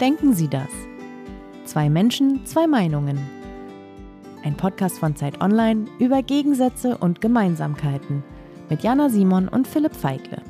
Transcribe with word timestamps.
Denken 0.00 0.34
Sie 0.34 0.48
das? 0.48 0.68
Zwei 1.64 1.88
Menschen, 1.88 2.44
zwei 2.44 2.66
Meinungen. 2.66 3.18
Ein 4.44 4.54
Podcast 4.54 4.98
von 4.98 5.16
Zeit 5.16 5.40
Online 5.40 5.86
über 5.98 6.22
Gegensätze 6.22 6.98
und 6.98 7.22
Gemeinsamkeiten 7.22 8.22
mit 8.68 8.82
Jana 8.82 9.08
Simon 9.08 9.48
und 9.48 9.66
Philipp 9.66 9.96
Feigle. 9.96 10.42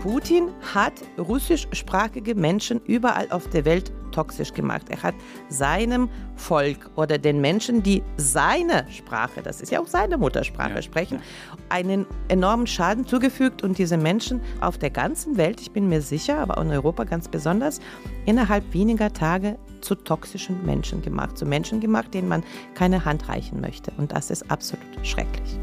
Putin 0.00 0.50
hat 0.72 0.92
russischsprachige 1.18 2.36
Menschen 2.36 2.80
überall 2.86 3.32
auf 3.32 3.48
der 3.48 3.64
Welt 3.64 3.90
toxisch 4.10 4.52
gemacht. 4.52 4.86
Er 4.88 5.02
hat 5.02 5.14
seinem 5.48 6.08
Volk 6.36 6.90
oder 6.96 7.18
den 7.18 7.40
Menschen, 7.40 7.82
die 7.82 8.02
seine 8.16 8.86
Sprache, 8.90 9.42
das 9.42 9.60
ist 9.60 9.70
ja 9.70 9.80
auch 9.80 9.86
seine 9.86 10.18
Muttersprache, 10.18 10.76
ja, 10.76 10.82
sprechen, 10.82 11.18
ja. 11.18 11.56
einen 11.68 12.06
enormen 12.28 12.66
Schaden 12.66 13.06
zugefügt 13.06 13.62
und 13.62 13.78
diese 13.78 13.96
Menschen 13.96 14.40
auf 14.60 14.78
der 14.78 14.90
ganzen 14.90 15.36
Welt, 15.36 15.60
ich 15.60 15.70
bin 15.70 15.88
mir 15.88 16.02
sicher, 16.02 16.38
aber 16.38 16.60
in 16.60 16.70
Europa 16.70 17.04
ganz 17.04 17.28
besonders, 17.28 17.80
innerhalb 18.26 18.72
weniger 18.72 19.12
Tage 19.12 19.58
zu 19.80 19.94
toxischen 19.94 20.64
Menschen 20.64 21.02
gemacht, 21.02 21.38
zu 21.38 21.46
Menschen 21.46 21.80
gemacht, 21.80 22.12
denen 22.14 22.28
man 22.28 22.44
keine 22.74 23.04
Hand 23.04 23.28
reichen 23.28 23.60
möchte. 23.60 23.92
Und 23.96 24.12
das 24.12 24.30
ist 24.30 24.50
absolut 24.50 25.06
schrecklich. 25.06 25.58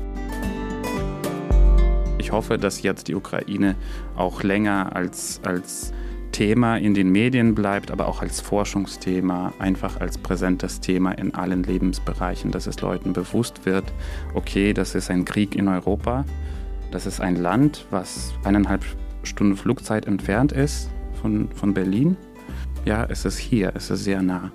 Ich 2.19 2.31
hoffe, 2.31 2.57
dass 2.57 2.81
jetzt 2.81 3.07
die 3.07 3.15
Ukraine 3.15 3.75
auch 4.15 4.43
länger 4.43 4.95
als, 4.95 5.39
als 5.45 5.93
Thema 6.37 6.77
in 6.77 6.93
den 6.93 7.11
Medien 7.11 7.55
bleibt, 7.55 7.89
aber 7.89 8.07
auch 8.07 8.21
als 8.21 8.41
Forschungsthema, 8.41 9.53
einfach 9.57 9.99
als 9.99 10.19
präsentes 10.19 10.79
Thema 10.79 11.13
in 11.13 11.33
allen 11.33 11.63
Lebensbereichen, 11.63 12.51
dass 12.51 12.67
es 12.67 12.79
Leuten 12.79 13.11
bewusst 13.11 13.65
wird, 13.65 13.91
okay, 14.35 14.71
das 14.71 14.93
ist 14.93 15.09
ein 15.09 15.25
Krieg 15.25 15.55
in 15.55 15.67
Europa, 15.67 16.25
das 16.91 17.07
ist 17.07 17.21
ein 17.21 17.37
Land, 17.37 17.87
was 17.89 18.35
eineinhalb 18.43 18.85
Stunden 19.23 19.57
Flugzeit 19.57 20.05
entfernt 20.05 20.51
ist 20.51 20.91
von, 21.19 21.49
von 21.55 21.73
Berlin. 21.73 22.15
Ja, 22.85 23.03
es 23.09 23.25
ist 23.25 23.39
hier, 23.39 23.71
es 23.73 23.89
ist 23.89 24.03
sehr 24.03 24.21
nah. 24.21 24.51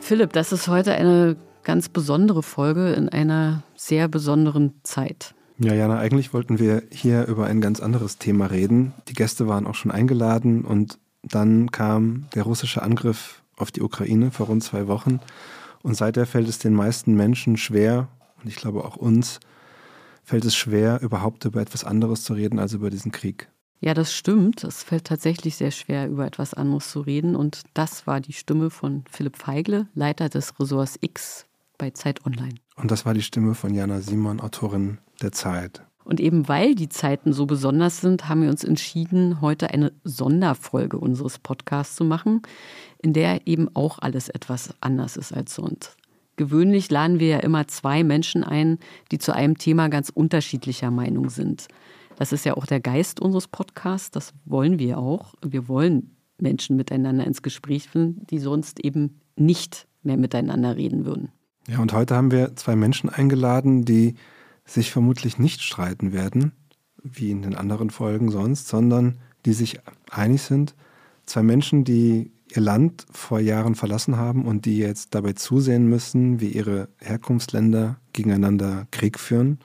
Philipp, 0.00 0.34
das 0.34 0.52
ist 0.52 0.68
heute 0.68 0.92
eine 0.92 1.36
ganz 1.62 1.88
besondere 1.88 2.42
Folge 2.42 2.92
in 2.92 3.08
einer 3.08 3.62
sehr 3.74 4.08
besonderen 4.08 4.74
Zeit. 4.82 5.34
Ja, 5.58 5.74
Jana, 5.74 5.98
eigentlich 5.98 6.32
wollten 6.32 6.58
wir 6.58 6.82
hier 6.90 7.26
über 7.26 7.46
ein 7.46 7.60
ganz 7.60 7.80
anderes 7.80 8.16
Thema 8.16 8.46
reden. 8.46 8.94
Die 9.08 9.12
Gäste 9.12 9.46
waren 9.46 9.66
auch 9.66 9.74
schon 9.74 9.90
eingeladen 9.90 10.64
und 10.64 10.98
dann 11.22 11.70
kam 11.70 12.26
der 12.34 12.44
russische 12.44 12.82
Angriff 12.82 13.42
auf 13.56 13.70
die 13.70 13.82
Ukraine 13.82 14.30
vor 14.30 14.46
rund 14.46 14.64
zwei 14.64 14.88
Wochen. 14.88 15.20
Und 15.82 15.94
seither 15.94 16.26
fällt 16.26 16.48
es 16.48 16.58
den 16.58 16.72
meisten 16.72 17.14
Menschen 17.14 17.58
schwer, 17.58 18.08
und 18.42 18.48
ich 18.48 18.56
glaube 18.56 18.84
auch 18.84 18.96
uns, 18.96 19.38
fällt 20.22 20.46
es 20.46 20.56
schwer, 20.56 21.00
überhaupt 21.02 21.44
über 21.44 21.60
etwas 21.60 21.84
anderes 21.84 22.24
zu 22.24 22.32
reden 22.32 22.58
als 22.58 22.72
über 22.72 22.88
diesen 22.88 23.12
Krieg. 23.12 23.50
Ja, 23.80 23.94
das 23.94 24.14
stimmt. 24.14 24.64
Es 24.64 24.82
fällt 24.82 25.04
tatsächlich 25.04 25.56
sehr 25.56 25.70
schwer, 25.70 26.08
über 26.08 26.26
etwas 26.26 26.54
anderes 26.54 26.90
zu 26.90 27.00
reden. 27.00 27.34
Und 27.34 27.62
das 27.74 28.06
war 28.06 28.20
die 28.20 28.34
Stimme 28.34 28.70
von 28.70 29.04
Philipp 29.10 29.36
Feigle, 29.36 29.88
Leiter 29.94 30.28
des 30.28 30.58
Ressorts 30.58 30.98
X 31.00 31.46
bei 31.80 31.90
Zeit 31.90 32.24
Online. 32.26 32.54
Und 32.76 32.90
das 32.90 33.04
war 33.06 33.14
die 33.14 33.22
Stimme 33.22 33.54
von 33.54 33.74
Jana 33.74 34.00
Simon, 34.00 34.40
Autorin 34.40 34.98
der 35.22 35.32
Zeit. 35.32 35.82
Und 36.04 36.20
eben 36.20 36.48
weil 36.48 36.74
die 36.74 36.88
Zeiten 36.88 37.32
so 37.32 37.46
besonders 37.46 38.00
sind, 38.00 38.28
haben 38.28 38.42
wir 38.42 38.50
uns 38.50 38.64
entschieden, 38.64 39.40
heute 39.40 39.70
eine 39.70 39.92
Sonderfolge 40.04 40.98
unseres 40.98 41.38
Podcasts 41.38 41.96
zu 41.96 42.04
machen, 42.04 42.42
in 43.02 43.12
der 43.12 43.46
eben 43.46 43.68
auch 43.74 43.98
alles 43.98 44.28
etwas 44.28 44.74
anders 44.80 45.16
ist 45.16 45.32
als 45.32 45.54
sonst. 45.54 45.96
Gewöhnlich 46.36 46.90
laden 46.90 47.20
wir 47.20 47.28
ja 47.28 47.38
immer 47.38 47.68
zwei 47.68 48.02
Menschen 48.02 48.44
ein, 48.44 48.78
die 49.10 49.18
zu 49.18 49.34
einem 49.34 49.58
Thema 49.58 49.88
ganz 49.88 50.10
unterschiedlicher 50.10 50.90
Meinung 50.90 51.28
sind. 51.28 51.68
Das 52.16 52.32
ist 52.32 52.44
ja 52.44 52.56
auch 52.56 52.66
der 52.66 52.80
Geist 52.80 53.20
unseres 53.20 53.48
Podcasts, 53.48 54.10
das 54.10 54.34
wollen 54.44 54.78
wir 54.78 54.98
auch. 54.98 55.34
Wir 55.46 55.68
wollen 55.68 56.16
Menschen 56.38 56.76
miteinander 56.76 57.26
ins 57.26 57.42
Gespräch 57.42 57.88
finden, 57.88 58.26
die 58.26 58.38
sonst 58.38 58.80
eben 58.80 59.20
nicht 59.36 59.86
mehr 60.02 60.16
miteinander 60.16 60.76
reden 60.76 61.04
würden. 61.04 61.30
Ja, 61.68 61.78
und 61.78 61.92
heute 61.92 62.16
haben 62.16 62.30
wir 62.30 62.56
zwei 62.56 62.76
Menschen 62.76 63.10
eingeladen, 63.10 63.84
die 63.84 64.14
sich 64.64 64.90
vermutlich 64.90 65.38
nicht 65.38 65.62
streiten 65.62 66.12
werden, 66.12 66.52
wie 67.02 67.30
in 67.30 67.42
den 67.42 67.54
anderen 67.54 67.90
Folgen 67.90 68.30
sonst, 68.30 68.68
sondern 68.68 69.18
die 69.44 69.52
sich 69.52 69.80
einig 70.10 70.42
sind. 70.42 70.74
Zwei 71.26 71.42
Menschen, 71.42 71.84
die 71.84 72.32
ihr 72.54 72.62
Land 72.62 73.06
vor 73.12 73.40
Jahren 73.40 73.74
verlassen 73.74 74.16
haben 74.16 74.44
und 74.44 74.64
die 74.64 74.78
jetzt 74.78 75.14
dabei 75.14 75.34
zusehen 75.34 75.88
müssen, 75.88 76.40
wie 76.40 76.48
ihre 76.48 76.88
Herkunftsländer 76.98 78.00
gegeneinander 78.12 78.86
Krieg 78.90 79.18
führen. 79.18 79.60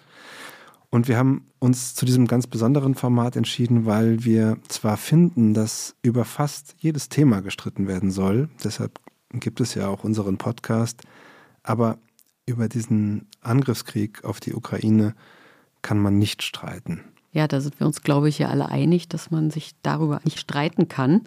Und 0.90 1.08
wir 1.08 1.18
haben 1.18 1.48
uns 1.60 1.96
zu 1.96 2.06
diesem 2.06 2.28
ganz 2.28 2.48
besonderen 2.48 2.96
Format 2.96 3.36
entschieden, 3.36 3.86
weil 3.86 4.24
wir 4.24 4.58
zwar 4.68 4.98
finden, 4.98 5.54
dass 5.54 5.96
über 6.04 6.24
fast 6.26 6.76
jedes 6.78 7.10
Thema 7.10 7.42
gestritten 7.42 7.88
werden 7.88 8.12
soll, 8.12 8.50
deshalb 8.64 9.00
gibt 9.34 9.60
es 9.60 9.74
ja 9.76 9.88
auch 9.88 10.04
unseren 10.04 10.38
Podcast, 10.38 11.02
aber 11.66 11.98
über 12.46 12.70
diesen 12.70 13.28
Angriffskrieg 13.42 14.24
auf 14.24 14.40
die 14.40 14.54
Ukraine 14.54 15.16
kann 15.82 16.00
man 16.00 16.18
nicht 16.18 16.44
streiten. 16.44 17.02
Ja, 17.36 17.50
da 17.50 17.60
sind 17.60 17.78
wir 17.82 17.86
uns, 17.86 18.02
glaube 18.02 18.30
ich, 18.30 18.40
ja 18.40 18.48
alle 18.48 18.70
einig, 18.70 19.10
dass 19.10 19.30
man 19.30 19.52
sich 19.52 19.72
darüber 19.82 20.22
nicht 20.24 20.40
streiten 20.40 20.88
kann. 20.88 21.24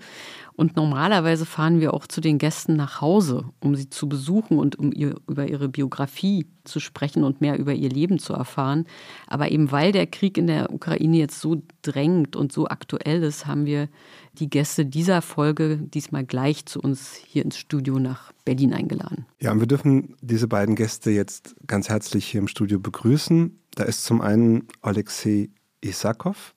Und 0.57 0.75
normalerweise 0.75 1.45
fahren 1.45 1.81
wir 1.81 1.93
auch 1.93 2.07
zu 2.07 2.23
den 2.23 2.39
Gästen 2.39 2.77
nach 2.77 3.03
Hause, 3.03 3.45
um 3.61 3.77
sie 3.77 3.91
zu 3.91 4.09
besuchen 4.09 4.59
und 4.59 4.79
um 4.79 4.91
ihr, 4.91 5.17
über 5.29 5.47
ihre 5.47 5.69
Biografie 5.69 6.47
zu 6.65 6.81
sprechen 6.81 7.25
und 7.25 7.43
mehr 7.43 7.59
über 7.59 7.75
ihr 7.75 7.91
Leben 7.91 8.19
zu 8.19 8.33
erfahren. 8.33 8.87
Aber 9.27 9.51
eben 9.51 9.71
weil 9.71 9.93
der 9.93 10.07
Krieg 10.07 10.39
in 10.39 10.47
der 10.47 10.73
Ukraine 10.73 11.19
jetzt 11.19 11.41
so 11.41 11.61
drängt 11.83 12.37
und 12.37 12.53
so 12.53 12.69
aktuell 12.69 13.23
ist, 13.23 13.47
haben 13.47 13.67
wir 13.67 13.91
die 14.39 14.51
Gäste 14.51 14.87
dieser 14.87 15.23
Folge 15.23 15.79
diesmal 15.79 16.25
gleich 16.25 16.67
zu 16.67 16.81
uns 16.81 17.15
hier 17.15 17.45
ins 17.45 17.59
Studio 17.59 17.99
nach 17.99 18.33
Berlin 18.45 18.73
eingeladen. 18.73 19.27
Ja, 19.41 19.53
und 19.53 19.61
wir 19.61 19.67
dürfen 19.67 20.15
diese 20.21 20.49
beiden 20.49 20.75
Gäste 20.75 21.11
jetzt 21.11 21.57
ganz 21.67 21.89
herzlich 21.89 22.27
hier 22.27 22.41
im 22.41 22.49
Studio 22.49 22.79
begrüßen. 22.79 23.59
Da 23.75 23.85
ist 23.85 24.05
zum 24.05 24.21
einen 24.21 24.69
Alexei 24.81 25.51
Isakov. 25.81 26.55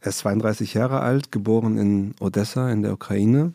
Er 0.00 0.08
ist 0.08 0.18
32 0.18 0.74
Jahre 0.74 1.00
alt, 1.00 1.32
geboren 1.32 1.76
in 1.76 2.14
Odessa 2.20 2.70
in 2.70 2.82
der 2.82 2.92
Ukraine. 2.92 3.52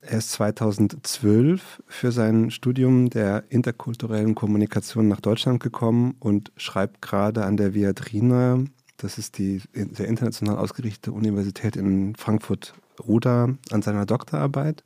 Er 0.00 0.18
ist 0.18 0.32
2012 0.32 1.82
für 1.86 2.12
sein 2.12 2.50
Studium 2.50 3.08
der 3.08 3.44
interkulturellen 3.48 4.34
Kommunikation 4.34 5.08
nach 5.08 5.20
Deutschland 5.20 5.62
gekommen 5.62 6.14
und 6.18 6.52
schreibt 6.56 7.00
gerade 7.00 7.44
an 7.44 7.56
der 7.56 7.72
Viadrina, 7.72 8.64
das 8.96 9.18
ist 9.18 9.38
die 9.38 9.60
sehr 9.72 10.08
international 10.08 10.56
ausgerichtete 10.56 11.12
Universität 11.12 11.76
in 11.76 12.14
Frankfurt-Oder, 12.16 13.56
an 13.70 13.82
seiner 13.82 14.06
Doktorarbeit. 14.06 14.82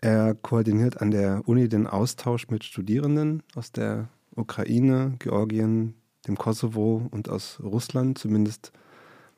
Er 0.00 0.34
koordiniert 0.34 1.00
an 1.00 1.10
der 1.10 1.42
Uni 1.46 1.68
den 1.68 1.86
Austausch 1.86 2.48
mit 2.48 2.64
Studierenden 2.64 3.42
aus 3.54 3.70
der 3.70 4.08
Ukraine, 4.34 5.16
Georgien, 5.18 5.94
dem 6.26 6.36
Kosovo 6.36 7.06
und 7.10 7.28
aus 7.28 7.60
Russland. 7.62 8.18
Zumindest 8.18 8.72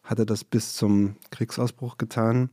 hat 0.04 0.18
er 0.18 0.26
das 0.26 0.44
bis 0.44 0.74
zum 0.74 1.16
Kriegsausbruch 1.30 1.98
getan. 1.98 2.50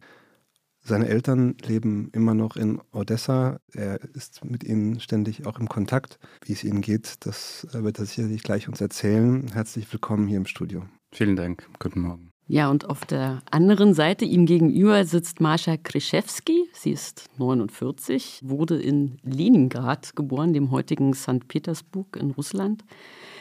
Seine 0.82 1.08
Eltern 1.08 1.56
leben 1.66 2.10
immer 2.14 2.34
noch 2.34 2.56
in 2.56 2.82
Odessa. 2.92 3.60
Er 3.74 4.02
ist 4.16 4.44
mit 4.44 4.64
ihnen 4.64 5.00
ständig 5.00 5.46
auch 5.46 5.60
im 5.60 5.70
Kontakt. 5.70 6.20
Wie 6.46 6.54
es 6.54 6.64
ihnen 6.64 6.82
geht, 6.82 7.26
das 7.26 7.68
wird 7.72 8.00
er 8.00 8.06
sicherlich 8.06 8.44
gleich 8.44 8.68
uns 8.68 8.82
erzählen. 8.82 9.48
Herzlich 9.54 9.92
willkommen 9.92 10.28
hier 10.28 10.38
im 10.38 10.46
Studio. 10.46 10.86
Vielen 11.12 11.36
Dank. 11.36 11.68
Guten 11.80 12.02
Morgen. 12.02 12.29
Ja, 12.52 12.72
und 12.72 12.90
auf 12.90 13.06
der 13.06 13.44
anderen 13.52 13.94
Seite 13.94 14.26
ihm 14.26 14.48
gegenüber 14.48 15.06
sitzt 15.06 15.40
Mascha 15.40 15.78
Krischewski. 15.78 16.68
Sie 16.74 16.90
ist 16.90 17.30
49, 17.38 18.40
wurde 18.44 18.82
in 18.82 19.20
Leningrad 19.22 20.16
geboren, 20.16 20.52
dem 20.54 20.72
heutigen 20.72 21.14
St. 21.14 21.48
Petersburg 21.48 22.18
in 22.20 22.32
Russland. 22.32 22.84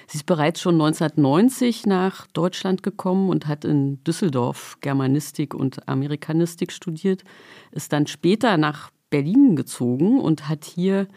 Sie 0.08 0.18
ist 0.18 0.26
bereits 0.26 0.60
schon 0.60 0.74
1990 0.74 1.86
nach 1.86 2.26
Deutschland 2.26 2.82
gekommen 2.82 3.30
und 3.30 3.46
hat 3.46 3.64
in 3.64 4.04
Düsseldorf 4.04 4.76
Germanistik 4.82 5.54
und 5.54 5.88
Amerikanistik 5.88 6.70
studiert, 6.70 7.24
ist 7.72 7.94
dann 7.94 8.06
später 8.06 8.58
nach 8.58 8.90
Berlin 9.10 9.56
gezogen 9.56 10.20
und 10.20 10.48
hat 10.48 10.64
hier 10.64 11.08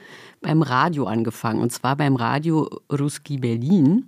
beim 0.42 0.62
Radio 0.62 1.06
angefangen, 1.06 1.62
und 1.62 1.72
zwar 1.72 1.96
beim 1.96 2.16
Radio 2.16 2.70
Ruski 2.92 3.38
Berlin. 3.38 4.08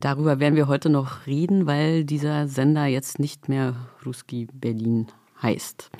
Darüber 0.00 0.40
werden 0.40 0.56
wir 0.56 0.68
heute 0.68 0.90
noch 0.90 1.26
reden, 1.26 1.66
weil 1.66 2.04
dieser 2.04 2.48
Sender 2.48 2.86
jetzt 2.86 3.18
nicht 3.18 3.48
mehr 3.48 3.74
Ruski 4.04 4.46
Berlin 4.52 5.08
heißt. 5.42 5.90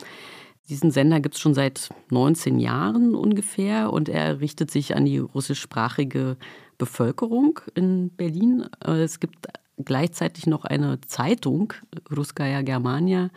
Diesen 0.69 0.91
Sender 0.91 1.21
gibt 1.21 1.35
es 1.35 1.41
schon 1.41 1.55
seit 1.55 1.91
19 2.11 2.59
Jahren 2.59 3.15
ungefähr 3.15 3.93
und 3.93 4.09
er 4.09 4.41
richtet 4.41 4.71
sich 4.71 4.97
an 4.97 5.05
die 5.05 5.19
russischsprachige 5.19 6.39
Bevölkerung 6.79 7.61
in 7.75 8.11
Berlin. 8.11 8.67
Äh, 8.83 9.03
es 9.03 9.21
gibt 9.21 9.47
gleichzeitig 9.83 10.47
noch 10.47 10.65
eine 10.65 11.01
Zeitung, 11.03 11.73
Ruskaya 12.15 12.63
Germania, 12.63 13.31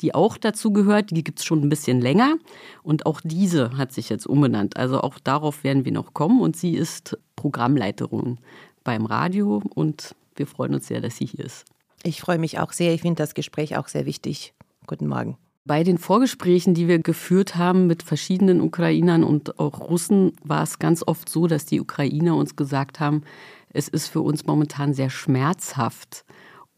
die 0.00 0.14
auch 0.14 0.36
dazu 0.36 0.72
gehört. 0.72 1.10
Die 1.10 1.24
gibt 1.24 1.40
es 1.40 1.44
schon 1.44 1.62
ein 1.62 1.68
bisschen 1.68 2.00
länger. 2.00 2.36
Und 2.82 3.06
auch 3.06 3.20
diese 3.22 3.76
hat 3.76 3.92
sich 3.92 4.08
jetzt 4.08 4.26
umbenannt. 4.26 4.76
Also 4.76 5.00
auch 5.00 5.18
darauf 5.18 5.64
werden 5.64 5.84
wir 5.84 5.92
noch 5.92 6.14
kommen. 6.14 6.40
Und 6.40 6.56
sie 6.56 6.74
ist 6.74 7.18
Programmleiterin 7.36 8.38
beim 8.84 9.06
Radio. 9.06 9.62
Und 9.74 10.14
wir 10.36 10.46
freuen 10.46 10.74
uns 10.74 10.86
sehr, 10.86 11.00
dass 11.00 11.16
sie 11.16 11.26
hier 11.26 11.44
ist. 11.44 11.64
Ich 12.02 12.20
freue 12.20 12.38
mich 12.38 12.58
auch 12.58 12.72
sehr. 12.72 12.94
Ich 12.94 13.02
finde 13.02 13.22
das 13.22 13.34
Gespräch 13.34 13.76
auch 13.76 13.88
sehr 13.88 14.06
wichtig. 14.06 14.54
Guten 14.86 15.06
Morgen. 15.06 15.36
Bei 15.66 15.84
den 15.84 15.98
Vorgesprächen, 15.98 16.72
die 16.72 16.88
wir 16.88 16.98
geführt 16.98 17.56
haben 17.56 17.86
mit 17.86 18.02
verschiedenen 18.02 18.62
Ukrainern 18.62 19.22
und 19.22 19.58
auch 19.58 19.78
Russen, 19.78 20.32
war 20.42 20.62
es 20.62 20.78
ganz 20.78 21.04
oft 21.06 21.28
so, 21.28 21.46
dass 21.46 21.66
die 21.66 21.80
Ukrainer 21.80 22.34
uns 22.34 22.56
gesagt 22.56 22.98
haben, 22.98 23.22
es 23.72 23.88
ist 23.88 24.08
für 24.08 24.20
uns 24.20 24.46
momentan 24.46 24.94
sehr 24.94 25.10
schmerzhaft, 25.10 26.24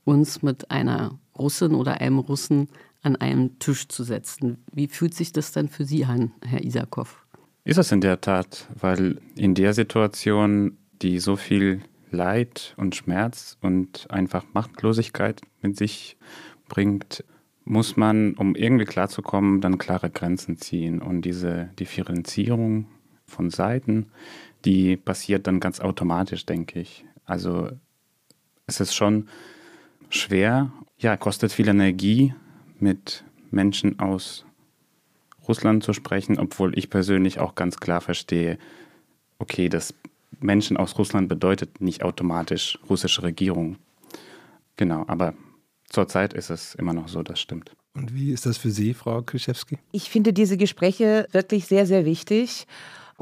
uns 0.04 0.42
mit 0.42 0.70
einer 0.70 1.18
Russin 1.38 1.74
oder 1.74 2.00
einem 2.00 2.18
Russen 2.18 2.68
an 3.02 3.16
einem 3.16 3.58
Tisch 3.58 3.88
zu 3.88 4.04
setzen. 4.04 4.64
Wie 4.72 4.86
fühlt 4.86 5.14
sich 5.14 5.32
das 5.32 5.52
dann 5.52 5.68
für 5.68 5.84
Sie 5.84 6.04
an, 6.04 6.32
Herr 6.44 6.62
Isakow? 6.62 7.24
Ist 7.64 7.78
es 7.78 7.92
in 7.92 8.00
der 8.00 8.20
Tat, 8.20 8.68
weil 8.74 9.20
in 9.36 9.54
der 9.54 9.72
Situation, 9.72 10.78
die 11.00 11.18
so 11.18 11.36
viel 11.36 11.82
Leid 12.10 12.74
und 12.76 12.94
Schmerz 12.94 13.56
und 13.60 14.10
einfach 14.10 14.44
Machtlosigkeit 14.52 15.40
mit 15.62 15.76
sich 15.76 16.16
bringt, 16.68 17.24
muss 17.64 17.96
man, 17.96 18.34
um 18.34 18.54
irgendwie 18.56 18.84
klarzukommen, 18.84 19.60
dann 19.60 19.78
klare 19.78 20.10
Grenzen 20.10 20.58
ziehen. 20.58 21.00
Und 21.00 21.22
diese 21.22 21.70
Differenzierung 21.78 22.86
von 23.26 23.50
Seiten, 23.50 24.08
die 24.64 24.96
passiert 24.96 25.46
dann 25.46 25.60
ganz 25.60 25.80
automatisch, 25.80 26.46
denke 26.46 26.80
ich. 26.80 27.04
Also 27.24 27.70
es 28.66 28.80
ist 28.80 28.94
schon 28.94 29.28
schwer, 30.10 30.72
ja, 30.98 31.16
kostet 31.16 31.52
viel 31.52 31.68
Energie, 31.68 32.34
mit 32.78 33.24
Menschen 33.50 33.98
aus 33.98 34.44
Russland 35.46 35.84
zu 35.84 35.92
sprechen, 35.92 36.38
obwohl 36.38 36.76
ich 36.78 36.90
persönlich 36.90 37.38
auch 37.38 37.54
ganz 37.54 37.78
klar 37.78 38.00
verstehe, 38.00 38.58
okay, 39.38 39.68
dass 39.68 39.94
Menschen 40.40 40.76
aus 40.76 40.98
Russland 40.98 41.28
bedeutet 41.28 41.80
nicht 41.80 42.02
automatisch 42.02 42.78
russische 42.88 43.22
Regierung. 43.22 43.76
Genau, 44.76 45.04
aber 45.08 45.34
zurzeit 45.88 46.32
ist 46.32 46.50
es 46.50 46.74
immer 46.74 46.92
noch 46.92 47.08
so, 47.08 47.22
das 47.22 47.40
stimmt. 47.40 47.72
Und 47.94 48.14
wie 48.14 48.32
ist 48.32 48.46
das 48.46 48.56
für 48.56 48.70
Sie, 48.70 48.94
Frau 48.94 49.22
Krischewski? 49.22 49.78
Ich 49.92 50.08
finde 50.08 50.32
diese 50.32 50.56
Gespräche 50.56 51.28
wirklich 51.32 51.66
sehr, 51.66 51.86
sehr 51.86 52.04
wichtig. 52.06 52.66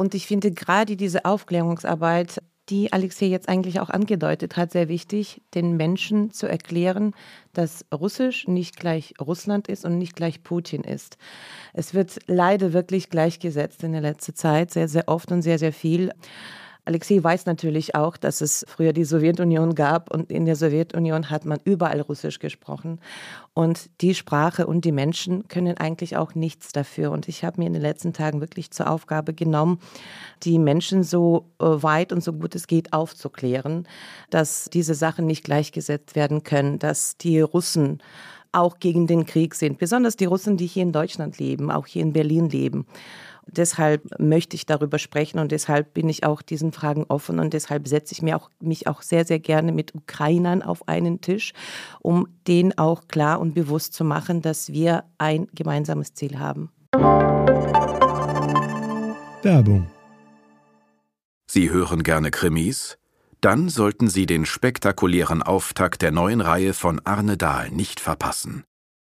Und 0.01 0.15
ich 0.15 0.27
finde 0.27 0.51
gerade 0.51 0.97
diese 0.97 1.27
Aufklärungsarbeit, 1.27 2.43
die 2.71 2.91
Alexei 2.91 3.27
jetzt 3.27 3.51
eigentlich 3.51 3.81
auch 3.81 3.91
angedeutet 3.91 4.57
hat, 4.57 4.73
sehr 4.73 4.89
wichtig, 4.89 5.43
den 5.53 5.77
Menschen 5.77 6.31
zu 6.31 6.47
erklären, 6.47 7.13
dass 7.53 7.85
Russisch 7.93 8.49
nicht 8.49 8.81
gleich 8.81 9.13
Russland 9.21 9.69
ist 9.69 9.85
und 9.85 9.99
nicht 9.99 10.17
gleich 10.17 10.43
Putin 10.43 10.85
ist. 10.85 11.19
Es 11.75 11.93
wird 11.93 12.19
leider 12.27 12.73
wirklich 12.73 13.11
gleichgesetzt 13.11 13.85
in 13.85 13.93
der 13.93 14.01
letzten 14.01 14.35
Zeit, 14.35 14.71
sehr, 14.71 14.89
sehr 14.89 15.07
oft 15.07 15.33
und 15.33 15.43
sehr, 15.43 15.59
sehr 15.59 15.75
viel. 15.75 16.13
Alexei 16.91 17.23
weiß 17.23 17.47
natürlich 17.47 17.95
auch, 17.95 18.17
dass 18.17 18.41
es 18.41 18.65
früher 18.67 18.93
die 18.93 19.05
Sowjetunion 19.05 19.77
gab 19.77 20.13
und 20.13 20.33
in 20.33 20.45
der 20.45 20.57
Sowjetunion 20.57 21.31
hat 21.31 21.45
man 21.45 21.61
überall 21.63 22.01
Russisch 22.01 22.41
gesprochen. 22.41 23.01
Und 23.55 23.91
die 24.01 24.13
Sprache 24.13 24.67
und 24.67 24.85
die 24.85 24.91
Menschen 24.91 25.47
können 25.47 25.79
eigentlich 25.79 26.17
auch 26.17 26.35
nichts 26.35 26.73
dafür. 26.73 27.13
Und 27.13 27.29
ich 27.29 27.45
habe 27.45 27.61
mir 27.61 27.69
in 27.69 27.75
den 27.75 27.83
letzten 27.83 28.13
Tagen 28.13 28.41
wirklich 28.41 28.73
zur 28.73 28.91
Aufgabe 28.91 29.35
genommen, 29.35 29.79
die 30.43 30.59
Menschen 30.59 31.05
so 31.05 31.53
äh, 31.61 31.65
weit 31.65 32.13
und 32.13 32.25
so 32.25 32.33
gut 32.33 32.57
es 32.57 32.67
geht 32.67 32.93
aufzuklären, 32.93 33.87
dass 34.31 34.65
diese 34.65 34.95
Sachen 34.95 35.27
nicht 35.27 35.45
gleichgesetzt 35.45 36.17
werden 36.17 36.43
können, 36.43 36.81
dass 36.81 37.17
die 37.17 37.41
Russen 37.41 38.03
auch 38.51 38.81
gegen 38.81 39.07
den 39.07 39.27
Krieg 39.27 39.55
sind, 39.55 39.79
besonders 39.79 40.17
die 40.17 40.25
Russen, 40.25 40.57
die 40.57 40.67
hier 40.67 40.83
in 40.83 40.91
Deutschland 40.91 41.39
leben, 41.39 41.71
auch 41.71 41.87
hier 41.87 42.03
in 42.03 42.13
Berlin 42.13 42.49
leben. 42.49 42.85
Deshalb 43.47 44.19
möchte 44.19 44.57
ich 44.57 44.67
darüber 44.67 44.99
sprechen 44.99 45.39
und 45.39 45.53
deshalb 45.53 45.95
bin 45.95 46.09
ich 46.09 46.25
auch 46.25 46.43
diesen 46.43 46.73
Fragen 46.73 47.05
offen 47.09 47.39
und 47.39 47.53
deshalb 47.53 47.89
setze 47.89 48.13
ich 48.13 48.23
mir 48.23 48.37
auch, 48.37 48.51
mich 48.61 48.87
auch 48.87 49.03
sehr, 49.03 49.25
sehr 49.25 49.41
gerne 49.41 49.73
mit 49.73 49.95
Ukrainern 49.95 50.63
auf 50.63 50.89
einen 50.89 51.21
Tisch, 51.21 51.53
um 52.01 52.29
denen 52.47 52.77
auch 52.79 53.09
klar 53.09 53.41
und 53.41 53.55
bewusst 53.55 53.95
zu 53.95 54.05
machen, 54.05 54.43
dass 54.43 54.73
wir 54.73 55.05
ein 55.19 55.49
gemeinsames 55.55 56.15
Ziel 56.15 56.39
haben. 56.39 56.71
Werbung. 59.43 59.87
Sie 61.51 61.71
hören 61.71 62.03
gerne 62.03 62.31
Krimis? 62.31 62.97
Dann 63.41 63.71
sollten 63.71 64.09
Sie 64.09 64.27
den 64.27 64.45
spektakulären 64.45 65.43
Auftakt 65.43 66.03
der 66.03 66.13
neuen 66.13 66.43
Reihe 66.43 66.75
von 66.75 67.01
Arne 67.05 67.39
Dahl 67.39 67.71
nicht 67.71 67.99
verpassen. 67.99 68.65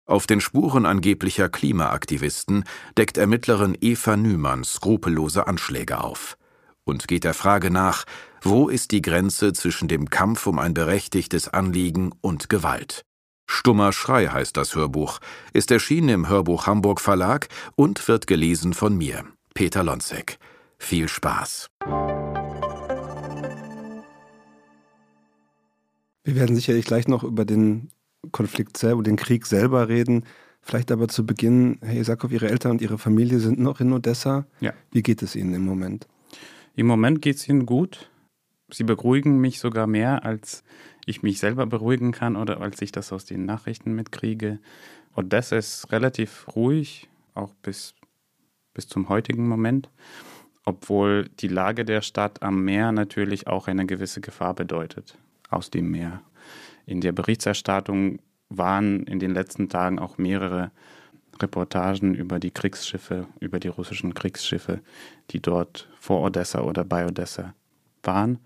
Auf 0.06 0.28
den 0.28 0.42
Spuren 0.42 0.86
angeblicher 0.86 1.48
Klimaaktivisten 1.48 2.66
deckt 2.98 3.18
Ermittlerin 3.18 3.78
Eva 3.80 4.18
Nümann 4.18 4.66
skrupellose 4.66 5.48
Anschläge 5.48 6.04
auf 6.04 6.38
und 6.84 7.08
geht 7.08 7.24
der 7.24 7.34
Frage 7.34 7.72
nach, 7.72 8.04
wo 8.42 8.68
ist 8.68 8.92
die 8.92 9.02
Grenze 9.02 9.54
zwischen 9.54 9.88
dem 9.88 10.10
Kampf 10.10 10.46
um 10.46 10.60
ein 10.60 10.74
berechtigtes 10.74 11.48
Anliegen 11.48 12.12
und 12.20 12.50
Gewalt. 12.50 13.06
Stummer 13.50 13.94
Schrei 13.94 14.28
heißt 14.28 14.58
das 14.58 14.76
Hörbuch, 14.76 15.20
ist 15.54 15.72
erschienen 15.72 16.10
im 16.10 16.28
Hörbuch 16.28 16.68
Hamburg 16.68 17.00
Verlag 17.00 17.48
und 17.76 18.06
wird 18.10 18.28
gelesen 18.28 18.74
von 18.74 18.98
mir, 18.98 19.24
Peter 19.54 19.84
Lonzek. 19.84 20.38
Viel 20.78 21.08
Spaß. 21.08 21.70
Wir 26.26 26.36
werden 26.36 26.56
sicherlich 26.56 26.86
gleich 26.86 27.08
noch 27.08 27.24
über 27.24 27.46
den 27.46 27.90
Konflikt 28.31 28.78
selber, 28.78 29.04
den 29.04 29.16
Krieg 29.16 29.46
selber 29.46 29.90
reden. 29.90 30.25
Vielleicht 30.62 30.92
aber 30.92 31.10
zu 31.10 31.25
Beginn, 31.25 31.78
Herr 31.81 32.00
Isakow, 32.00 32.31
Ihre 32.31 32.50
Eltern 32.50 32.72
und 32.72 32.81
Ihre 32.81 32.98
Familie 32.98 33.40
sind 33.40 33.60
noch 33.60 33.81
in 33.81 33.92
Odessa. 33.92 34.46
Ja. 34.62 34.74
Wie 34.92 35.04
geht 35.04 35.22
es 35.22 35.36
Ihnen 35.36 35.54
im 35.54 35.66
Moment? 35.66 36.08
Im 36.75 36.88
Moment 36.88 37.22
geht 37.22 37.36
es 37.36 37.50
Ihnen 37.50 37.66
gut. 37.66 38.10
Sie 38.72 38.84
beruhigen 38.84 39.40
mich 39.40 39.60
sogar 39.60 39.88
mehr, 39.88 40.25
als 40.25 40.64
ich 41.06 41.22
mich 41.22 41.40
selber 41.40 41.66
beruhigen 41.66 42.12
kann 42.12 42.36
oder 42.36 42.62
als 42.62 42.81
ich 42.81 42.92
das 42.92 43.12
aus 43.12 43.25
den 43.25 43.46
Nachrichten 43.46 43.94
mitkriege. 43.94 44.60
Odessa 45.16 45.58
ist 45.58 45.92
relativ 45.92 46.48
ruhig, 46.56 47.10
auch 47.34 47.54
bis, 47.62 47.94
bis 48.74 48.88
zum 48.88 49.10
heutigen 49.10 49.48
Moment, 49.48 49.90
obwohl 50.66 51.30
die 51.40 51.50
Lage 51.50 51.86
der 51.86 52.02
Stadt 52.02 52.42
am 52.42 52.64
Meer 52.64 52.92
natürlich 52.92 53.47
auch 53.47 53.68
eine 53.68 53.86
gewisse 53.86 54.21
Gefahr 54.21 54.56
bedeutet, 54.56 55.18
aus 55.50 55.69
dem 55.69 55.92
Meer. 55.92 56.21
In 56.85 57.02
der 57.02 57.11
Berichterstattung 57.11 58.19
waren 58.49 59.04
in 59.04 59.19
den 59.19 59.31
letzten 59.31 59.69
Tagen 59.69 59.99
auch 59.99 60.18
mehrere 60.18 60.71
Reportagen 61.42 62.13
über 62.13 62.40
die 62.40 62.52
Kriegsschiffe, 62.52 63.28
über 63.40 63.59
die 63.59 63.68
russischen 63.68 64.13
Kriegsschiffe, 64.13 64.81
die 65.31 65.42
dort 65.42 65.90
vor 65.99 66.21
Odessa 66.21 66.61
oder 66.61 66.83
bei 66.83 67.06
Odessa 67.06 67.54
waren. 68.04 68.40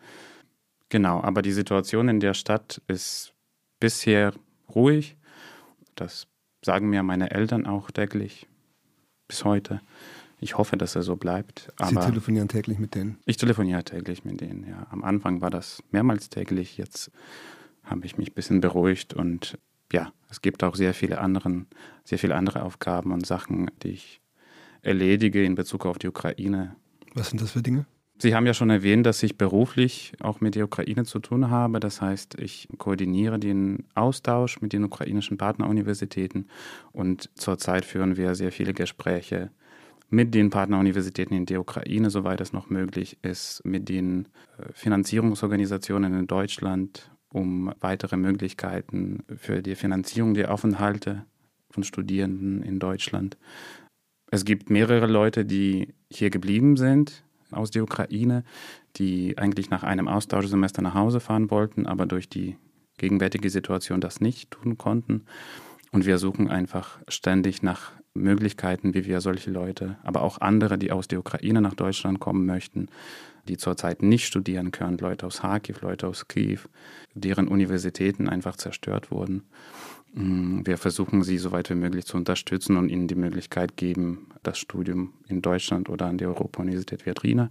Genau, 0.89 1.21
aber 1.21 1.41
die 1.41 1.51
Situation 1.51 2.07
in 2.07 2.19
der 2.19 2.33
Stadt 2.33 2.81
ist 2.87 3.33
bisher 3.79 4.33
ruhig. 4.73 5.17
Das 5.95 6.27
sagen 6.63 6.89
mir 6.89 7.03
meine 7.03 7.31
Eltern 7.31 7.65
auch 7.65 7.91
täglich 7.91 8.47
bis 9.27 9.43
heute. 9.43 9.81
Ich 10.39 10.57
hoffe, 10.57 10.77
dass 10.77 10.95
er 10.95 11.01
so 11.01 11.15
bleibt. 11.15 11.73
Sie 11.83 11.95
telefonieren 11.95 12.47
täglich 12.47 12.77
mit 12.77 12.95
denen? 12.95 13.17
Ich 13.25 13.37
telefoniere 13.37 13.83
täglich 13.83 14.23
mit 14.23 14.39
denen, 14.39 14.67
ja. 14.67 14.85
Am 14.91 15.03
Anfang 15.03 15.41
war 15.41 15.49
das 15.49 15.83
mehrmals 15.91 16.29
täglich, 16.29 16.77
jetzt 16.77 17.11
habe 17.89 18.05
ich 18.05 18.17
mich 18.17 18.31
ein 18.31 18.35
bisschen 18.35 18.61
beruhigt 18.61 19.13
und 19.13 19.57
ja, 19.91 20.11
es 20.29 20.41
gibt 20.41 20.63
auch 20.63 20.75
sehr 20.75 20.93
viele, 20.93 21.19
anderen, 21.19 21.67
sehr 22.03 22.19
viele 22.19 22.35
andere 22.35 22.63
Aufgaben 22.63 23.11
und 23.11 23.25
Sachen, 23.25 23.71
die 23.83 23.89
ich 23.89 24.21
erledige 24.81 25.43
in 25.43 25.55
Bezug 25.55 25.85
auf 25.85 25.97
die 25.97 26.07
Ukraine. 26.07 26.75
Was 27.13 27.29
sind 27.29 27.41
das 27.41 27.51
für 27.51 27.61
Dinge? 27.61 27.85
Sie 28.19 28.33
haben 28.33 28.47
ja 28.47 28.55
schon 28.55 28.71
erwähnt, 28.71 29.05
dass 29.05 29.21
ich 29.21 29.37
beruflich 29.37 30.13
auch 30.21 30.41
mit 30.41 30.55
der 30.55 30.65
Ukraine 30.65 31.05
zu 31.05 31.19
tun 31.19 31.51
habe. 31.51 31.79
Das 31.79 32.01
heißt, 32.01 32.39
ich 32.39 32.67
koordiniere 32.79 33.37
den 33.37 33.85
Austausch 33.93 34.59
mit 34.59 34.73
den 34.73 34.83
ukrainischen 34.83 35.37
Partneruniversitäten 35.37 36.49
und 36.91 37.29
zurzeit 37.35 37.85
führen 37.85 38.17
wir 38.17 38.33
sehr 38.33 38.51
viele 38.51 38.73
Gespräche 38.73 39.51
mit 40.09 40.33
den 40.33 40.49
Partneruniversitäten 40.49 41.35
in 41.35 41.45
der 41.45 41.59
Ukraine, 41.59 42.09
soweit 42.09 42.41
es 42.41 42.53
noch 42.53 42.69
möglich 42.69 43.17
ist, 43.21 43.63
mit 43.65 43.89
den 43.89 44.27
äh, 44.57 44.71
Finanzierungsorganisationen 44.73 46.17
in 46.17 46.27
Deutschland 46.27 47.11
um 47.37 47.71
weitere 47.79 48.17
Möglichkeiten 48.17 49.23
für 49.37 49.61
die 49.61 49.75
Finanzierung 49.75 50.33
der 50.33 50.51
Aufenthalte 50.51 51.25
von 51.69 51.83
Studierenden 51.83 52.63
in 52.63 52.79
Deutschland. 52.79 53.37
Es 54.31 54.43
gibt 54.43 54.69
mehrere 54.69 55.07
Leute, 55.07 55.45
die 55.45 55.93
hier 56.11 56.29
geblieben 56.29 56.75
sind 56.75 57.23
aus 57.51 57.71
der 57.71 57.83
Ukraine, 57.83 58.43
die 58.97 59.37
eigentlich 59.37 59.69
nach 59.69 59.83
einem 59.83 60.07
Austauschsemester 60.07 60.81
nach 60.81 60.95
Hause 60.95 61.19
fahren 61.19 61.49
wollten, 61.49 61.85
aber 61.85 62.05
durch 62.05 62.27
die 62.27 62.57
gegenwärtige 62.97 63.49
Situation 63.49 64.01
das 64.01 64.19
nicht 64.19 64.51
tun 64.51 64.77
konnten. 64.77 65.25
Und 65.91 66.05
wir 66.05 66.17
suchen 66.17 66.49
einfach 66.49 66.99
ständig 67.07 67.61
nach 67.63 67.93
Möglichkeiten, 68.17 68.93
wie 68.93 69.05
wir 69.05 69.21
solche 69.21 69.51
Leute, 69.51 69.97
aber 70.03 70.21
auch 70.21 70.41
andere, 70.41 70.77
die 70.77 70.91
aus 70.91 71.07
der 71.07 71.19
Ukraine 71.19 71.61
nach 71.61 71.73
Deutschland 71.73 72.19
kommen 72.19 72.45
möchten, 72.45 72.89
die 73.47 73.57
zurzeit 73.57 74.01
nicht 74.01 74.25
studieren 74.25 74.71
können, 74.71 74.97
Leute 74.97 75.25
aus 75.25 75.39
Kharkiv, 75.39 75.81
Leute 75.81 76.07
aus 76.07 76.27
Kiew, 76.27 76.59
deren 77.13 77.47
Universitäten 77.47 78.27
einfach 78.29 78.57
zerstört 78.57 79.11
wurden. 79.11 79.43
Mm, 80.13 80.61
wir 80.65 80.77
versuchen 80.77 81.23
sie 81.23 81.37
so 81.37 81.51
weit 81.51 81.69
wie 81.69 81.75
möglich 81.75 82.05
zu 82.05 82.17
unterstützen 82.17 82.77
und 82.77 82.89
ihnen 82.89 83.07
die 83.07 83.15
Möglichkeit 83.15 83.77
geben, 83.77 84.27
das 84.43 84.57
Studium 84.57 85.13
in 85.27 85.41
Deutschland 85.41 85.89
oder 85.89 86.07
an 86.07 86.17
der 86.17 86.29
Europa-Universität 86.29 87.05
Viadrina 87.05 87.49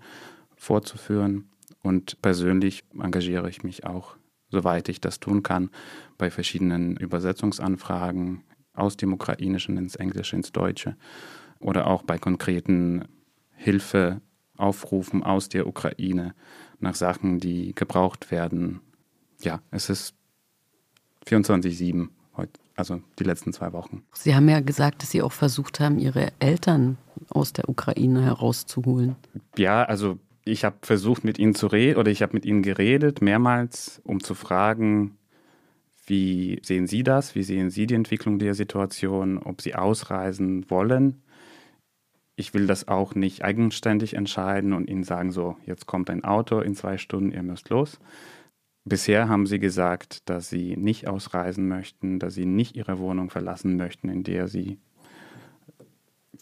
fortzuführen. 0.57 1.49
Und 1.83 2.21
persönlich 2.23 2.85
engagiere 2.99 3.49
ich 3.49 3.63
mich 3.63 3.85
auch, 3.85 4.17
soweit 4.51 4.89
ich 4.89 5.01
das 5.01 5.21
tun 5.21 5.43
kann, 5.43 5.71
bei 6.19 6.31
verschiedenen 6.31 6.97
Übersetzungsanfragen 6.97 8.43
aus 8.77 8.97
dem 8.97 9.13
Ukrainischen 9.13 9.77
ins 9.77 9.97
Englische, 9.97 10.37
ins 10.37 10.53
Deutsche 10.53 10.97
oder 11.59 11.87
auch 11.87 12.03
bei 12.03 12.19
konkreten 12.19 13.07
Hilfeaufrufen 13.55 15.23
aus 15.23 15.49
der 15.49 15.67
Ukraine 15.67 16.35
nach 16.79 16.95
Sachen, 16.95 17.41
die 17.41 17.75
gebraucht 17.75 18.31
werden. 18.31 18.81
Ja, 19.41 19.61
es 19.71 19.89
ist 19.89 20.15
24-7 21.27 22.09
also 22.77 23.01
die 23.19 23.25
letzten 23.25 23.53
zwei 23.53 23.73
Wochen. 23.73 24.05
Sie 24.13 24.35
haben 24.35 24.49
ja 24.49 24.61
gesagt, 24.61 25.03
dass 25.03 25.11
Sie 25.11 25.23
auch 25.23 25.33
versucht 25.33 25.81
haben, 25.81 25.99
Ihre 25.99 26.29
Eltern 26.39 26.99
aus 27.31 27.53
der 27.53 27.69
Ukraine 27.69 28.23
herauszuholen. 28.23 29.17
Ja, 29.57 29.83
also 29.85 30.19
ich 30.45 30.65
habe 30.65 30.77
versucht, 30.83 31.25
mit 31.25 31.39
ihnen 31.39 31.55
zu 31.55 31.67
reden 31.67 31.99
oder 31.99 32.11
ich 32.11 32.23
habe 32.23 32.35
mit 32.35 32.45
ihnen 32.45 32.63
geredet, 32.63 33.23
mehrmals, 33.23 34.01
um 34.05 34.23
zu 34.23 34.35
fragen, 34.35 35.17
wie 36.07 36.61
sehen 36.63 36.87
Sie 36.87 37.03
das? 37.03 37.35
Wie 37.35 37.43
sehen 37.43 37.71
Sie 37.71 37.87
die 37.87 37.95
Entwicklung 37.95 38.39
der 38.39 38.55
Situation? 38.55 39.39
Ob 39.39 39.61
Sie 39.61 39.75
ausreisen 39.75 40.71
wollen? 40.71 41.23
Ich 42.37 42.55
will 42.55 42.67
das 42.67 42.87
auch 42.87 43.15
nicht 43.15 43.45
eigenständig 43.45 44.15
entscheiden 44.15 44.73
und 44.73 44.89
Ihnen 44.89 45.05
sagen, 45.05 45.33
so, 45.33 45.57
jetzt 45.67 45.87
kommt 45.87 46.09
ein 46.11 46.23
Auto 46.23 46.61
in 46.61 46.75
zwei 46.75 46.99
Stunden, 46.99 47.33
ihr 47.33 47.43
müsst 47.43 47.71
los. 47.71 47.99
Bisher 48.85 49.29
haben 49.29 49.47
Sie 49.47 49.59
gesagt, 49.59 50.29
dass 50.29 50.49
Sie 50.49 50.77
nicht 50.77 51.09
ausreisen 51.09 51.67
möchten, 51.67 52.21
dass 52.21 52.35
Sie 52.35 52.47
nicht 52.47 52.77
Ihre 52.77 52.99
Wohnung 52.99 53.31
verlassen 53.31 53.77
möchten, 53.77 54.09
in 54.09 54.23
der 54.23 54.47
Sie 54.47 54.79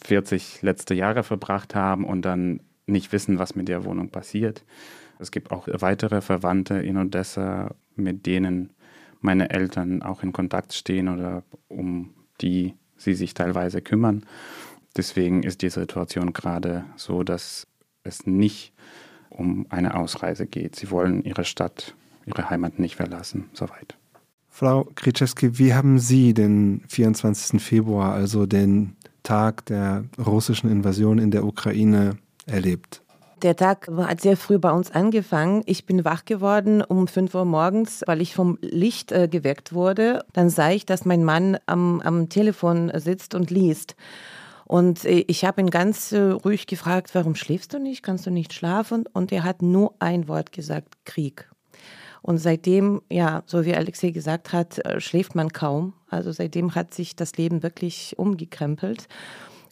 40 0.02 0.61
letzte 0.61 0.92
Jahre 0.94 1.23
verbracht 1.23 1.75
haben 1.75 2.04
und 2.04 2.23
dann 2.23 2.61
nicht 2.87 3.12
wissen, 3.12 3.38
was 3.38 3.54
mit 3.54 3.68
der 3.68 3.85
Wohnung 3.85 4.11
passiert. 4.11 4.64
Es 5.18 5.30
gibt 5.30 5.52
auch 5.52 5.68
weitere 5.71 6.21
Verwandte 6.21 6.75
in 6.75 6.99
Odessa, 6.99 7.75
mit 7.97 8.26
denen 8.26 8.71
meine 9.25 9.50
Eltern 9.50 10.02
auch 10.02 10.23
in 10.23 10.33
Kontakt 10.33 10.75
stehen 10.75 11.09
oder 11.09 11.43
um 11.69 12.14
die 12.40 12.75
sie 12.97 13.14
sich 13.14 13.35
teilweise 13.35 13.81
kümmern. 13.81 14.25
Deswegen 14.97 15.43
ist 15.43 15.62
die 15.62 15.71
Situation 15.71 16.33
gerade 16.33 16.85
so, 16.97 17.25
dass 17.25 17.66
es 18.04 18.26
nicht 18.26 18.73
um 19.31 19.66
eine 19.71 19.97
Ausreise 19.97 20.47
geht. 20.47 20.76
Sie 20.76 20.90
wollen 20.90 21.25
ihre 21.25 21.45
Stadt, 21.45 21.97
ihre 22.26 22.50
Heimat 22.50 22.78
nicht 22.78 22.97
verlassen, 22.97 23.49
soweit. 23.54 23.97
Frau 24.49 24.85
Kryczewski, 24.95 25.59
wie 25.59 25.75
haben 25.75 25.99
Sie 25.99 26.33
den 26.33 26.83
24. 26.88 27.61
Februar, 27.61 28.12
also 28.12 28.47
den 28.47 28.95
Tag 29.25 29.66
der 29.66 30.04
russischen 30.25 30.71
Invasion 30.71 31.19
in 31.19 31.33
der 31.33 31.45
Ukraine, 31.45 32.19
erlebt? 32.47 33.02
Der 33.44 33.56
Tag 33.56 33.90
hat 33.94 34.22
sehr 34.22 34.38
früh 34.38 34.58
bei 34.58 34.72
uns 34.72 34.90
angefangen. 34.90 35.64
Ich 35.66 35.84
bin 35.84 36.02
wach 36.06 36.24
geworden 36.24 36.80
um 36.80 37.06
5 37.06 37.34
Uhr 37.34 37.44
morgens, 37.44 38.02
weil 38.06 38.22
ich 38.22 38.34
vom 38.34 38.56
Licht 38.62 39.12
äh, 39.12 39.28
geweckt 39.28 39.74
wurde. 39.74 40.24
Dann 40.32 40.48
sah 40.48 40.70
ich, 40.70 40.86
dass 40.86 41.04
mein 41.04 41.24
Mann 41.24 41.58
am, 41.66 42.00
am 42.00 42.30
Telefon 42.30 42.90
sitzt 42.94 43.34
und 43.34 43.50
liest. 43.50 43.96
Und 44.64 45.04
äh, 45.04 45.26
ich 45.28 45.44
habe 45.44 45.60
ihn 45.60 45.68
ganz 45.68 46.10
äh, 46.12 46.20
ruhig 46.20 46.66
gefragt, 46.66 47.14
warum 47.14 47.34
schläfst 47.34 47.74
du 47.74 47.78
nicht? 47.78 48.02
Kannst 48.02 48.24
du 48.24 48.30
nicht 48.30 48.54
schlafen? 48.54 49.04
Und 49.12 49.30
er 49.30 49.44
hat 49.44 49.60
nur 49.60 49.92
ein 49.98 50.26
Wort 50.26 50.50
gesagt, 50.50 50.94
Krieg. 51.04 51.50
Und 52.22 52.38
seitdem, 52.38 53.02
ja, 53.10 53.42
so 53.44 53.66
wie 53.66 53.74
Alexei 53.74 54.08
gesagt 54.08 54.54
hat, 54.54 54.78
äh, 54.86 55.02
schläft 55.02 55.34
man 55.34 55.52
kaum. 55.52 55.92
Also 56.08 56.32
seitdem 56.32 56.74
hat 56.74 56.94
sich 56.94 57.14
das 57.14 57.36
Leben 57.36 57.62
wirklich 57.62 58.14
umgekrempelt. 58.16 59.06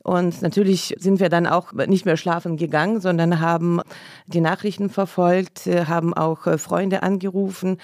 Und 0.03 0.43
natürlich 0.43 0.95
sind 0.99 1.21
wir 1.21 1.29
dann 1.29 1.47
auch 1.47 1.73
nicht 1.73 2.07
mehr 2.07 2.17
schlafen 2.17 2.57
gegangen, 2.57 3.01
sondern 3.01 3.41
haben 3.41 3.81
die 4.27 4.41
Nachrichten 4.41 4.91
verfolgt, 4.91 5.67
äh, 5.67 5.87
haben 5.87 6.13
auch 6.13 6.47
äh, 6.47 6.59
Freunde 6.59 7.03
angerufen. 7.03 7.79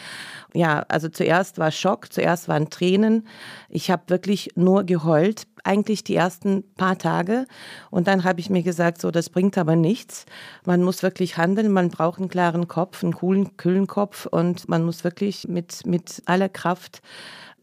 Ja, 0.53 0.85
also 0.89 1.09
zuerst 1.09 1.59
war 1.59 1.71
Schock, 1.71 2.13
zuerst 2.13 2.49
waren 2.49 2.71
Tränen. 2.71 3.27
Ich 3.69 3.91
habe 3.91 4.03
wirklich 4.09 4.51
nur 4.57 4.85
geheult, 4.85 5.47
eigentlich 5.65 6.03
die 6.03 6.17
ersten 6.17 6.65
paar 6.75 6.99
Tage. 6.99 7.47
Und 7.91 8.09
dann 8.09 8.25
habe 8.25 8.41
ich 8.41 8.51
mir 8.51 8.63
gesagt, 8.63 9.01
so, 9.01 9.11
das 9.11 9.31
bringt 9.31 9.57
aber 9.59 9.77
nichts. 9.77 10.27
Man 10.65 10.83
muss 10.83 11.03
wirklich 11.03 11.37
handeln, 11.37 11.71
man 11.71 11.91
braucht 11.91 12.19
einen 12.19 12.29
klaren 12.29 12.67
Kopf, 12.67 13.05
einen 13.05 13.13
coolen, 13.13 13.57
kühlen 13.57 13.87
Kopf 13.87 14.27
und 14.27 14.69
man 14.69 14.85
muss 14.85 15.05
wirklich 15.05 15.47
mit, 15.49 15.87
mit 15.87 16.23
aller 16.27 16.49
Kraft 16.49 17.01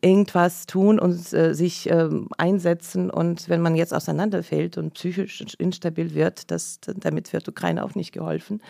irgendwas 0.01 0.65
tun 0.65 0.99
und 0.99 1.33
äh, 1.33 1.53
sich 1.53 1.89
äh, 1.89 2.09
einsetzen. 2.37 3.09
Und 3.09 3.49
wenn 3.49 3.61
man 3.61 3.75
jetzt 3.75 3.93
auseinanderfällt 3.93 4.77
und 4.77 4.93
psychisch 4.93 5.41
instabil 5.57 6.13
wird, 6.13 6.51
das, 6.51 6.79
damit 6.81 7.33
wird 7.33 7.47
Ukraine 7.47 7.83
auch 7.83 7.95
nicht 7.95 8.11
geholfen. 8.11 8.61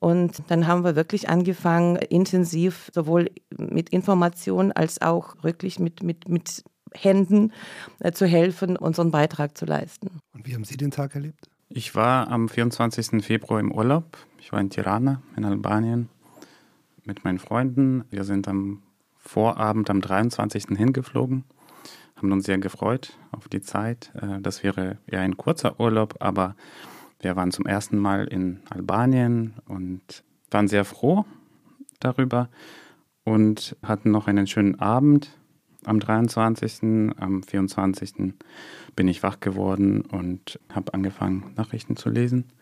Und 0.00 0.42
dann 0.48 0.66
haben 0.66 0.84
wir 0.84 0.94
wirklich 0.94 1.28
angefangen, 1.28 1.96
intensiv 1.96 2.90
sowohl 2.94 3.30
mit 3.56 3.88
Informationen 3.90 4.70
als 4.72 5.02
auch 5.02 5.42
wirklich 5.42 5.80
mit, 5.80 6.02
mit, 6.02 6.28
mit 6.28 6.62
Händen 6.94 7.52
äh, 7.98 8.12
zu 8.12 8.26
helfen, 8.26 8.76
unseren 8.76 9.10
Beitrag 9.10 9.58
zu 9.58 9.66
leisten. 9.66 10.20
Und 10.32 10.46
wie 10.46 10.54
haben 10.54 10.64
Sie 10.64 10.76
den 10.76 10.90
Tag 10.90 11.14
erlebt? 11.14 11.48
Ich 11.68 11.94
war 11.94 12.30
am 12.30 12.48
24. 12.48 13.24
Februar 13.24 13.60
im 13.60 13.72
Urlaub. 13.72 14.16
Ich 14.38 14.52
war 14.52 14.60
in 14.60 14.70
Tirana 14.70 15.20
in 15.36 15.44
Albanien 15.44 16.08
mit 17.04 17.24
meinen 17.24 17.38
Freunden. 17.38 18.04
Wir 18.10 18.24
sind 18.24 18.48
am 18.48 18.82
Vorabend 19.18 19.90
am 19.90 20.00
23. 20.00 20.76
hingeflogen, 20.76 21.44
haben 22.16 22.32
uns 22.32 22.46
sehr 22.46 22.58
gefreut 22.58 23.16
auf 23.30 23.48
die 23.48 23.60
Zeit. 23.60 24.12
Äh, 24.14 24.40
das 24.40 24.62
wäre 24.62 24.98
ja 25.10 25.20
ein 25.20 25.36
kurzer 25.36 25.78
Urlaub, 25.80 26.16
aber 26.20 26.56
wir 27.20 27.36
waren 27.36 27.50
zum 27.50 27.66
ersten 27.66 27.98
Mal 27.98 28.26
in 28.26 28.60
Albanien 28.70 29.54
und 29.66 30.24
waren 30.50 30.68
sehr 30.68 30.84
froh 30.84 31.24
darüber 32.00 32.48
und 33.24 33.76
hatten 33.82 34.10
noch 34.10 34.28
einen 34.28 34.46
schönen 34.46 34.78
Abend 34.78 35.30
am 35.84 36.00
23. 36.00 37.12
Am 37.18 37.42
24. 37.42 38.34
bin 38.94 39.08
ich 39.08 39.22
wach 39.22 39.40
geworden 39.40 40.02
und 40.02 40.60
habe 40.72 40.94
angefangen, 40.94 41.52
Nachrichten 41.56 41.96
zu 41.96 42.08
lesen. 42.08 42.52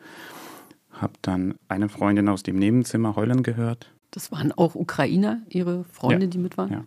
Habe 0.91 1.15
dann 1.23 1.55
eine 1.69 1.89
Freundin 1.89 2.29
aus 2.29 2.43
dem 2.43 2.57
Nebenzimmer 2.59 3.17
heulen 3.17 3.43
gehört 3.43 3.96
das 4.11 4.33
waren 4.33 4.53
auch 4.53 4.75
Ukrainer, 4.75 5.43
Ihre 5.49 5.85
Freunde, 5.85 6.27
ja. 6.27 6.31
die 6.31 6.39
mit 6.39 6.57
waren? 6.57 6.73
Ja. 6.73 6.85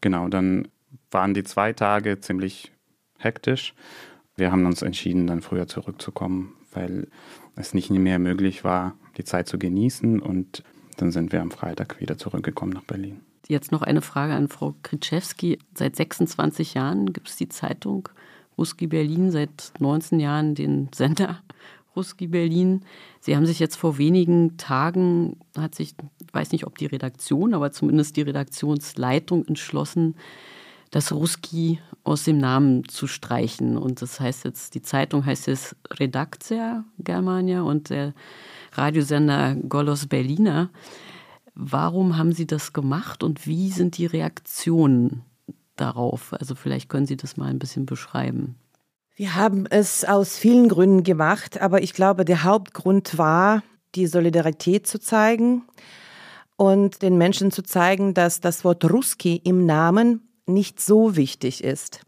Genau, 0.00 0.28
dann 0.28 0.68
waren 1.10 1.34
die 1.34 1.44
zwei 1.44 1.72
Tage 1.72 2.20
ziemlich 2.20 2.72
hektisch. 3.18 3.74
Wir 4.36 4.52
haben 4.52 4.64
uns 4.66 4.82
entschieden, 4.82 5.26
dann 5.26 5.42
früher 5.42 5.66
zurückzukommen, 5.66 6.54
weil 6.72 7.08
es 7.56 7.74
nicht 7.74 7.90
mehr 7.90 8.18
möglich 8.18 8.64
war, 8.64 8.94
die 9.16 9.24
Zeit 9.24 9.48
zu 9.48 9.58
genießen. 9.58 10.20
Und 10.20 10.62
dann 10.96 11.10
sind 11.10 11.32
wir 11.32 11.42
am 11.42 11.50
Freitag 11.50 12.00
wieder 12.00 12.16
zurückgekommen 12.16 12.72
nach 12.72 12.84
Berlin. 12.84 13.20
Jetzt 13.48 13.72
noch 13.72 13.82
eine 13.82 14.00
Frage 14.00 14.34
an 14.34 14.48
Frau 14.48 14.74
Kritschewski. 14.82 15.58
Seit 15.74 15.96
26 15.96 16.74
Jahren 16.74 17.12
gibt 17.12 17.28
es 17.28 17.36
die 17.36 17.48
Zeitung 17.48 18.08
Ruski 18.56 18.86
Berlin, 18.86 19.30
seit 19.30 19.72
19 19.78 20.20
Jahren 20.20 20.54
den 20.54 20.88
Sender 20.94 21.42
Ruski 21.96 22.28
Berlin. 22.28 22.84
Sie 23.20 23.36
haben 23.36 23.46
sich 23.46 23.58
jetzt 23.58 23.76
vor 23.76 23.98
wenigen 23.98 24.56
Tagen, 24.56 25.36
hat 25.56 25.74
sich, 25.74 25.94
ich 26.24 26.34
weiß 26.34 26.52
nicht, 26.52 26.66
ob 26.66 26.78
die 26.78 26.86
Redaktion, 26.86 27.54
aber 27.54 27.72
zumindest 27.72 28.16
die 28.16 28.22
Redaktionsleitung 28.22 29.46
entschlossen, 29.46 30.14
das 30.90 31.12
Ruski 31.12 31.80
aus 32.04 32.24
dem 32.24 32.38
Namen 32.38 32.88
zu 32.88 33.06
streichen. 33.06 33.76
Und 33.76 34.02
das 34.02 34.20
heißt 34.20 34.44
jetzt, 34.44 34.74
die 34.74 34.82
Zeitung 34.82 35.24
heißt 35.24 35.46
jetzt 35.46 35.76
Redakcja 35.90 36.84
Germania 36.98 37.62
und 37.62 37.90
der 37.90 38.14
Radiosender 38.72 39.56
Golos 39.56 40.06
Berliner. 40.06 40.70
Warum 41.54 42.16
haben 42.16 42.32
Sie 42.32 42.46
das 42.46 42.72
gemacht 42.72 43.22
und 43.22 43.46
wie 43.46 43.70
sind 43.70 43.98
die 43.98 44.06
Reaktionen 44.06 45.22
darauf? 45.76 46.32
Also 46.32 46.54
vielleicht 46.54 46.88
können 46.88 47.06
Sie 47.06 47.16
das 47.16 47.36
mal 47.36 47.46
ein 47.46 47.58
bisschen 47.58 47.86
beschreiben. 47.86 48.56
Wir 49.20 49.34
haben 49.34 49.66
es 49.66 50.06
aus 50.06 50.38
vielen 50.38 50.70
Gründen 50.70 51.02
gemacht, 51.02 51.60
aber 51.60 51.82
ich 51.82 51.92
glaube, 51.92 52.24
der 52.24 52.42
Hauptgrund 52.42 53.18
war, 53.18 53.62
die 53.94 54.06
Solidarität 54.06 54.86
zu 54.86 54.98
zeigen 54.98 55.64
und 56.56 57.02
den 57.02 57.18
Menschen 57.18 57.50
zu 57.50 57.60
zeigen, 57.60 58.14
dass 58.14 58.40
das 58.40 58.64
Wort 58.64 58.82
Ruski 58.90 59.36
im 59.44 59.66
Namen 59.66 60.26
nicht 60.46 60.80
so 60.80 61.16
wichtig 61.16 61.62
ist. 61.62 62.00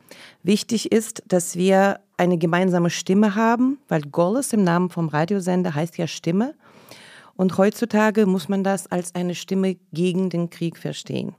Wichtig 0.43 0.91
ist, 0.91 1.23
dass 1.27 1.55
wir 1.55 2.01
eine 2.17 2.39
gemeinsame 2.39 2.89
Stimme 2.89 3.35
haben, 3.35 3.77
weil 3.89 4.01
Goles 4.01 4.55
im 4.55 4.65
Namen 4.65 4.89
vom 4.89 5.09
Radiosender 5.09 5.75
heißt 5.75 5.99
ja 5.99 6.07
Stimme. 6.07 6.55
Und 7.37 7.59
heutzutage 7.59 8.25
muss 8.25 8.49
man 8.49 8.65
das 8.65 8.91
als 8.91 9.15
eine 9.15 9.35
Stimme 9.35 9.77
gegen 9.93 10.31
den 10.31 10.49
Krieg 10.49 10.79
verstehen. 10.79 11.35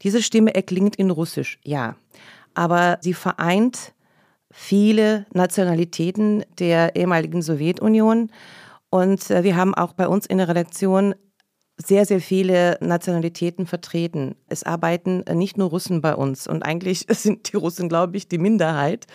Diese 0.00 0.22
Stimme 0.22 0.54
erklingt 0.54 0.96
in 0.96 1.10
Russisch, 1.10 1.58
ja, 1.64 1.96
aber 2.54 2.96
sie 3.02 3.12
vereint 3.12 3.92
viele 4.52 5.26
Nationalitäten 5.32 6.44
der 6.58 6.94
ehemaligen 6.94 7.42
Sowjetunion. 7.42 8.30
Und 8.90 9.30
äh, 9.30 9.42
wir 9.42 9.56
haben 9.56 9.74
auch 9.74 9.94
bei 9.94 10.06
uns 10.06 10.26
in 10.26 10.38
der 10.38 10.48
Redaktion 10.48 11.14
sehr, 11.78 12.04
sehr 12.04 12.20
viele 12.20 12.78
Nationalitäten 12.80 13.66
vertreten. 13.66 14.36
Es 14.48 14.62
arbeiten 14.62 15.24
nicht 15.32 15.56
nur 15.56 15.70
Russen 15.70 16.00
bei 16.00 16.14
uns 16.14 16.46
und 16.46 16.62
eigentlich 16.62 17.06
sind 17.08 17.52
die 17.52 17.56
Russen, 17.56 17.88
glaube 17.88 18.16
ich, 18.16 18.28
die 18.28 18.38
Minderheit. 18.38 19.06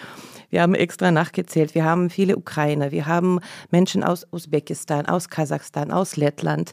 Wir 0.50 0.62
haben 0.62 0.76
extra 0.76 1.12
nachgezählt. 1.12 1.76
Wir 1.76 1.84
haben 1.84 2.10
viele 2.10 2.38
Ukrainer, 2.38 2.92
wir 2.92 3.06
haben 3.06 3.40
Menschen 3.70 4.04
aus 4.04 4.26
Usbekistan, 4.32 5.06
aus 5.06 5.30
Kasachstan, 5.30 5.92
aus 5.92 6.16
Lettland. 6.16 6.72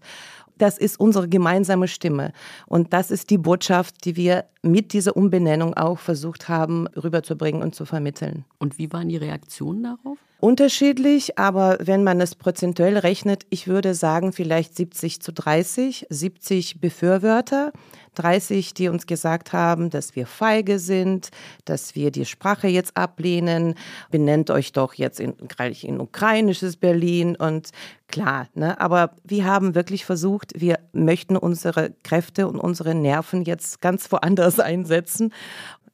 Das 0.59 0.79
ist 0.79 1.01
unsere 1.01 1.29
gemeinsame 1.29 1.89
Stimme. 1.89 2.33
Und 2.67 2.93
das 2.93 3.11
ist 3.11 3.31
die 3.31 3.39
Botschaft, 3.39 4.05
die 4.05 4.17
wir 4.17 4.45
mit 4.63 4.93
dieser 4.93 5.17
Umbenennung 5.17 5.75
auch 5.75 5.99
versucht 5.99 6.49
haben, 6.49 6.87
rüberzubringen 6.89 7.63
und 7.63 7.75
zu 7.75 7.85
vermitteln. 7.85 8.45
Und 8.59 8.79
wie 8.79 8.93
waren 8.93 9.09
die 9.09 9.17
Reaktionen 9.17 9.83
darauf? 9.83 10.19
Unterschiedlich, 10.41 11.39
aber 11.39 11.79
wenn 11.81 12.05
man 12.05 12.21
es 12.21 12.35
prozentuell 12.35 12.99
rechnet, 12.99 13.47
ich 13.49 13.67
würde 13.67 13.95
sagen 13.95 14.33
vielleicht 14.33 14.77
70 14.77 15.23
zu 15.23 15.33
30, 15.33 16.07
70 16.11 16.81
Befürworter, 16.81 17.73
30, 18.15 18.75
die 18.75 18.89
uns 18.89 19.07
gesagt 19.07 19.53
haben, 19.53 19.91
dass 19.91 20.17
wir 20.17 20.27
feige 20.27 20.79
sind, 20.79 21.31
dass 21.65 21.95
wir 21.95 22.11
die 22.11 22.27
Sprache 22.27 22.69
jetzt 22.69 22.97
ablehnen, 22.97 23.75
benennt 24.11 24.51
euch 24.51 24.73
doch 24.73 24.95
jetzt 24.95 25.19
in, 25.19 25.35
in 25.83 26.01
ukrainisches 26.01 26.77
Berlin 26.77 27.37
und 27.37 27.71
klar, 28.09 28.49
ne? 28.55 28.81
aber 28.81 29.13
wir 29.25 29.47
haben 29.47 29.75
wirklich 29.75 30.05
versucht, 30.05 30.53
wir 30.57 30.79
möchten 30.93 31.37
unsere 31.37 31.93
Kräfte 32.03 32.49
und 32.49 32.59
unsere 32.59 32.95
Nerven 32.95 33.45
jetzt 33.45 33.81
ganz 33.81 34.11
woanders 34.13 34.61
einsetzen 34.61 35.33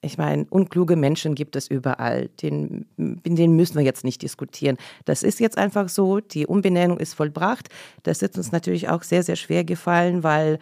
ich 0.03 0.17
meine, 0.17 0.47
unkluge 0.49 0.97
Menschen 0.97 1.35
gibt 1.35 1.57
es 1.57 1.69
überall. 1.69 2.29
Den, 2.43 2.87
den 2.97 3.57
müssen 3.57 3.77
wir 3.77 3.85
jetzt 3.85 4.05
nicht 4.05 4.23
diskutieren. 4.23 4.79
Das 5.05 5.23
ist 5.23 5.41
jetzt 5.41 5.59
einfach 5.59 5.89
so. 5.89 6.21
Die 6.21 6.47
Umbenennung 6.47 6.99
ist 6.99 7.15
vollbracht. 7.15 7.69
Das 8.03 8.23
ist 8.23 8.37
uns 8.39 8.51
natürlich 8.51 8.89
auch 8.89 9.03
sehr, 9.03 9.23
sehr 9.23 9.37
schwer 9.37 9.65
gefallen, 9.65 10.23
weil 10.23 10.59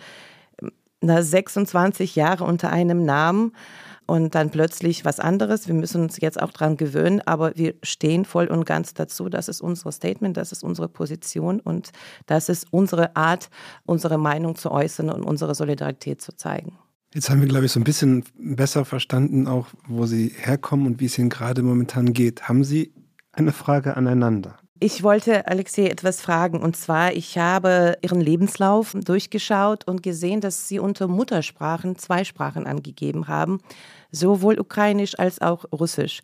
na, 1.00 1.22
26 1.22 2.16
Jahre 2.16 2.44
unter 2.44 2.70
einem 2.70 3.04
Namen 3.04 3.52
und 4.06 4.34
dann 4.34 4.50
plötzlich 4.50 5.04
was 5.04 5.20
anderes. 5.20 5.68
Wir 5.68 5.74
müssen 5.74 6.02
uns 6.02 6.20
jetzt 6.20 6.42
auch 6.42 6.50
daran 6.50 6.76
gewöhnen, 6.76 7.20
aber 7.24 7.56
wir 7.56 7.74
stehen 7.84 8.24
voll 8.24 8.46
und 8.46 8.64
ganz 8.64 8.94
dazu. 8.94 9.28
Das 9.28 9.48
ist 9.48 9.60
unser 9.60 9.92
Statement, 9.92 10.36
das 10.36 10.50
ist 10.50 10.64
unsere 10.64 10.88
Position 10.88 11.60
und 11.60 11.90
das 12.26 12.48
ist 12.48 12.66
unsere 12.72 13.14
Art, 13.14 13.50
unsere 13.84 14.18
Meinung 14.18 14.56
zu 14.56 14.72
äußern 14.72 15.10
und 15.10 15.22
unsere 15.22 15.54
Solidarität 15.54 16.20
zu 16.20 16.34
zeigen. 16.34 16.78
Jetzt 17.14 17.30
haben 17.30 17.40
wir, 17.40 17.48
glaube 17.48 17.64
ich, 17.64 17.72
so 17.72 17.80
ein 17.80 17.84
bisschen 17.84 18.24
besser 18.38 18.84
verstanden, 18.84 19.46
auch 19.46 19.68
wo 19.86 20.04
Sie 20.04 20.32
herkommen 20.36 20.86
und 20.86 21.00
wie 21.00 21.06
es 21.06 21.18
Ihnen 21.18 21.30
gerade 21.30 21.62
momentan 21.62 22.12
geht. 22.12 22.48
Haben 22.48 22.64
Sie 22.64 22.92
eine 23.32 23.52
Frage 23.52 23.96
aneinander? 23.96 24.58
Ich 24.80 25.02
wollte 25.02 25.48
Alexei 25.48 25.86
etwas 25.86 26.20
fragen 26.20 26.60
und 26.60 26.76
zwar, 26.76 27.12
ich 27.12 27.36
habe 27.36 27.96
Ihren 28.02 28.20
Lebenslauf 28.20 28.92
durchgeschaut 28.94 29.88
und 29.88 30.02
gesehen, 30.02 30.40
dass 30.40 30.68
Sie 30.68 30.78
unter 30.78 31.08
Muttersprachen 31.08 31.96
zwei 31.96 32.22
Sprachen 32.24 32.66
angegeben 32.66 33.26
haben, 33.26 33.58
sowohl 34.12 34.60
Ukrainisch 34.60 35.18
als 35.18 35.40
auch 35.40 35.64
Russisch. 35.72 36.20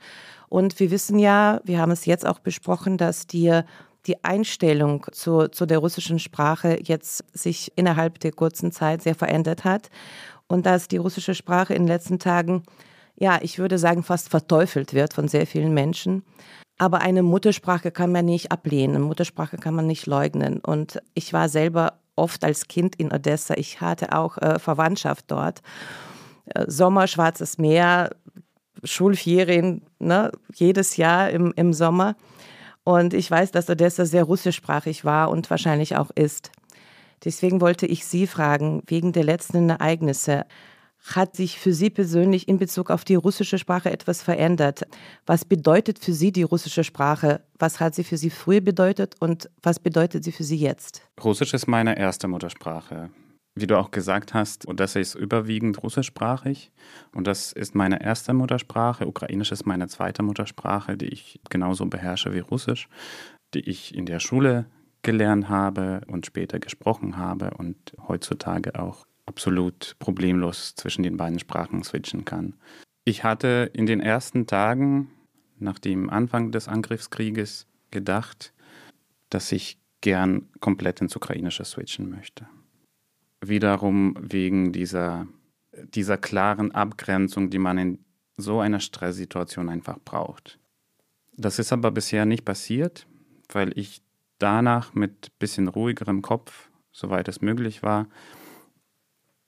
Und 0.49 0.79
wir 0.79 0.93
wissen 0.93 1.19
ja, 1.19 1.63
wir 1.65 1.81
haben 1.81 1.91
es 1.91 2.05
jetzt 2.05 2.27
auch 2.27 2.39
besprochen, 2.39 2.99
dass 2.99 3.27
die 3.27 3.63
die 4.07 4.23
Einstellung 4.23 5.07
zu, 5.13 5.49
zu 5.49 5.65
der 5.65 5.79
russischen 5.79 6.19
Sprache 6.19 6.79
jetzt 6.83 7.25
sich 7.33 7.73
innerhalb 7.75 8.21
der 8.21 8.33
kurzen 8.33 8.71
Zeit 8.71 9.03
sehr 9.03 9.15
verändert 9.15 9.65
hat 9.65 9.89
und 10.55 10.67
dass 10.67 10.87
die 10.87 10.99
russische 10.99 11.35
Sprache 11.35 11.75
in 11.75 11.83
den 11.83 11.89
letzten 11.89 12.21
Tagen, 12.21 12.63
ja, 13.17 13.41
ich 13.43 13.59
würde 13.59 13.77
sagen, 13.77 14.05
fast 14.05 14.29
verteufelt 14.29 14.95
wird 14.95 15.13
von 15.13 15.27
sehr 15.27 15.49
vielen 15.49 15.75
Menschen. 15.75 16.23
Aber 16.79 17.01
eine 17.01 17.25
Muttersprache 17.25 17.91
kann 17.91 18.13
man 18.13 18.25
nicht 18.25 18.53
ablehnen, 18.53 18.95
eine 18.95 19.05
Muttersprache 19.05 19.57
kann 19.59 19.75
man 19.75 19.89
nicht 19.89 20.07
leugnen. 20.07 20.61
Und 20.61 21.03
ich 21.15 21.33
war 21.33 21.49
selber 21.49 21.95
oft 22.15 22.45
als 22.45 22.69
Kind 22.69 22.95
in 22.95 23.13
Odessa, 23.13 23.55
ich 23.57 23.81
hatte 23.81 24.17
auch 24.17 24.39
äh, 24.39 24.61
Verwandtschaft 24.61 25.25
dort. 25.29 25.61
Äh, 26.47 26.67
Sommer, 26.69 27.09
Schwarzes 27.09 27.59
Meer, 27.59 28.11
Schulferien, 28.85 29.83
ne, 29.99 30.31
jedes 30.55 30.97
Jahr 30.97 31.31
im, 31.31 31.53
im 31.57 31.73
Sommer. 31.73 32.15
Und 32.85 33.13
ich 33.13 33.29
weiß, 33.29 33.51
dass 33.51 33.69
Odessa 33.69 34.05
sehr 34.05 34.23
russischsprachig 34.23 35.05
war 35.05 35.31
und 35.31 35.51
wahrscheinlich 35.51 35.97
auch 35.97 36.11
ist. 36.15 36.53
Deswegen 37.25 37.61
wollte 37.61 37.87
ich 37.87 38.07
Sie 38.07 38.27
fragen, 38.27 38.83
wegen 38.87 39.13
der 39.13 39.25
letzten 39.25 39.69
Ereignisse, 39.69 40.45
hat 41.05 41.37
sich 41.37 41.59
für 41.59 41.75
Sie 41.75 41.91
persönlich 41.91 42.49
in 42.49 42.59
Bezug 42.59 42.91
auf 42.91 43.05
die 43.05 43.15
russische 43.15 43.59
Sprache 43.59 43.91
etwas 43.91 44.23
verändert? 44.23 44.87
Was 45.27 45.45
bedeutet 45.45 45.99
für 45.99 46.15
Sie 46.15 46.33
die 46.33 46.43
russische 46.43 46.83
Sprache? 46.83 47.43
Was 47.59 47.79
hat 47.79 47.95
sie 47.95 48.05
für 48.05 48.17
Sie 48.17 48.31
früher 48.31 48.63
bedeutet 48.63 49.15
und 49.21 49.51
was 49.63 49.79
bedeutet 49.79 50.25
sie 50.25 50.33
für 50.33 50.45
Sie 50.45 50.57
jetzt? 50.57 51.03
Russisch 51.23 51.53
ist 51.53 51.67
meine 51.67 51.99
erste 51.99 52.27
Muttersprache. 52.27 53.11
Wie 53.57 53.69
du 53.69 53.79
auch 53.79 53.93
gesagt 53.93 54.35
hast, 54.35 54.67
Odessa 54.67 54.99
ist 54.99 55.15
überwiegend 55.15 55.81
russischsprachig 55.83 56.73
und 57.13 57.27
das 57.27 57.53
ist 57.53 57.75
meine 57.75 58.03
erste 58.03 58.33
Muttersprache. 58.33 59.07
Ukrainisch 59.07 59.53
ist 59.53 59.65
meine 59.65 59.87
zweite 59.87 60.25
Muttersprache, 60.25 60.97
die 60.97 61.07
ich 61.07 61.41
genauso 61.51 61.87
beherrsche 61.87 62.35
wie 62.35 62.41
Russisch, 62.41 62.89
die 63.53 63.61
ich 63.61 63.95
in 63.95 64.07
der 64.07 64.19
Schule 64.19 64.67
gelernt 65.05 65.49
habe 65.49 66.01
und 66.09 66.27
später 66.27 66.59
gesprochen 66.59 67.17
habe 67.17 67.53
und 67.57 67.77
heutzutage 68.09 68.79
auch 68.79 69.07
absolut 69.27 69.95
problemlos 70.01 70.75
zwischen 70.75 71.05
den 71.05 71.17
beiden 71.17 71.39
Sprachen 71.39 71.85
switchen 71.85 72.25
kann. 72.25 72.55
Ich 73.05 73.23
hatte 73.23 73.71
in 73.73 73.87
den 73.87 74.01
ersten 74.01 74.47
Tagen 74.47 75.11
nach 75.59 75.79
dem 75.79 76.11
Anfang 76.11 76.51
des 76.51 76.69
Angriffskrieges 76.69 77.67
gedacht, 77.91 78.53
dass 79.31 79.53
ich 79.53 79.79
gern 80.01 80.49
komplett 80.61 81.01
ins 81.01 81.17
Ukrainische 81.17 81.65
switchen 81.65 82.11
möchte. 82.11 82.47
Wiederum 83.41 84.17
wegen 84.21 84.73
dieser, 84.73 85.27
dieser 85.73 86.19
klaren 86.19 86.73
Abgrenzung, 86.73 87.51
die 87.51 87.59
man 87.59 87.79
in 87.79 87.99
so 88.37 88.61
einer 88.61 88.81
Stresssituation 88.81 89.69
einfach 89.69 89.99
braucht. 90.05 90.59
Das 91.37 91.59
ist 91.59 91.73
aber 91.73 91.91
bisher 91.91 92.27
nicht 92.27 92.45
passiert, 92.45 93.07
weil 93.53 93.77
ich 93.79 94.04
danach 94.45 94.93
mit 94.93 95.33
bisschen 95.39 95.69
ruhigerem 95.69 96.21
Kopf, 96.21 96.69
soweit 96.93 97.29
es 97.29 97.41
möglich 97.41 97.83
war, 97.83 98.07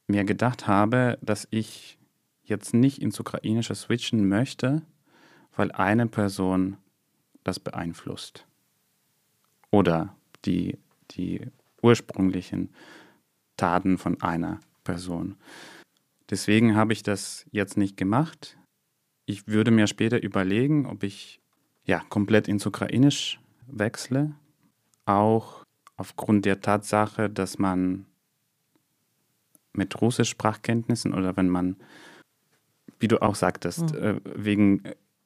mir 0.07 0.25
gedacht 0.25 0.67
habe, 0.67 1.19
dass 1.21 1.47
ich 1.51 1.99
jetzt 2.45 2.73
nicht 2.73 3.03
ins 3.03 3.21
Ukrainische 3.21 3.75
switchen 3.75 4.27
möchte, 4.27 4.81
weil 5.55 5.71
eine 5.73 6.07
Person 6.07 6.79
das 7.45 7.61
beeinflusst. 7.61 8.47
Oder 9.71 10.17
die, 10.47 10.79
die 11.11 11.43
ursprünglichen 11.83 12.71
Taten 13.59 13.99
von 13.99 14.23
einer 14.23 14.61
Person. 14.83 15.37
Deswegen 16.31 16.75
habe 16.75 16.95
ich 16.95 17.03
das 17.03 17.45
jetzt 17.51 17.77
nicht 17.77 17.99
gemacht. 17.99 18.57
Ich 19.27 19.47
würde 19.47 19.71
mir 19.71 19.89
später 19.89 20.23
überlegen, 20.23 20.87
ob 20.87 21.03
ich 21.03 21.39
ja 21.85 22.01
komplett 22.09 22.49
ins 22.49 22.65
Ukrainisch 22.65 23.39
wechsle 23.67 24.35
auch 25.07 25.65
aufgrund 25.97 26.45
der 26.45 26.61
Tatsache, 26.61 27.31
dass 27.31 27.59
man 27.59 28.07
mit 29.73 30.01
Russisch 30.01 30.31
Sprachkenntnissen 30.31 31.15
oder 31.15 31.37
wenn 31.37 31.49
man, 31.49 31.77
wie 32.99 33.09
du 33.09 33.23
auch 33.23 33.35
sagtest, 33.35 33.93
mhm. 33.93 33.99
äh, 33.99 34.21
wegen 34.35 34.83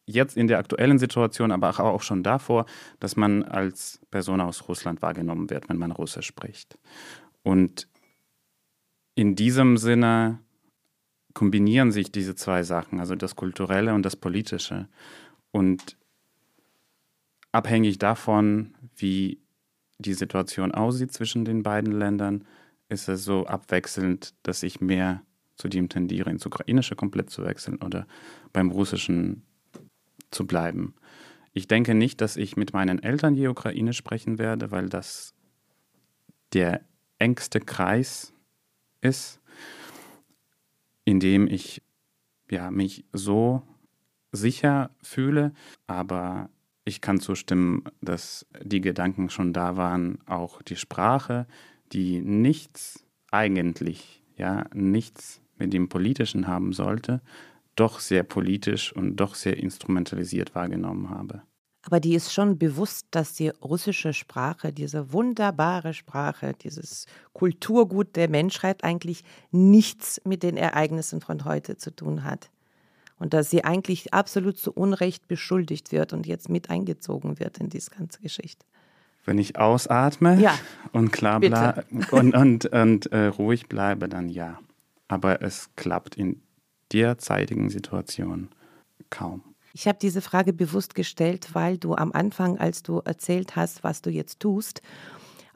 jetzt 0.06 0.36
in 0.36 0.48
der 0.48 0.58
aktuellen 0.58 0.98
Situation, 0.98 1.52
aber 1.52 1.78
auch 1.80 2.02
schon 2.02 2.22
davor, 2.22 2.66
dass 2.98 3.16
man 3.16 3.44
als 3.44 4.00
Person 4.10 4.40
aus 4.40 4.68
Russland 4.68 5.02
wahrgenommen 5.02 5.50
wird, 5.50 5.68
wenn 5.68 5.78
man 5.78 5.92
Russisch 5.92 6.26
spricht. 6.26 6.78
Und 7.42 7.88
in 9.14 9.36
diesem 9.36 9.76
Sinne 9.76 10.40
kombinieren 11.32 11.92
sich 11.92 12.10
diese 12.10 12.34
zwei 12.34 12.64
Sachen, 12.64 12.98
also 12.98 13.14
das 13.14 13.36
Kulturelle 13.36 13.94
und 13.94 14.02
das 14.04 14.16
Politische. 14.16 14.88
Und 15.52 15.96
abhängig 17.52 17.98
davon, 17.98 18.74
wie 18.96 19.40
die 20.00 20.14
Situation 20.14 20.72
aussieht 20.72 21.12
zwischen 21.12 21.44
den 21.44 21.62
beiden 21.62 21.92
Ländern, 21.92 22.44
ist 22.88 23.08
es 23.08 23.24
so 23.24 23.46
abwechselnd, 23.46 24.34
dass 24.42 24.62
ich 24.62 24.80
mehr 24.80 25.22
zu 25.56 25.68
dem 25.68 25.88
tendiere, 25.88 26.30
ins 26.30 26.46
Ukrainische 26.46 26.96
komplett 26.96 27.30
zu 27.30 27.44
wechseln 27.44 27.76
oder 27.76 28.06
beim 28.52 28.70
Russischen 28.70 29.42
zu 30.30 30.46
bleiben. 30.46 30.94
Ich 31.52 31.68
denke 31.68 31.94
nicht, 31.94 32.20
dass 32.20 32.36
ich 32.36 32.56
mit 32.56 32.72
meinen 32.72 33.02
Eltern 33.02 33.34
je 33.34 33.48
Ukrainisch 33.48 33.96
sprechen 33.96 34.38
werde, 34.38 34.70
weil 34.70 34.88
das 34.88 35.34
der 36.52 36.80
engste 37.18 37.60
Kreis 37.60 38.32
ist, 39.00 39.40
in 41.04 41.20
dem 41.20 41.46
ich 41.46 41.82
ja, 42.50 42.70
mich 42.70 43.04
so 43.12 43.62
sicher 44.32 44.90
fühle, 45.02 45.52
aber 45.86 46.50
ich 46.90 47.00
kann 47.00 47.20
zustimmen, 47.20 47.84
dass 48.00 48.46
die 48.62 48.80
Gedanken 48.80 49.30
schon 49.30 49.52
da 49.52 49.76
waren, 49.76 50.18
auch 50.26 50.60
die 50.60 50.74
Sprache, 50.74 51.46
die 51.92 52.20
nichts 52.20 53.04
eigentlich, 53.30 54.22
ja, 54.36 54.64
nichts 54.74 55.40
mit 55.56 55.72
dem 55.72 55.88
Politischen 55.88 56.48
haben 56.48 56.72
sollte, 56.72 57.20
doch 57.76 58.00
sehr 58.00 58.24
politisch 58.24 58.92
und 58.92 59.16
doch 59.16 59.36
sehr 59.36 59.56
instrumentalisiert 59.56 60.56
wahrgenommen 60.56 61.10
habe. 61.10 61.42
Aber 61.82 62.00
die 62.00 62.14
ist 62.14 62.32
schon 62.32 62.58
bewusst, 62.58 63.06
dass 63.12 63.34
die 63.34 63.50
russische 63.62 64.12
Sprache, 64.12 64.72
diese 64.72 65.12
wunderbare 65.12 65.94
Sprache, 65.94 66.54
dieses 66.60 67.06
Kulturgut 67.32 68.16
der 68.16 68.28
Menschheit 68.28 68.82
eigentlich 68.82 69.22
nichts 69.52 70.20
mit 70.24 70.42
den 70.42 70.56
Ereignissen 70.56 71.20
von 71.20 71.44
heute 71.44 71.76
zu 71.76 71.94
tun 71.94 72.24
hat. 72.24 72.50
Und 73.20 73.32
dass 73.34 73.50
sie 73.50 73.62
eigentlich 73.62 74.12
absolut 74.12 74.58
zu 74.58 74.72
Unrecht 74.72 75.28
beschuldigt 75.28 75.92
wird 75.92 76.12
und 76.12 76.26
jetzt 76.26 76.48
mit 76.48 76.70
eingezogen 76.70 77.38
wird 77.38 77.58
in 77.58 77.68
diese 77.68 77.90
ganze 77.90 78.20
Geschichte. 78.20 78.66
Wenn 79.24 79.38
ich 79.38 79.58
ausatme 79.58 80.40
ja, 80.40 80.58
und 80.92 81.12
klar 81.12 81.38
bleibe 81.38 81.84
und, 82.10 82.34
und, 82.34 82.66
und 82.66 83.12
äh, 83.12 83.26
ruhig 83.26 83.68
bleibe, 83.68 84.08
dann 84.08 84.28
ja. 84.28 84.58
Aber 85.06 85.42
es 85.42 85.68
klappt 85.76 86.16
in 86.16 86.40
derzeitigen 86.92 87.68
Situation 87.68 88.48
kaum. 89.10 89.44
Ich 89.72 89.86
habe 89.86 89.98
diese 90.00 90.20
Frage 90.20 90.52
bewusst 90.52 90.94
gestellt, 90.94 91.50
weil 91.52 91.78
du 91.78 91.94
am 91.94 92.12
Anfang, 92.12 92.58
als 92.58 92.82
du 92.82 93.00
erzählt 93.04 93.54
hast, 93.54 93.84
was 93.84 94.02
du 94.02 94.10
jetzt 94.10 94.40
tust, 94.40 94.82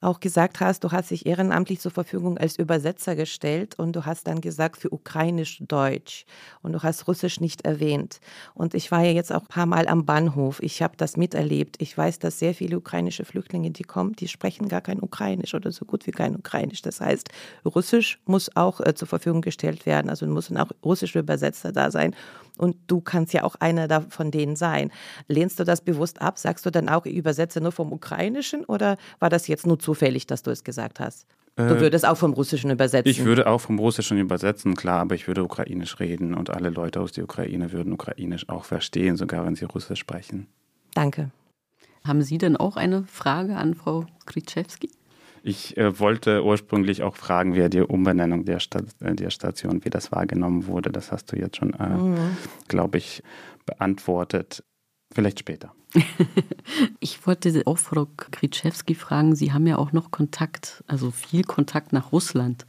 auch 0.04 0.20
gesagt 0.20 0.60
hast, 0.60 0.84
du 0.84 0.92
hast 0.92 1.10
dich 1.10 1.26
ehrenamtlich 1.26 1.80
zur 1.80 1.90
Verfügung 1.90 2.38
als 2.38 2.58
Übersetzer 2.58 3.16
gestellt 3.16 3.78
und 3.78 3.96
du 3.96 4.04
hast 4.04 4.26
dann 4.26 4.40
gesagt 4.40 4.76
für 4.76 4.92
ukrainisch-deutsch 4.92 6.26
und 6.62 6.72
du 6.72 6.82
hast 6.82 7.08
russisch 7.08 7.40
nicht 7.40 7.64
erwähnt. 7.64 8.20
Und 8.54 8.74
ich 8.74 8.90
war 8.90 9.02
ja 9.02 9.12
jetzt 9.12 9.32
auch 9.32 9.42
ein 9.42 9.48
paar 9.48 9.66
Mal 9.66 9.88
am 9.88 10.04
Bahnhof. 10.04 10.62
Ich 10.62 10.82
habe 10.82 10.96
das 10.96 11.16
miterlebt. 11.16 11.76
Ich 11.80 11.96
weiß, 11.96 12.18
dass 12.18 12.38
sehr 12.38 12.54
viele 12.54 12.78
ukrainische 12.78 13.24
Flüchtlinge, 13.24 13.70
die 13.70 13.82
kommen, 13.82 14.12
die 14.14 14.28
sprechen 14.28 14.68
gar 14.68 14.80
kein 14.80 15.02
Ukrainisch 15.02 15.54
oder 15.54 15.72
so 15.72 15.84
gut 15.84 16.06
wie 16.06 16.12
kein 16.12 16.36
Ukrainisch. 16.36 16.82
Das 16.82 17.00
heißt, 17.00 17.30
Russisch 17.64 18.20
muss 18.26 18.54
auch 18.56 18.80
äh, 18.80 18.94
zur 18.94 19.08
Verfügung 19.08 19.40
gestellt 19.40 19.86
werden. 19.86 20.10
Also 20.10 20.26
müssen 20.26 20.56
auch 20.58 20.70
russische 20.84 21.20
Übersetzer 21.20 21.72
da 21.72 21.90
sein. 21.90 22.14
Und 22.56 22.76
du 22.86 23.00
kannst 23.00 23.32
ja 23.32 23.42
auch 23.42 23.56
einer 23.56 24.02
von 24.02 24.30
denen 24.30 24.56
sein. 24.56 24.92
Lehnst 25.26 25.58
du 25.58 25.64
das 25.64 25.80
bewusst 25.80 26.22
ab? 26.22 26.38
Sagst 26.38 26.64
du 26.64 26.70
dann 26.70 26.88
auch, 26.88 27.04
ich 27.04 27.14
übersetze 27.14 27.60
nur 27.60 27.72
vom 27.72 27.92
Ukrainischen 27.92 28.64
oder 28.64 28.96
war 29.18 29.28
das 29.28 29.48
jetzt 29.48 29.66
nur 29.66 29.78
zufällig, 29.78 30.26
dass 30.26 30.42
du 30.42 30.50
es 30.50 30.62
gesagt 30.62 31.00
hast? 31.00 31.26
Du 31.56 31.62
äh, 31.62 31.80
würdest 31.80 32.06
auch 32.06 32.16
vom 32.16 32.32
Russischen 32.32 32.70
übersetzen. 32.70 33.10
Ich 33.10 33.24
würde 33.24 33.46
auch 33.46 33.60
vom 33.60 33.78
Russischen 33.78 34.18
übersetzen, 34.18 34.74
klar, 34.74 35.00
aber 35.00 35.14
ich 35.14 35.28
würde 35.28 35.44
Ukrainisch 35.44 36.00
reden 36.00 36.34
und 36.34 36.50
alle 36.50 36.70
Leute 36.70 37.00
aus 37.00 37.12
der 37.12 37.24
Ukraine 37.24 37.72
würden 37.72 37.92
Ukrainisch 37.92 38.48
auch 38.48 38.64
verstehen, 38.64 39.16
sogar 39.16 39.44
wenn 39.46 39.54
sie 39.54 39.64
Russisch 39.64 40.00
sprechen. 40.00 40.48
Danke. 40.94 41.30
Haben 42.06 42.22
Sie 42.22 42.38
denn 42.38 42.56
auch 42.56 42.76
eine 42.76 43.04
Frage 43.04 43.56
an 43.56 43.74
Frau 43.74 44.06
Kritschewski? 44.26 44.90
Ich 45.46 45.76
äh, 45.76 46.00
wollte 46.00 46.42
ursprünglich 46.42 47.02
auch 47.02 47.16
fragen, 47.16 47.54
wer 47.54 47.68
die 47.68 47.82
Umbenennung 47.82 48.46
der, 48.46 48.60
Sta 48.60 48.80
äh, 49.00 49.14
der 49.14 49.28
Station, 49.28 49.84
wie 49.84 49.90
das 49.90 50.10
wahrgenommen 50.10 50.66
wurde. 50.66 50.90
Das 50.90 51.12
hast 51.12 51.30
du 51.30 51.36
jetzt 51.36 51.58
schon, 51.58 51.74
äh, 51.74 51.86
mhm. 51.86 52.16
glaube 52.66 52.96
ich, 52.96 53.22
beantwortet. 53.66 54.64
Vielleicht 55.12 55.40
später. 55.40 55.74
ich 56.98 57.26
wollte 57.26 57.62
auch 57.66 57.76
Frau 57.76 58.06
Kritschewski 58.16 58.94
fragen, 58.94 59.36
Sie 59.36 59.52
haben 59.52 59.66
ja 59.66 59.76
auch 59.76 59.92
noch 59.92 60.10
Kontakt, 60.10 60.82
also 60.86 61.10
viel 61.10 61.44
Kontakt 61.44 61.92
nach 61.92 62.10
Russland. 62.10 62.64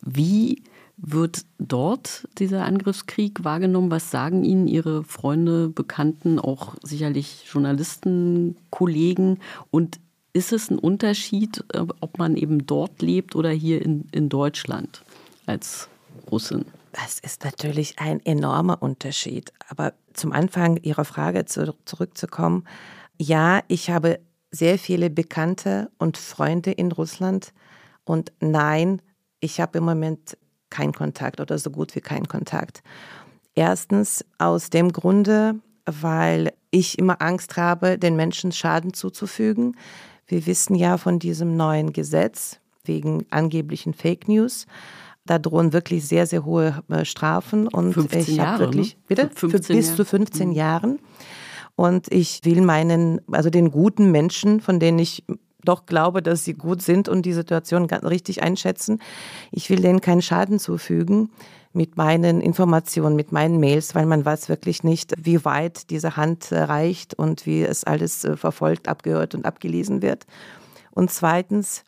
Wie 0.00 0.62
wird 0.96 1.46
dort 1.58 2.28
dieser 2.38 2.64
Angriffskrieg 2.64 3.42
wahrgenommen? 3.42 3.90
Was 3.90 4.12
sagen 4.12 4.44
Ihnen 4.44 4.68
Ihre 4.68 5.02
Freunde, 5.02 5.68
Bekannten, 5.68 6.38
auch 6.38 6.76
sicherlich 6.80 7.44
Journalisten, 7.52 8.56
Kollegen? 8.70 9.40
Und 9.72 9.98
ist 10.38 10.52
es 10.52 10.70
ein 10.70 10.78
Unterschied, 10.78 11.64
äh, 11.74 11.84
ob 12.00 12.18
man 12.18 12.36
eben 12.36 12.64
dort 12.64 13.02
lebt 13.02 13.34
oder 13.34 13.50
hier 13.50 13.82
in, 13.82 14.08
in 14.12 14.28
Deutschland 14.28 15.02
als 15.46 15.88
Russin? 16.30 16.64
Das 16.92 17.18
ist 17.18 17.44
natürlich 17.44 17.98
ein 17.98 18.24
enormer 18.24 18.80
Unterschied. 18.80 19.52
Aber 19.68 19.92
zum 20.14 20.32
Anfang 20.32 20.76
Ihrer 20.78 21.04
Frage 21.04 21.44
zu, 21.44 21.74
zurückzukommen, 21.84 22.64
ja, 23.18 23.60
ich 23.68 23.90
habe 23.90 24.20
sehr 24.50 24.78
viele 24.78 25.10
Bekannte 25.10 25.90
und 25.98 26.16
Freunde 26.16 26.70
in 26.70 26.92
Russland 26.92 27.52
und 28.04 28.32
nein, 28.40 29.02
ich 29.40 29.60
habe 29.60 29.78
im 29.78 29.84
Moment 29.84 30.38
keinen 30.70 30.92
Kontakt 30.92 31.40
oder 31.40 31.58
so 31.58 31.70
gut 31.70 31.94
wie 31.94 32.00
keinen 32.00 32.28
Kontakt. 32.28 32.82
Erstens 33.54 34.24
aus 34.38 34.70
dem 34.70 34.92
Grunde, 34.92 35.56
weil 35.84 36.52
ich 36.70 36.98
immer 36.98 37.20
Angst 37.20 37.56
habe, 37.56 37.98
den 37.98 38.16
Menschen 38.16 38.52
Schaden 38.52 38.94
zuzufügen. 38.94 39.76
Wir 40.28 40.46
wissen 40.46 40.74
ja 40.74 40.98
von 40.98 41.18
diesem 41.18 41.56
neuen 41.56 41.92
Gesetz 41.92 42.60
wegen 42.84 43.24
angeblichen 43.30 43.94
Fake 43.94 44.28
News. 44.28 44.66
Da 45.24 45.38
drohen 45.38 45.72
wirklich 45.72 46.06
sehr, 46.06 46.26
sehr 46.26 46.44
hohe 46.44 46.82
äh, 46.88 47.04
Strafen. 47.04 47.66
Und 47.66 47.94
15 47.94 48.20
ich 48.20 48.40
habe 48.40 48.60
wirklich, 48.60 48.94
ne? 48.94 49.02
bitte? 49.08 49.30
Für 49.34 49.48
bis 49.48 49.96
zu 49.96 50.04
15 50.04 50.50
mhm. 50.50 50.54
Jahren. 50.54 50.98
Und 51.76 52.12
ich 52.12 52.40
will 52.44 52.60
meinen, 52.60 53.20
also 53.32 53.50
den 53.50 53.70
guten 53.70 54.10
Menschen, 54.10 54.60
von 54.60 54.78
denen 54.80 54.98
ich 54.98 55.24
doch 55.64 55.86
glaube, 55.86 56.22
dass 56.22 56.44
sie 56.44 56.54
gut 56.54 56.82
sind 56.82 57.08
und 57.08 57.22
die 57.24 57.32
Situation 57.32 57.84
richtig 57.84 58.42
einschätzen, 58.42 59.00
ich 59.50 59.70
will 59.70 59.80
denen 59.80 60.00
keinen 60.00 60.22
Schaden 60.22 60.58
zufügen 60.58 61.30
mit 61.72 61.96
meinen 61.96 62.40
Informationen, 62.40 63.16
mit 63.16 63.32
meinen 63.32 63.60
Mails, 63.60 63.94
weil 63.94 64.06
man 64.06 64.24
weiß 64.24 64.48
wirklich 64.48 64.82
nicht, 64.84 65.12
wie 65.18 65.44
weit 65.44 65.90
diese 65.90 66.16
Hand 66.16 66.50
äh, 66.50 66.60
reicht 66.60 67.14
und 67.14 67.46
wie 67.46 67.62
es 67.62 67.84
alles 67.84 68.24
äh, 68.24 68.36
verfolgt, 68.36 68.88
abgehört 68.88 69.34
und 69.34 69.44
abgelesen 69.44 70.02
wird. 70.02 70.26
Und 70.90 71.10
zweitens 71.10 71.84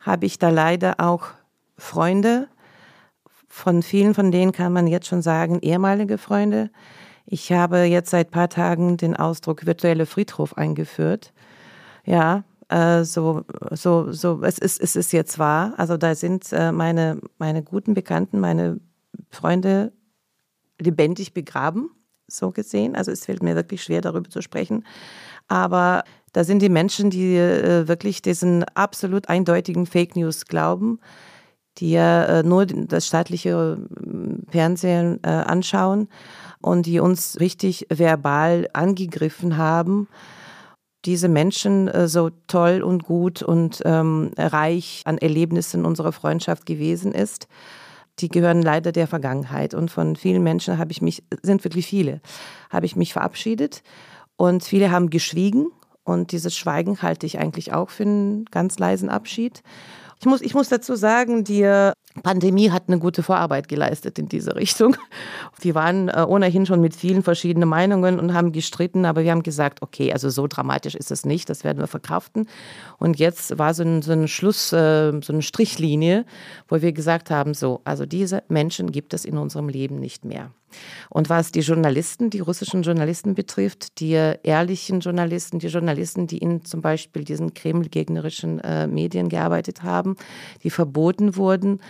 habe 0.00 0.26
ich 0.26 0.38
da 0.38 0.50
leider 0.50 0.94
auch 0.98 1.26
Freunde, 1.76 2.48
von 3.48 3.82
vielen 3.82 4.14
von 4.14 4.30
denen 4.30 4.52
kann 4.52 4.72
man 4.72 4.86
jetzt 4.86 5.06
schon 5.06 5.22
sagen, 5.22 5.60
ehemalige 5.60 6.18
Freunde. 6.18 6.70
Ich 7.24 7.50
habe 7.52 7.84
jetzt 7.84 8.10
seit 8.10 8.28
ein 8.28 8.30
paar 8.30 8.48
Tagen 8.48 8.98
den 8.98 9.16
Ausdruck 9.16 9.66
virtuelle 9.66 10.06
Friedhof 10.06 10.56
eingeführt. 10.56 11.32
Ja, 12.04 12.44
äh, 12.68 13.04
so, 13.04 13.44
so, 13.70 14.12
so, 14.12 14.42
es 14.42 14.58
ist, 14.58 14.80
es 14.80 14.94
ist 14.94 15.12
jetzt 15.12 15.38
wahr. 15.38 15.74
Also 15.76 15.96
da 15.96 16.14
sind 16.14 16.52
äh, 16.52 16.70
meine, 16.70 17.20
meine 17.38 17.62
guten 17.62 17.94
Bekannten, 17.94 18.40
meine 18.40 18.78
Freunde 19.30 19.92
lebendig 20.80 21.34
begraben, 21.34 21.90
so 22.28 22.50
gesehen. 22.50 22.96
Also 22.96 23.10
es 23.10 23.24
fällt 23.24 23.42
mir 23.42 23.54
wirklich 23.54 23.82
schwer, 23.82 24.00
darüber 24.00 24.28
zu 24.28 24.42
sprechen. 24.42 24.84
Aber 25.48 26.04
da 26.32 26.44
sind 26.44 26.60
die 26.60 26.68
Menschen, 26.68 27.10
die 27.10 27.36
äh, 27.36 27.88
wirklich 27.88 28.20
diesen 28.22 28.64
absolut 28.74 29.28
eindeutigen 29.28 29.86
Fake 29.86 30.16
News 30.16 30.46
glauben, 30.46 30.98
die 31.78 31.92
ja 31.92 32.24
äh, 32.24 32.42
nur 32.42 32.66
das 32.66 33.06
staatliche 33.06 33.78
äh, 33.78 34.50
Fernsehen 34.50 35.20
äh, 35.22 35.28
anschauen 35.28 36.08
und 36.60 36.86
die 36.86 37.00
uns 37.00 37.38
richtig 37.40 37.86
verbal 37.90 38.68
angegriffen 38.72 39.56
haben. 39.56 40.08
Diese 41.04 41.28
Menschen 41.28 41.88
so 42.08 42.30
toll 42.48 42.82
und 42.82 43.04
gut 43.04 43.40
und 43.40 43.80
ähm, 43.84 44.32
reich 44.36 45.02
an 45.04 45.18
Erlebnissen 45.18 45.84
unserer 45.84 46.10
Freundschaft 46.10 46.66
gewesen 46.66 47.12
ist 47.12 47.46
die 48.18 48.28
gehören 48.28 48.62
leider 48.62 48.92
der 48.92 49.06
Vergangenheit. 49.06 49.74
Und 49.74 49.90
von 49.90 50.16
vielen 50.16 50.42
Menschen 50.42 50.78
habe 50.78 50.92
ich 50.92 51.02
mich, 51.02 51.22
sind 51.42 51.64
wirklich 51.64 51.86
viele, 51.86 52.20
habe 52.70 52.86
ich 52.86 52.96
mich 52.96 53.12
verabschiedet. 53.12 53.82
Und 54.36 54.64
viele 54.64 54.90
haben 54.90 55.10
geschwiegen. 55.10 55.68
Und 56.04 56.32
dieses 56.32 56.56
Schweigen 56.56 57.02
halte 57.02 57.26
ich 57.26 57.38
eigentlich 57.38 57.72
auch 57.72 57.90
für 57.90 58.04
einen 58.04 58.44
ganz 58.46 58.78
leisen 58.78 59.08
Abschied. 59.08 59.62
Ich 60.20 60.26
muss, 60.26 60.40
ich 60.40 60.54
muss 60.54 60.68
dazu 60.68 60.94
sagen, 60.94 61.44
die 61.44 61.92
Pandemie 62.22 62.70
hat 62.70 62.84
eine 62.88 62.98
gute 62.98 63.22
Vorarbeit 63.22 63.68
geleistet 63.68 64.18
in 64.18 64.28
diese 64.28 64.56
Richtung. 64.56 64.96
Die 65.62 65.74
waren 65.74 66.08
äh, 66.08 66.24
ohnehin 66.26 66.66
schon 66.66 66.80
mit 66.80 66.94
vielen 66.94 67.22
verschiedenen 67.22 67.68
Meinungen 67.68 68.18
und 68.18 68.34
haben 68.34 68.52
gestritten, 68.52 69.04
aber 69.04 69.24
wir 69.24 69.30
haben 69.30 69.42
gesagt, 69.42 69.82
okay, 69.82 70.12
also 70.12 70.30
so 70.30 70.46
dramatisch 70.46 70.94
ist 70.94 71.10
es 71.10 71.24
nicht, 71.24 71.48
das 71.50 71.64
werden 71.64 71.78
wir 71.78 71.86
verkraften. 71.86 72.48
Und 72.98 73.18
jetzt 73.18 73.58
war 73.58 73.74
so 73.74 73.82
ein, 73.82 74.02
so 74.02 74.12
ein 74.12 74.28
Schluss, 74.28 74.72
äh, 74.72 75.12
so 75.22 75.32
eine 75.32 75.42
Strichlinie, 75.42 76.24
wo 76.68 76.80
wir 76.80 76.92
gesagt 76.92 77.30
haben, 77.30 77.54
so, 77.54 77.80
also 77.84 78.06
diese 78.06 78.42
Menschen 78.48 78.92
gibt 78.92 79.14
es 79.14 79.24
in 79.24 79.38
unserem 79.38 79.68
Leben 79.68 80.00
nicht 80.00 80.24
mehr. 80.24 80.50
Und 81.10 81.28
was 81.30 81.52
die 81.52 81.60
Journalisten, 81.60 82.30
die 82.30 82.40
russischen 82.40 82.82
Journalisten 82.82 83.34
betrifft, 83.34 84.00
die 84.00 84.12
ehrlichen 84.42 85.00
Journalisten, 85.00 85.58
die 85.58 85.68
Journalisten, 85.68 86.26
die 86.26 86.38
in 86.38 86.64
zum 86.64 86.82
Beispiel 86.82 87.24
diesen 87.24 87.54
Kreml-gegnerischen 87.54 88.60
äh, 88.60 88.86
Medien 88.86 89.28
gearbeitet 89.28 89.82
haben, 89.82 90.16
die 90.62 90.70
verboten 90.70 91.36
wurden, 91.36 91.80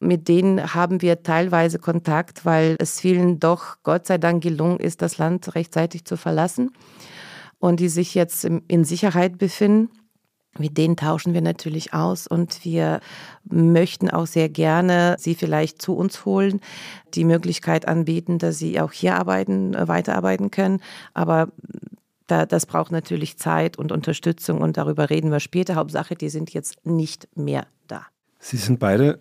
mit 0.00 0.28
denen 0.28 0.74
haben 0.74 1.02
wir 1.02 1.22
teilweise 1.22 1.78
Kontakt, 1.78 2.44
weil 2.44 2.76
es 2.78 3.00
vielen 3.00 3.40
doch 3.40 3.78
Gott 3.82 4.06
sei 4.06 4.18
Dank 4.18 4.42
gelungen 4.42 4.78
ist, 4.78 5.02
das 5.02 5.18
Land 5.18 5.54
rechtzeitig 5.54 6.04
zu 6.04 6.16
verlassen 6.16 6.70
und 7.58 7.80
die 7.80 7.88
sich 7.88 8.14
jetzt 8.14 8.44
in 8.44 8.84
Sicherheit 8.84 9.38
befinden. 9.38 9.90
Mit 10.58 10.78
denen 10.78 10.96
tauschen 10.96 11.34
wir 11.34 11.42
natürlich 11.42 11.94
aus 11.94 12.26
und 12.26 12.64
wir 12.64 13.00
möchten 13.44 14.10
auch 14.10 14.26
sehr 14.26 14.48
gerne 14.48 15.16
sie 15.18 15.34
vielleicht 15.34 15.80
zu 15.80 15.96
uns 15.96 16.24
holen, 16.24 16.60
die 17.14 17.24
Möglichkeit 17.24 17.88
anbieten, 17.88 18.38
dass 18.38 18.58
sie 18.58 18.80
auch 18.80 18.92
hier 18.92 19.16
arbeiten, 19.16 19.74
äh, 19.74 19.88
weiterarbeiten 19.88 20.50
können. 20.50 20.80
Aber 21.14 21.48
da, 22.26 22.46
das 22.46 22.66
braucht 22.66 22.92
natürlich 22.92 23.38
Zeit 23.38 23.78
und 23.78 23.90
Unterstützung 23.90 24.60
und 24.60 24.76
darüber 24.76 25.10
reden 25.10 25.30
wir 25.30 25.40
später. 25.40 25.74
Hauptsache, 25.74 26.14
die 26.14 26.28
sind 26.28 26.52
jetzt 26.52 26.84
nicht 26.84 27.28
mehr 27.36 27.66
da. 27.86 28.06
Sie 28.38 28.56
sind 28.56 28.78
beide 28.78 29.18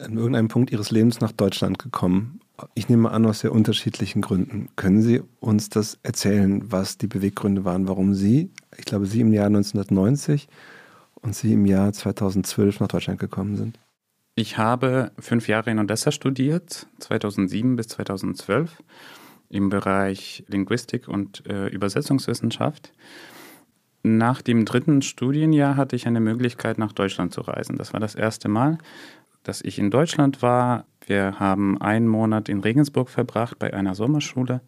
an 0.00 0.16
irgendeinem 0.16 0.48
Punkt 0.48 0.72
Ihres 0.72 0.90
Lebens 0.90 1.20
nach 1.20 1.32
Deutschland 1.32 1.78
gekommen. 1.78 2.40
Ich 2.74 2.88
nehme 2.88 3.10
an, 3.10 3.26
aus 3.26 3.40
sehr 3.40 3.52
unterschiedlichen 3.52 4.22
Gründen. 4.22 4.68
Können 4.76 5.02
Sie 5.02 5.22
uns 5.40 5.68
das 5.68 5.98
erzählen, 6.02 6.62
was 6.70 6.98
die 6.98 7.06
Beweggründe 7.06 7.64
waren, 7.64 7.88
warum 7.88 8.14
Sie, 8.14 8.50
ich 8.76 8.84
glaube, 8.84 9.06
Sie 9.06 9.20
im 9.20 9.32
Jahr 9.32 9.46
1990 9.46 10.48
und 11.24 11.34
Sie 11.34 11.52
im 11.52 11.66
Jahr 11.66 11.92
2012 11.92 12.80
nach 12.80 12.88
Deutschland 12.88 13.18
gekommen 13.18 13.56
sind? 13.56 13.78
Ich 14.36 14.58
habe 14.58 15.12
fünf 15.18 15.48
Jahre 15.48 15.70
in 15.70 15.78
Odessa 15.78 16.10
studiert, 16.10 16.86
2007 16.98 17.76
bis 17.76 17.88
2012, 17.88 18.82
im 19.48 19.68
Bereich 19.68 20.44
Linguistik 20.48 21.08
und 21.08 21.46
äh, 21.46 21.68
Übersetzungswissenschaft. 21.68 22.92
Nach 24.02 24.42
dem 24.42 24.64
dritten 24.64 25.02
Studienjahr 25.02 25.76
hatte 25.76 25.96
ich 25.96 26.06
eine 26.06 26.20
Möglichkeit, 26.20 26.78
nach 26.78 26.92
Deutschland 26.92 27.32
zu 27.32 27.40
reisen. 27.40 27.78
Das 27.78 27.92
war 27.92 28.00
das 28.00 28.14
erste 28.14 28.48
Mal, 28.48 28.78
dass 29.44 29.62
ich 29.62 29.78
in 29.78 29.90
Deutschland 29.90 30.42
war. 30.42 30.84
Wir 31.06 31.38
haben 31.38 31.80
einen 31.80 32.08
Monat 32.08 32.48
in 32.48 32.60
Regensburg 32.60 33.08
verbracht 33.08 33.58
bei 33.58 33.72
einer 33.72 33.94
Sommerschule 33.94 34.60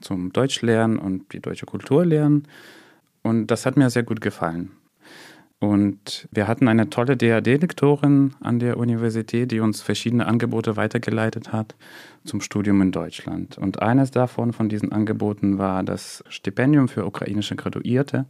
zum 0.00 0.32
Deutsch 0.32 0.62
lernen 0.62 0.98
und 0.98 1.32
die 1.32 1.40
deutsche 1.40 1.66
Kultur 1.66 2.06
lernen. 2.06 2.48
Und 3.22 3.48
das 3.48 3.66
hat 3.66 3.76
mir 3.76 3.90
sehr 3.90 4.02
gut 4.02 4.20
gefallen. 4.20 4.70
Und 5.62 6.26
wir 6.32 6.48
hatten 6.48 6.66
eine 6.66 6.90
tolle 6.90 7.16
DAD-Lektorin 7.16 8.34
an 8.40 8.58
der 8.58 8.78
Universität, 8.78 9.52
die 9.52 9.60
uns 9.60 9.80
verschiedene 9.80 10.26
Angebote 10.26 10.76
weitergeleitet 10.76 11.52
hat 11.52 11.76
zum 12.24 12.40
Studium 12.40 12.82
in 12.82 12.90
Deutschland. 12.90 13.58
Und 13.58 13.80
eines 13.80 14.10
davon, 14.10 14.52
von 14.52 14.68
diesen 14.68 14.90
Angeboten, 14.90 15.58
war 15.58 15.84
das 15.84 16.24
Stipendium 16.28 16.88
für 16.88 17.06
ukrainische 17.06 17.54
Graduierte 17.54 18.26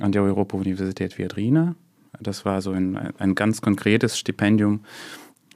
an 0.00 0.12
der 0.12 0.22
Europa-Universität 0.22 1.16
Viadrina. 1.16 1.76
Das 2.20 2.44
war 2.44 2.60
so 2.60 2.72
ein, 2.72 2.98
ein 3.16 3.34
ganz 3.34 3.62
konkretes 3.62 4.18
Stipendium 4.18 4.84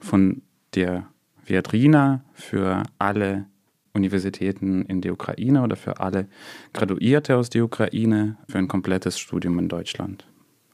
von 0.01 0.41
der 0.73 1.05
Viadrina 1.45 2.23
für 2.33 2.81
alle 2.97 3.45
Universitäten 3.93 4.85
in 4.85 5.01
der 5.01 5.13
Ukraine 5.13 5.61
oder 5.61 5.75
für 5.75 5.99
alle 5.99 6.27
Graduierte 6.73 7.37
aus 7.37 7.51
der 7.51 7.63
Ukraine 7.63 8.37
für 8.47 8.57
ein 8.57 8.67
komplettes 8.67 9.19
Studium 9.19 9.59
in 9.59 9.67
Deutschland 9.67 10.25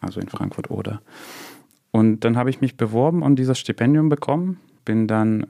also 0.02 0.20
in 0.20 0.30
Frankfurt 0.30 0.70
oder. 0.72 1.02
Und 1.92 2.22
dann 2.22 2.38
habe 2.38 2.50
ich 2.50 2.62
mich 2.62 2.78
beworben 2.78 3.24
und 3.24 3.38
dieses 3.38 3.58
Stipendium 3.60 4.10
bekommen. 4.10 4.60
Bin 4.86 5.08
dann, 5.08 5.48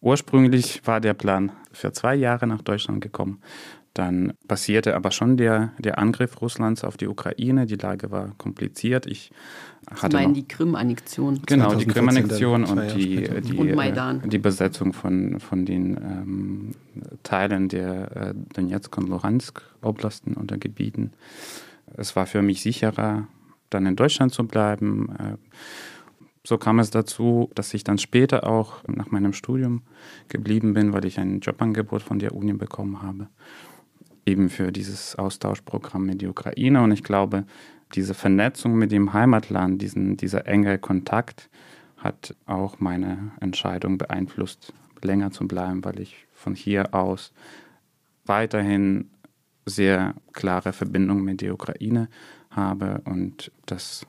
ursprünglich 0.00 0.86
war 0.86 1.00
der 1.00 1.14
Plan 1.14 1.52
für 1.72 1.92
zwei 1.92 2.14
Jahre 2.14 2.46
nach 2.46 2.62
Deutschland 2.62 3.00
gekommen. 3.00 3.40
Dann 3.94 4.32
passierte 4.48 4.96
aber 4.96 5.10
schon 5.10 5.36
der, 5.36 5.72
der 5.78 5.98
Angriff 5.98 6.40
Russlands 6.40 6.82
auf 6.82 6.96
die 6.96 7.08
Ukraine. 7.08 7.66
Die 7.66 7.74
Lage 7.74 8.10
war 8.10 8.30
kompliziert. 8.38 9.06
Ich 9.06 9.32
hatte 9.90 10.16
Sie 10.16 10.22
meinen 10.22 10.34
die 10.34 10.48
Krim-Annexion? 10.48 11.42
Genau, 11.44 11.74
die 11.74 11.84
Krim-Annexion 11.84 12.64
und 12.64 12.94
die, 12.94 13.28
die, 13.42 13.58
und 13.58 13.68
äh, 13.68 14.28
die 14.28 14.38
Besetzung 14.38 14.94
von, 14.94 15.40
von 15.40 15.66
den 15.66 15.96
ähm, 15.96 16.70
Teilen 17.22 17.68
der 17.68 18.16
äh, 18.16 18.34
Donetsk 18.54 18.96
und 18.96 19.10
Luhansk 19.10 19.60
Oblasten 19.82 20.34
oder 20.34 20.56
Gebieten. 20.56 21.12
Es 21.94 22.16
war 22.16 22.24
für 22.24 22.40
mich 22.40 22.62
sicherer, 22.62 23.26
dann 23.74 23.86
in 23.86 23.96
Deutschland 23.96 24.32
zu 24.32 24.46
bleiben. 24.46 25.08
Äh, 25.18 25.36
so 26.44 26.58
kam 26.58 26.80
es 26.80 26.90
dazu, 26.90 27.50
dass 27.54 27.72
ich 27.72 27.84
dann 27.84 27.98
später 27.98 28.46
auch 28.46 28.82
nach 28.88 29.10
meinem 29.10 29.32
Studium 29.32 29.82
geblieben 30.28 30.74
bin, 30.74 30.92
weil 30.92 31.04
ich 31.04 31.20
ein 31.20 31.40
Jobangebot 31.40 32.02
von 32.02 32.18
der 32.18 32.34
Uni 32.34 32.52
bekommen 32.52 33.00
habe, 33.00 33.28
eben 34.26 34.50
für 34.50 34.72
dieses 34.72 35.14
Austauschprogramm 35.16 36.04
mit 36.04 36.20
der 36.20 36.30
Ukraine. 36.30 36.82
Und 36.82 36.90
ich 36.90 37.04
glaube, 37.04 37.44
diese 37.94 38.14
Vernetzung 38.14 38.74
mit 38.74 38.90
dem 38.90 39.12
Heimatland, 39.12 39.80
diesen, 39.80 40.16
dieser 40.16 40.46
enge 40.46 40.78
Kontakt, 40.78 41.48
hat 41.96 42.34
auch 42.46 42.80
meine 42.80 43.30
Entscheidung 43.40 43.98
beeinflusst, 43.98 44.72
länger 45.02 45.30
zu 45.30 45.46
bleiben, 45.46 45.84
weil 45.84 46.00
ich 46.00 46.26
von 46.32 46.56
hier 46.56 46.94
aus 46.94 47.32
weiterhin 48.24 49.10
sehr 49.66 50.14
klare 50.32 50.72
Verbindung 50.72 51.22
mit 51.22 51.40
der 51.40 51.54
Ukraine 51.54 52.08
habe 52.54 53.00
und 53.04 53.50
das 53.66 54.06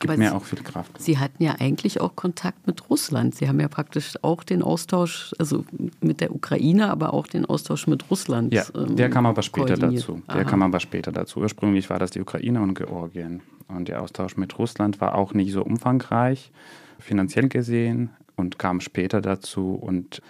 gibt 0.00 0.10
Aber 0.10 0.18
mir 0.18 0.34
auch 0.34 0.44
viel 0.44 0.62
Kraft. 0.62 1.00
Sie 1.00 1.18
hatten 1.18 1.42
ja 1.42 1.56
eigentlich 1.58 2.00
auch 2.00 2.16
Kontakt 2.16 2.66
mit 2.66 2.88
Russland. 2.88 3.34
Sie 3.34 3.48
haben 3.48 3.60
ja 3.60 3.68
praktisch 3.68 4.14
auch 4.22 4.42
den 4.42 4.62
Austausch, 4.62 5.34
also 5.38 5.64
mit 6.00 6.22
der 6.22 6.34
Ukraine, 6.34 6.90
aber 6.90 7.12
auch 7.12 7.26
den 7.26 7.44
Austausch 7.44 7.86
mit 7.86 8.10
Russland. 8.10 8.52
Ja, 8.54 8.64
ähm, 8.74 8.96
der 8.96 9.10
kam 9.10 9.26
aber 9.26 9.42
später 9.42 9.76
dazu. 9.76 10.22
Der 10.26 10.36
Aha. 10.36 10.44
kam 10.44 10.62
aber 10.62 10.80
später 10.80 11.12
dazu. 11.12 11.40
Ursprünglich 11.40 11.90
war 11.90 11.98
das 11.98 12.10
die 12.10 12.20
Ukraine 12.20 12.62
und 12.62 12.74
Georgien. 12.74 13.42
Und 13.68 13.88
der 13.88 14.02
Austausch 14.02 14.36
mit 14.36 14.58
Russland 14.58 15.00
war 15.02 15.14
auch 15.14 15.34
nicht 15.34 15.52
so 15.52 15.62
umfangreich, 15.62 16.50
finanziell 16.98 17.48
gesehen, 17.48 18.10
und 18.36 18.58
kam 18.58 18.80
später 18.80 19.20
dazu. 19.20 19.74
Und 19.74 20.22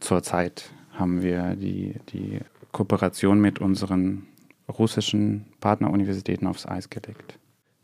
zurzeit 0.00 0.70
haben 0.92 1.22
wir 1.22 1.56
die, 1.56 1.94
die 2.12 2.40
Kooperation 2.72 3.40
mit 3.40 3.58
unseren 3.58 4.26
russischen 4.68 5.46
Partneruniversitäten 5.60 6.46
aufs 6.46 6.66
Eis 6.66 6.90
gelegt. 6.90 7.38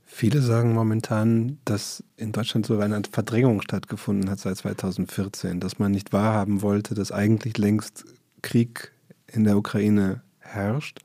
Viele 0.05 0.43
sagen 0.43 0.75
momentan, 0.75 1.59
dass 1.65 2.03
in 2.17 2.33
Deutschland 2.33 2.67
so 2.67 2.79
eine 2.79 3.01
Verdrängung 3.11 3.63
stattgefunden 3.63 4.29
hat 4.29 4.41
seit 4.41 4.57
2014, 4.57 5.61
dass 5.61 5.79
man 5.79 5.93
nicht 5.93 6.13
wahrhaben 6.13 6.63
wollte, 6.63 6.95
dass 6.95 7.13
eigentlich 7.13 7.59
längst 7.59 8.05
Krieg 8.43 8.93
in 9.29 9.45
der 9.45 9.57
Ukraine 9.57 10.23
herrscht. 10.41 10.99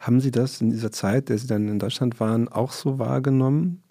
Haben 0.00 0.20
Sie 0.20 0.30
das 0.30 0.60
in 0.60 0.70
dieser 0.70 0.92
Zeit, 0.92 1.28
der 1.28 1.38
Sie 1.38 1.46
dann 1.46 1.68
in 1.68 1.78
Deutschland 1.78 2.20
waren, 2.20 2.48
auch 2.48 2.72
so 2.72 2.98
wahrgenommen? 2.98 3.82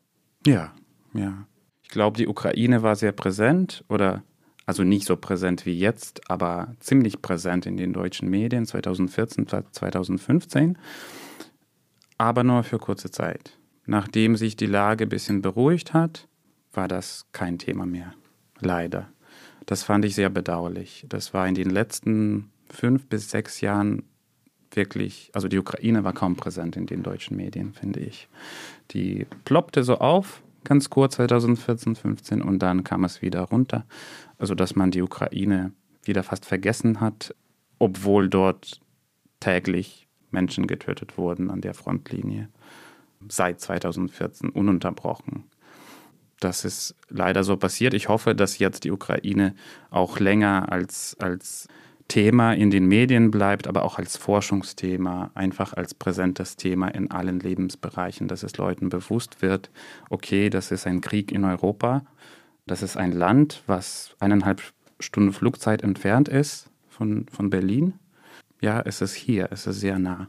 Ja, 0.46 0.74
ja. 1.14 1.46
Ich 1.84 1.90
glaube, 1.90 2.18
die 2.18 2.28
Ukraine 2.28 2.82
war 2.82 2.96
sehr 2.96 3.12
präsent 3.12 3.86
oder 3.90 4.24
also 4.68 4.84
nicht 4.84 5.08
so 5.08 5.16
präsent 5.16 5.66
wie 5.66 5.80
jetzt, 5.80 6.30
aber 6.30 6.76
ziemlich 6.80 7.22
präsent 7.22 7.66
in 7.66 7.78
den 7.78 7.94
deutschen 7.94 8.30
Medien 8.30 8.66
2014, 8.66 9.48
2015, 9.48 10.78
aber 12.20 12.44
nur 12.44 12.64
für 12.64 12.78
kurze 12.78 13.10
Zeit. 13.10 13.58
Nachdem 13.86 14.36
sich 14.36 14.58
die 14.58 14.66
Lage 14.66 15.06
ein 15.06 15.10
bisschen 15.10 15.42
beruhigt 15.42 15.94
hat, 15.94 16.28
war 16.74 16.90
das 16.90 17.26
kein 17.32 17.58
Thema 17.58 17.86
mehr. 17.86 18.14
Leider. 18.60 19.08
Das 19.66 19.84
fand 19.84 20.04
ich 20.04 20.16
sehr 20.16 20.30
bedauerlich. 20.30 21.06
Das 21.08 21.34
war 21.34 21.48
in 21.48 21.56
den 21.56 21.70
letzten 21.70 22.52
fünf 22.70 23.08
bis 23.08 23.30
sechs 23.30 23.62
Jahren 23.62 24.04
wirklich, 24.72 25.32
also 25.34 25.48
die 25.48 25.60
Ukraine 25.60 26.04
war 26.04 26.14
kaum 26.14 26.36
präsent 26.36 26.76
in 26.76 26.86
den 26.86 27.04
deutschen 27.04 27.38
Medien, 27.38 27.74
finde 27.74 28.02
ich. 28.02 28.28
Die 28.92 29.26
ploppte 29.46 29.84
so 29.84 30.00
auf, 30.00 30.42
ganz 30.66 30.90
kurz 30.90 31.16
2014, 31.16 31.96
15 31.96 32.42
und 32.42 32.60
dann 32.60 32.84
kam 32.84 33.06
es 33.06 33.22
wieder 33.22 33.42
runter. 33.42 33.86
Also 34.38 34.56
dass 34.56 34.76
man 34.76 34.92
die 34.92 35.02
Ukraine 35.02 35.72
wieder 36.04 36.24
fast 36.24 36.46
vergessen 36.46 37.02
hat, 37.02 37.36
obwohl 37.80 38.30
dort 38.30 38.80
täglich 39.40 40.08
Menschen 40.32 40.68
getötet 40.68 41.18
wurden 41.18 41.50
an 41.50 41.62
der 41.62 41.74
Frontlinie. 41.74 42.50
Seit 43.28 43.60
2014 43.60 44.50
ununterbrochen. 44.50 45.46
Das 46.40 46.66
ist 46.66 46.96
leider 47.10 47.44
so 47.44 47.58
passiert. 47.58 47.94
Ich 47.94 48.10
hoffe, 48.10 48.36
dass 48.36 48.60
jetzt 48.60 48.84
die 48.84 48.92
Ukraine 48.92 49.56
auch 49.90 50.20
länger 50.20 50.72
als, 50.72 51.18
als 51.20 51.68
Thema 52.08 52.54
in 52.54 52.70
den 52.70 52.86
Medien 52.86 53.32
bleibt, 53.32 53.68
aber 53.68 53.84
auch 53.84 53.98
als 53.98 54.18
Forschungsthema, 54.18 55.32
einfach 55.34 55.74
als 55.74 55.94
präsentes 55.94 56.56
Thema 56.56 56.88
in 56.90 57.12
allen 57.12 57.40
Lebensbereichen, 57.40 58.28
dass 58.28 58.44
es 58.44 58.56
Leuten 58.58 58.90
bewusst 58.90 59.42
wird, 59.42 59.70
okay, 60.10 60.50
das 60.50 60.72
ist 60.72 60.88
ein 60.88 61.02
Krieg 61.02 61.32
in 61.32 61.44
Europa, 61.44 62.04
das 62.68 62.84
ist 62.84 62.98
ein 62.98 63.14
Land, 63.14 63.64
was 63.66 64.16
eineinhalb 64.20 64.62
Stunden 65.00 65.34
Flugzeit 65.34 65.82
entfernt 65.82 66.28
ist 66.28 66.70
von, 66.90 67.26
von 67.32 67.50
Berlin. 67.50 67.94
Ja, 68.62 68.82
es 68.82 69.02
ist 69.02 69.14
hier, 69.14 69.50
es 69.52 69.68
ist 69.68 69.80
sehr 69.80 70.00
nah. 70.00 70.28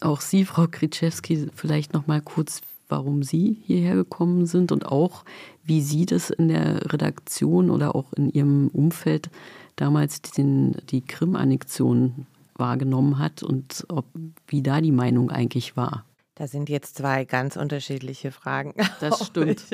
Auch 0.00 0.20
Sie, 0.20 0.44
Frau 0.44 0.66
Kritschewski, 0.70 1.48
vielleicht 1.54 1.92
noch 1.92 2.06
mal 2.06 2.20
kurz, 2.20 2.60
warum 2.88 3.22
Sie 3.22 3.58
hierher 3.64 3.94
gekommen 3.94 4.46
sind 4.46 4.70
und 4.70 4.86
auch, 4.86 5.24
wie 5.64 5.80
Sie 5.80 6.06
das 6.06 6.30
in 6.30 6.48
der 6.48 6.92
Redaktion 6.92 7.70
oder 7.70 7.94
auch 7.94 8.12
in 8.12 8.30
Ihrem 8.30 8.68
Umfeld 8.68 9.30
damals 9.76 10.22
den, 10.22 10.76
die 10.90 11.00
Krim-Annexion 11.00 12.26
wahrgenommen 12.54 13.18
hat 13.18 13.42
und 13.42 13.86
ob, 13.88 14.06
wie 14.48 14.62
da 14.62 14.80
die 14.80 14.92
Meinung 14.92 15.30
eigentlich 15.30 15.76
war. 15.76 16.04
Da 16.38 16.46
sind 16.46 16.68
jetzt 16.68 16.96
zwei 16.96 17.24
ganz 17.24 17.56
unterschiedliche 17.56 18.30
Fragen. 18.30 18.72
Das 19.00 19.26
stimmt. 19.26 19.64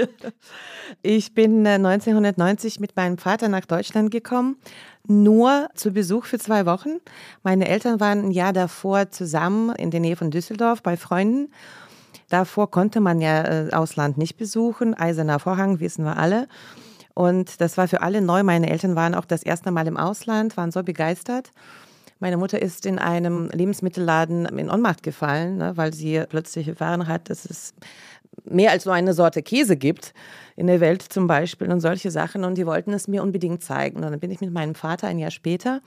Ich 1.02 1.34
bin 1.34 1.66
1990 1.66 2.76
äh, 2.76 2.80
mit 2.80 2.96
meinem 2.96 3.18
Vater 3.18 3.48
nach 3.48 3.66
Deutschland 3.66 4.10
gekommen, 4.10 4.56
nur 5.06 5.68
zu 5.74 5.92
Besuch 5.92 6.24
für 6.24 6.38
zwei 6.38 6.64
Wochen. 6.64 7.00
Meine 7.42 7.68
Eltern 7.68 8.00
waren 8.00 8.26
ein 8.26 8.30
Jahr 8.30 8.52
davor 8.52 9.10
zusammen 9.10 9.74
in 9.76 9.90
der 9.90 10.00
Nähe 10.00 10.16
von 10.16 10.30
Düsseldorf 10.30 10.82
bei 10.82 10.96
Freunden. 10.96 11.52
Davor 12.30 12.70
konnte 12.70 13.00
man 13.00 13.20
ja 13.20 13.44
äh, 13.44 13.72
Ausland 13.72 14.16
nicht 14.16 14.38
besuchen. 14.38 14.94
Eiserner 14.94 15.40
Vorhang, 15.40 15.80
wissen 15.80 16.04
wir 16.04 16.16
alle. 16.16 16.48
Und 17.12 17.60
das 17.60 17.76
war 17.76 17.88
für 17.88 18.00
alle 18.00 18.22
neu. 18.22 18.42
Meine 18.42 18.70
Eltern 18.70 18.96
waren 18.96 19.14
auch 19.14 19.26
das 19.26 19.42
erste 19.42 19.70
Mal 19.70 19.86
im 19.86 19.98
Ausland, 19.98 20.56
waren 20.56 20.72
so 20.72 20.82
begeistert. 20.82 21.50
Meine 22.24 22.38
Mutter 22.38 22.62
ist 22.62 22.86
in 22.86 22.98
einem 22.98 23.50
Lebensmittelladen 23.50 24.46
in 24.46 24.70
Ohnmacht 24.70 25.02
gefallen, 25.02 25.58
ne, 25.58 25.76
weil 25.76 25.92
sie 25.92 26.24
plötzlich 26.26 26.66
erfahren 26.66 27.06
hat, 27.06 27.28
dass 27.28 27.44
es 27.44 27.74
mehr 28.46 28.70
als 28.70 28.86
nur 28.86 28.94
eine 28.94 29.12
Sorte 29.12 29.42
Käse 29.42 29.76
gibt 29.76 30.14
in 30.56 30.66
der 30.66 30.80
Welt 30.80 31.02
zum 31.02 31.26
Beispiel 31.26 31.70
und 31.70 31.82
solche 31.82 32.10
Sachen. 32.10 32.44
Und 32.44 32.56
die 32.56 32.64
wollten 32.64 32.94
es 32.94 33.08
mir 33.08 33.22
unbedingt 33.22 33.62
zeigen. 33.62 33.96
Und 33.96 34.10
dann 34.10 34.18
bin 34.18 34.30
ich 34.30 34.40
mit 34.40 34.54
meinem 34.54 34.74
Vater 34.74 35.06
ein 35.06 35.18
Jahr 35.18 35.30
später 35.30 35.82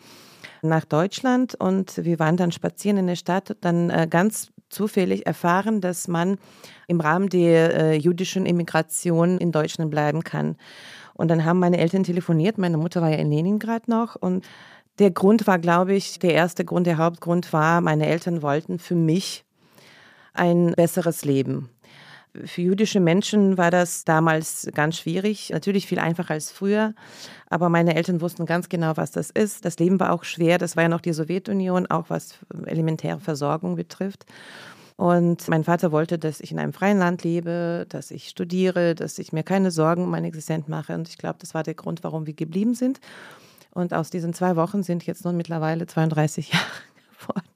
nach 0.61 0.85
Deutschland 0.85 1.55
und 1.55 2.05
wir 2.05 2.19
waren 2.19 2.37
dann 2.37 2.51
spazieren 2.51 2.99
in 2.99 3.07
der 3.07 3.15
Stadt, 3.15 3.57
dann 3.61 3.89
äh, 3.89 4.05
ganz 4.07 4.51
zufällig 4.69 5.25
erfahren, 5.25 5.81
dass 5.81 6.07
man 6.07 6.37
im 6.87 7.01
Rahmen 7.01 7.29
der 7.29 7.73
äh, 7.73 7.95
jüdischen 7.95 8.45
Immigration 8.45 9.39
in 9.39 9.51
Deutschland 9.51 9.89
bleiben 9.89 10.23
kann. 10.23 10.55
Und 11.15 11.29
dann 11.29 11.45
haben 11.45 11.57
meine 11.57 11.79
Eltern 11.79 12.03
telefoniert. 12.03 12.59
Meine 12.59 12.77
Mutter 12.77 13.01
war 13.01 13.09
ja 13.09 13.17
in 13.17 13.31
Leningrad 13.31 13.87
noch 13.87 14.15
und 14.15 14.45
der 14.99 15.11
Grund 15.11 15.47
war, 15.47 15.59
glaube 15.59 15.93
ich, 15.93 16.19
der 16.19 16.33
erste 16.33 16.65
Grund, 16.65 16.87
der 16.87 16.97
Hauptgrund 16.97 17.53
war, 17.53 17.81
meine 17.81 18.07
Eltern 18.07 18.41
wollten 18.41 18.79
für 18.79 18.95
mich 18.95 19.45
ein 20.33 20.73
besseres 20.75 21.25
Leben. 21.25 21.69
Für 22.45 22.61
jüdische 22.61 22.99
Menschen 22.99 23.57
war 23.57 23.71
das 23.71 24.05
damals 24.05 24.67
ganz 24.73 24.97
schwierig, 24.97 25.49
natürlich 25.51 25.87
viel 25.87 25.97
einfacher 25.97 26.35
als 26.35 26.51
früher, 26.51 26.93
aber 27.49 27.69
meine 27.69 27.95
Eltern 27.95 28.21
wussten 28.21 28.45
ganz 28.45 28.69
genau, 28.69 28.95
was 28.95 29.11
das 29.11 29.31
ist. 29.31 29.65
Das 29.65 29.79
Leben 29.79 29.99
war 29.99 30.11
auch 30.11 30.23
schwer, 30.23 30.57
das 30.57 30.75
war 30.75 30.83
ja 30.83 30.89
noch 30.89 31.01
die 31.01 31.13
Sowjetunion, 31.13 31.87
auch 31.87 32.09
was 32.09 32.35
elementäre 32.65 33.19
Versorgung 33.19 33.75
betrifft. 33.75 34.25
Und 34.97 35.47
mein 35.47 35.63
Vater 35.63 35.91
wollte, 35.91 36.17
dass 36.17 36.41
ich 36.41 36.51
in 36.51 36.59
einem 36.59 36.73
freien 36.73 36.97
Land 36.97 37.23
lebe, 37.23 37.85
dass 37.89 38.09
ich 38.09 38.29
studiere, 38.29 38.95
dass 38.95 39.19
ich 39.19 39.31
mir 39.31 39.43
keine 39.43 39.69
Sorgen 39.69 40.03
um 40.03 40.09
mein 40.09 40.25
Existenz 40.25 40.67
mache. 40.67 40.95
Und 40.95 41.07
ich 41.07 41.19
glaube, 41.19 41.37
das 41.39 41.53
war 41.53 41.61
der 41.61 41.75
Grund, 41.75 42.03
warum 42.03 42.25
wir 42.25 42.33
geblieben 42.33 42.73
sind. 42.73 42.99
Und 43.77 43.93
aus 43.93 44.09
diesen 44.09 44.33
zwei 44.33 44.55
Wochen 44.55 44.81
sind 44.81 45.05
jetzt 45.05 45.23
nun 45.23 45.37
mittlerweile 45.37 45.85
32 45.85 46.51
Jahre 46.53 46.65
geworden. 47.19 47.47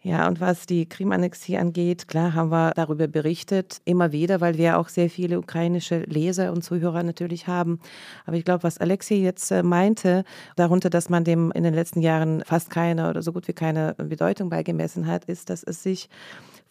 Ja, 0.00 0.26
und 0.28 0.40
was 0.40 0.64
die 0.64 0.88
Krim-Annexie 0.88 1.58
angeht, 1.58 2.08
klar 2.08 2.32
haben 2.32 2.50
wir 2.50 2.72
darüber 2.74 3.06
berichtet, 3.06 3.82
immer 3.84 4.12
wieder, 4.12 4.40
weil 4.40 4.56
wir 4.56 4.78
auch 4.78 4.88
sehr 4.88 5.10
viele 5.10 5.38
ukrainische 5.38 6.00
Leser 6.00 6.52
und 6.52 6.62
Zuhörer 6.62 7.02
natürlich 7.02 7.46
haben. 7.46 7.80
Aber 8.24 8.36
ich 8.36 8.46
glaube, 8.46 8.62
was 8.62 8.78
Alexei 8.78 9.16
jetzt 9.16 9.50
äh, 9.50 9.62
meinte, 9.62 10.24
darunter, 10.56 10.88
dass 10.88 11.10
man 11.10 11.24
dem 11.24 11.52
in 11.52 11.64
den 11.64 11.74
letzten 11.74 12.00
Jahren 12.00 12.42
fast 12.46 12.70
keine 12.70 13.10
oder 13.10 13.20
so 13.20 13.32
gut 13.32 13.46
wie 13.46 13.52
keine 13.52 13.94
Bedeutung 13.96 14.48
beigemessen 14.48 15.06
hat, 15.06 15.26
ist, 15.26 15.50
dass 15.50 15.62
es 15.62 15.82
sich 15.82 16.08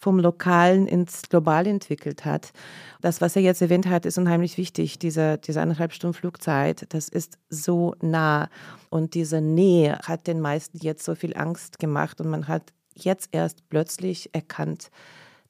vom 0.04 0.20
Lokalen 0.20 0.86
ins 0.86 1.22
Globale 1.30 1.70
entwickelt 1.70 2.26
hat. 2.26 2.52
Das, 3.00 3.22
was 3.22 3.36
er 3.36 3.42
jetzt 3.42 3.62
erwähnt 3.62 3.86
hat, 3.86 4.04
ist 4.04 4.18
unheimlich 4.18 4.58
wichtig. 4.58 4.98
Diese, 4.98 5.38
diese 5.38 5.62
anderthalb 5.62 5.94
Stunden 5.94 6.12
Flugzeit, 6.12 6.84
das 6.90 7.08
ist 7.08 7.38
so 7.48 7.94
nah. 8.02 8.50
Und 8.90 9.14
diese 9.14 9.40
Nähe 9.40 9.98
hat 10.04 10.26
den 10.26 10.42
meisten 10.42 10.76
jetzt 10.82 11.06
so 11.06 11.14
viel 11.14 11.34
Angst 11.34 11.78
gemacht 11.78 12.20
und 12.20 12.28
man 12.28 12.48
hat 12.48 12.74
jetzt 12.94 13.30
erst 13.32 13.66
plötzlich 13.70 14.28
erkannt, 14.34 14.90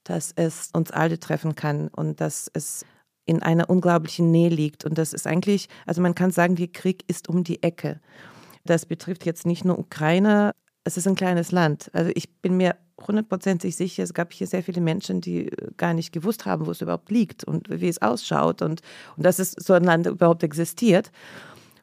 dass 0.05 0.31
es 0.37 0.71
uns 0.73 0.93
alle 0.93 1.19
treffen 1.19 1.57
kann 1.57 1.88
und 1.88 2.21
dass 2.21 2.49
es 2.55 2.87
in 3.27 3.43
einer 3.43 3.69
unglaublichen 3.69 4.31
Nähe 4.31 4.51
liegt. 4.51 4.85
Und 4.85 4.99
das 4.99 5.12
ist 5.12 5.27
eigentlich, 5.27 5.69
also 5.85 6.01
man 6.01 6.14
kann 6.14 6.31
sagen, 6.31 6.55
der 6.55 6.69
Krieg 6.69 7.03
ist 7.09 7.29
um 7.29 7.43
die 7.43 7.61
Ecke. 7.64 8.01
Das 8.64 8.87
betrifft 8.87 9.27
jetzt 9.27 9.47
nicht 9.47 9.64
nur 9.64 9.81
Ukraine, 9.81 10.53
es 10.85 10.97
ist 10.97 11.09
ein 11.09 11.17
kleines 11.17 11.51
Land. 11.51 11.90
Also 11.93 12.12
ich 12.14 12.40
bin 12.40 12.57
mir 12.57 12.77
hundertprozentig 13.07 13.76
sicher, 13.76 14.02
es 14.02 14.14
gab 14.14 14.33
hier 14.33 14.46
sehr 14.46 14.62
viele 14.62 14.80
Menschen, 14.80 15.20
die 15.20 15.50
gar 15.76 15.94
nicht 15.94 16.12
gewusst 16.12 16.46
haben, 16.46 16.66
wo 16.66 16.70
es 16.70 16.80
überhaupt 16.80 17.11
liegt 17.11 17.44
und 17.44 17.68
wie 17.68 17.88
es 17.88 18.00
ausschaut 18.00 18.62
und, 18.62 18.83
und 19.16 19.24
dass 19.24 19.38
es 19.38 19.52
so 19.52 19.72
ein 19.72 19.85
Land 19.85 20.07
überhaupt 20.07 20.42
existiert. 20.42 21.11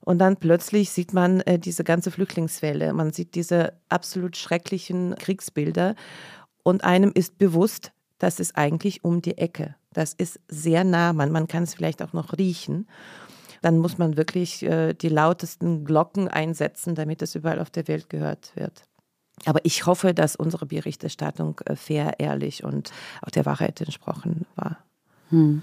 Und 0.04 0.18
dann 0.18 0.38
plötzlich 0.38 0.90
sieht 0.90 1.14
man 1.14 1.42
äh, 1.42 1.60
diese 1.60 1.84
ganze 1.84 2.10
Flüchtlingswelle, 2.12 2.94
man 2.94 3.14
sieht 3.14 3.36
diese 3.36 3.74
absolut 3.90 4.36
schrecklichen 4.36 5.16
Kriegsbilder 5.16 5.96
und 6.64 6.84
einem 6.84 7.12
ist 7.14 7.38
bewusst, 7.38 7.92
das 8.18 8.40
ist 8.40 8.56
eigentlich 8.56 9.04
um 9.04 9.22
die 9.22 9.38
Ecke. 9.38 9.76
Das 9.94 10.14
ist 10.14 10.40
sehr 10.48 10.84
nah, 10.84 11.14
man, 11.14 11.32
man 11.32 11.48
kann 11.48 11.64
es 11.64 11.74
vielleicht 11.74 12.02
auch 12.02 12.14
noch 12.14 12.38
riechen. 12.38 12.88
Dann 13.62 13.78
muss 13.78 13.98
man 13.98 14.18
wirklich 14.18 14.64
äh, 14.64 14.94
die 14.94 15.10
lautesten 15.10 15.86
Glocken 15.86 16.28
einsetzen, 16.28 16.96
damit 16.96 17.22
es 17.22 17.36
überall 17.36 17.60
auf 17.60 17.70
der 17.70 17.88
Welt 17.88 18.10
gehört 18.10 18.56
wird. 18.56 18.88
Aber 19.46 19.60
ich 19.64 19.86
hoffe, 19.86 20.14
dass 20.14 20.36
unsere 20.36 20.66
Berichterstattung 20.66 21.60
äh, 21.66 21.76
fair, 21.76 22.20
ehrlich 22.20 22.64
und 22.64 22.92
auch 23.22 23.32
der 23.32 23.46
Wahrheit 23.46 23.82
entsprochen 23.82 24.46
war. 24.56 24.78
Hm. 25.30 25.62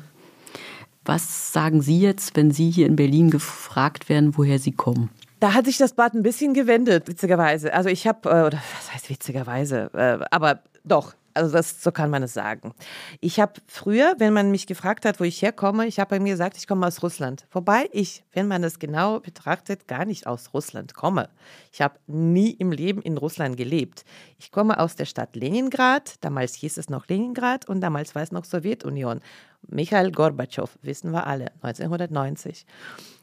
Was 1.04 1.52
sagen 1.52 1.80
Sie 1.80 2.00
jetzt, 2.00 2.36
wenn 2.36 2.50
Sie 2.50 2.70
hier 2.70 2.86
in 2.86 2.96
Berlin 2.96 3.30
gefragt 3.30 4.08
werden, 4.08 4.36
woher 4.36 4.58
Sie 4.58 4.72
kommen? 4.72 5.10
Da 5.40 5.54
hat 5.54 5.66
sich 5.66 5.78
das 5.78 5.94
Bad 5.94 6.14
ein 6.14 6.22
bisschen 6.22 6.52
gewendet, 6.52 7.06
witzigerweise. 7.08 7.72
Also 7.72 7.88
ich 7.88 8.06
habe, 8.06 8.28
äh, 8.28 8.46
oder 8.46 8.60
was 8.76 8.92
heißt 8.92 9.08
witzigerweise, 9.08 9.90
äh, 9.94 10.24
aber 10.30 10.62
doch, 10.84 11.14
also 11.38 11.52
das, 11.52 11.82
so 11.82 11.92
kann 11.92 12.10
man 12.10 12.22
es 12.22 12.34
sagen. 12.34 12.74
Ich 13.20 13.40
habe 13.40 13.54
früher, 13.66 14.14
wenn 14.18 14.32
man 14.32 14.50
mich 14.50 14.66
gefragt 14.66 15.04
hat, 15.04 15.20
wo 15.20 15.24
ich 15.24 15.40
herkomme, 15.40 15.86
ich 15.86 15.98
habe 15.98 16.10
bei 16.10 16.20
mir 16.20 16.32
gesagt, 16.32 16.56
ich 16.56 16.66
komme 16.66 16.86
aus 16.86 17.02
Russland. 17.02 17.46
Wobei 17.52 17.88
ich, 17.92 18.24
wenn 18.32 18.48
man 18.48 18.62
das 18.62 18.78
genau 18.78 19.20
betrachtet, 19.20 19.88
gar 19.88 20.04
nicht 20.04 20.26
aus 20.26 20.52
Russland 20.52 20.94
komme. 20.94 21.28
Ich 21.72 21.80
habe 21.80 21.98
nie 22.06 22.50
im 22.50 22.72
Leben 22.72 23.00
in 23.02 23.16
Russland 23.16 23.56
gelebt. 23.56 24.04
Ich 24.38 24.50
komme 24.50 24.78
aus 24.78 24.96
der 24.96 25.06
Stadt 25.06 25.36
Leningrad, 25.36 26.16
damals 26.20 26.54
hieß 26.54 26.76
es 26.76 26.90
noch 26.90 27.08
Leningrad 27.08 27.68
und 27.68 27.80
damals 27.80 28.14
war 28.14 28.22
es 28.22 28.32
noch 28.32 28.44
Sowjetunion. 28.44 29.20
Michael 29.66 30.12
Gorbatschow, 30.12 30.78
wissen 30.82 31.12
wir 31.12 31.26
alle, 31.26 31.52
1990. 31.62 32.66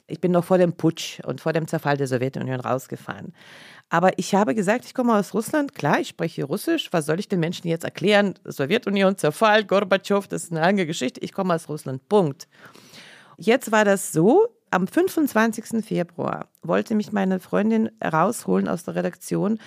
Ich 0.07 0.21
bin 0.21 0.31
noch 0.31 0.45
vor 0.45 0.57
dem 0.57 0.73
Putsch 0.73 1.19
und 1.21 1.41
vor 1.41 1.51
dem 1.51 1.67
Zerfall 1.67 1.97
der 1.97 2.07
Sowjetunion 2.07 2.59
rausgefahren. 2.59 3.33
Aber 3.89 4.17
ich 4.17 4.35
habe 4.35 4.53
gesagt, 4.53 4.85
ich 4.85 4.93
komme 4.93 5.15
aus 5.15 5.33
Russland. 5.33 5.73
Klar, 5.73 5.99
ich 5.99 6.09
spreche 6.09 6.43
Russisch. 6.43 6.89
Was 6.91 7.05
soll 7.05 7.19
ich 7.19 7.27
den 7.27 7.39
Menschen 7.39 7.67
jetzt 7.67 7.83
erklären? 7.83 8.35
Sowjetunion, 8.43 9.17
Zerfall, 9.17 9.63
Gorbatschow, 9.63 10.27
das 10.27 10.43
ist 10.43 10.51
eine 10.51 10.61
lange 10.61 10.85
Geschichte. 10.85 11.21
Ich 11.21 11.33
komme 11.33 11.55
aus 11.55 11.69
Russland. 11.69 12.07
Punkt. 12.07 12.47
Jetzt 13.37 13.71
war 13.71 13.83
das 13.83 14.11
so, 14.11 14.47
am 14.71 14.87
25. 14.87 15.85
Februar 15.85 16.49
wollte 16.61 16.95
mich 16.95 17.11
meine 17.11 17.39
Freundin 17.39 17.89
rausholen 18.03 18.67
aus 18.67 18.83
der 18.83 18.95
Redaktion, 18.95 19.59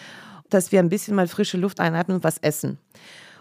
dass 0.51 0.73
wir 0.73 0.81
ein 0.81 0.89
bisschen 0.89 1.15
mal 1.15 1.29
frische 1.29 1.59
Luft 1.59 1.81
einatmen 1.81 2.19
und 2.19 2.25
was 2.25 2.39
essen. 2.39 2.79